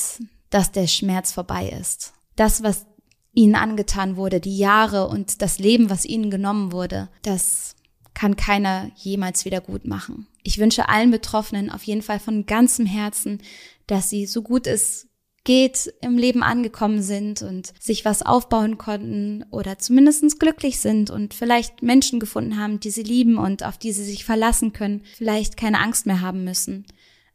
dass 0.50 0.72
der 0.72 0.88
Schmerz 0.88 1.32
vorbei 1.32 1.70
ist. 1.70 2.14
Das, 2.36 2.64
was 2.64 2.86
ihnen 3.34 3.56
angetan 3.56 4.16
wurde, 4.16 4.40
die 4.40 4.58
Jahre 4.58 5.08
und 5.08 5.42
das 5.42 5.60
Leben, 5.60 5.90
was 5.90 6.06
ihnen 6.06 6.32
genommen 6.32 6.72
wurde, 6.72 7.10
das 7.22 7.76
kann 8.14 8.36
keiner 8.36 8.92
jemals 8.96 9.46
wieder 9.46 9.62
gut 9.62 9.86
machen. 9.86 10.28
Ich 10.44 10.58
wünsche 10.58 10.90
allen 10.90 11.12
Betroffenen 11.12 11.70
auf 11.70 11.84
jeden 11.84 12.02
Fall 12.02 12.20
von 12.20 12.46
ganzem 12.46 12.86
Herzen, 12.86 13.42
dass 13.88 14.10
sie 14.10 14.26
so 14.26 14.42
gut 14.42 14.68
es 14.68 15.10
geht 15.46 15.94
im 16.02 16.18
Leben 16.18 16.44
angekommen 16.44 17.02
sind 17.02 17.42
und 17.42 17.74
sich 17.80 18.06
was 18.06 18.22
aufbauen 18.22 18.78
konnten 18.78 19.46
oder 19.52 19.80
zumindest 19.80 20.40
glücklich 20.40 20.80
sind 20.80 21.10
und 21.10 21.34
vielleicht 21.34 21.82
Menschen 21.82 22.20
gefunden 22.20 22.60
haben, 22.60 22.80
die 22.80 22.92
sie 22.92 23.04
lieben 23.04 23.38
und 23.38 23.64
auf 23.64 23.78
die 23.78 23.92
sie 23.92 24.04
sich 24.04 24.26
verlassen 24.26 24.74
können, 24.74 25.02
vielleicht 25.18 25.58
keine 25.58 25.80
Angst 25.80 26.06
mehr 26.06 26.22
haben 26.22 26.44
müssen. 26.44 26.86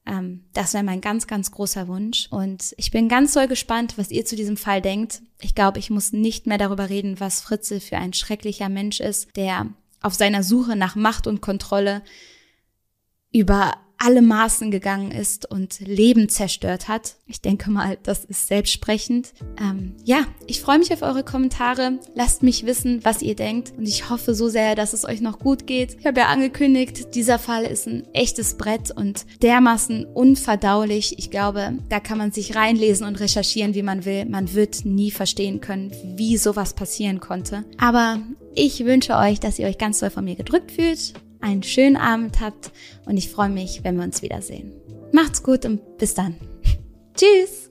Ähm, 0.06 0.44
das 0.52 0.74
wäre 0.74 0.84
mein 0.84 1.00
ganz, 1.00 1.26
ganz 1.26 1.50
großer 1.50 1.88
Wunsch. 1.88 2.28
Und 2.30 2.74
ich 2.76 2.90
bin 2.90 3.08
ganz 3.08 3.32
doll 3.32 3.48
gespannt, 3.48 3.96
was 3.96 4.10
ihr 4.10 4.24
zu 4.24 4.36
diesem 4.36 4.56
Fall 4.56 4.82
denkt. 4.82 5.22
Ich 5.40 5.54
glaube, 5.54 5.78
ich 5.78 5.90
muss 5.90 6.12
nicht 6.12 6.46
mehr 6.46 6.58
darüber 6.58 6.90
reden, 6.90 7.20
was 7.20 7.40
Fritze 7.40 7.80
für 7.80 7.96
ein 7.96 8.12
schrecklicher 8.12 8.68
Mensch 8.68 9.00
ist, 9.00 9.36
der 9.36 9.66
auf 10.02 10.14
seiner 10.14 10.42
Suche 10.42 10.76
nach 10.76 10.96
Macht 10.96 11.26
und 11.26 11.40
Kontrolle 11.40 12.02
über 13.32 13.72
alle 14.04 14.20
Maßen 14.20 14.70
gegangen 14.70 15.10
ist 15.10 15.50
und 15.50 15.80
Leben 15.80 16.28
zerstört 16.28 16.88
hat. 16.88 17.16
Ich 17.26 17.40
denke 17.40 17.70
mal, 17.70 17.96
das 18.02 18.24
ist 18.26 18.48
selbstsprechend. 18.48 19.32
Ähm, 19.58 19.94
ja, 20.04 20.26
ich 20.46 20.60
freue 20.60 20.78
mich 20.78 20.92
auf 20.92 21.00
eure 21.00 21.24
Kommentare. 21.24 21.98
Lasst 22.14 22.42
mich 22.42 22.66
wissen, 22.66 23.02
was 23.02 23.22
ihr 23.22 23.34
denkt. 23.34 23.72
Und 23.78 23.88
ich 23.88 24.10
hoffe 24.10 24.34
so 24.34 24.50
sehr, 24.50 24.74
dass 24.74 24.92
es 24.92 25.06
euch 25.06 25.22
noch 25.22 25.38
gut 25.38 25.66
geht. 25.66 25.96
Ich 25.98 26.06
habe 26.06 26.20
ja 26.20 26.26
angekündigt, 26.26 27.14
dieser 27.14 27.38
Fall 27.38 27.64
ist 27.64 27.86
ein 27.86 28.04
echtes 28.12 28.58
Brett 28.58 28.90
und 28.90 29.24
dermaßen 29.42 30.04
unverdaulich. 30.04 31.18
Ich 31.18 31.30
glaube, 31.30 31.78
da 31.88 31.98
kann 31.98 32.18
man 32.18 32.30
sich 32.30 32.54
reinlesen 32.54 33.06
und 33.06 33.20
recherchieren, 33.20 33.74
wie 33.74 33.82
man 33.82 34.04
will. 34.04 34.26
Man 34.26 34.52
wird 34.52 34.84
nie 34.84 35.12
verstehen 35.12 35.62
können, 35.62 35.92
wie 36.16 36.36
sowas 36.36 36.74
passieren 36.74 37.20
konnte. 37.20 37.64
Aber 37.78 38.18
ich 38.54 38.84
wünsche 38.84 39.16
euch, 39.16 39.40
dass 39.40 39.58
ihr 39.58 39.66
euch 39.66 39.78
ganz 39.78 40.00
doll 40.00 40.10
von 40.10 40.24
mir 40.24 40.36
gedrückt 40.36 40.72
fühlt 40.72 41.14
einen 41.44 41.62
schönen 41.62 41.96
Abend 41.96 42.40
habt 42.40 42.72
und 43.04 43.16
ich 43.16 43.30
freue 43.30 43.50
mich, 43.50 43.84
wenn 43.84 43.96
wir 43.96 44.04
uns 44.04 44.22
wiedersehen. 44.22 44.72
Macht's 45.12 45.42
gut 45.42 45.64
und 45.64 45.98
bis 45.98 46.14
dann. 46.14 46.36
Tschüss! 47.14 47.63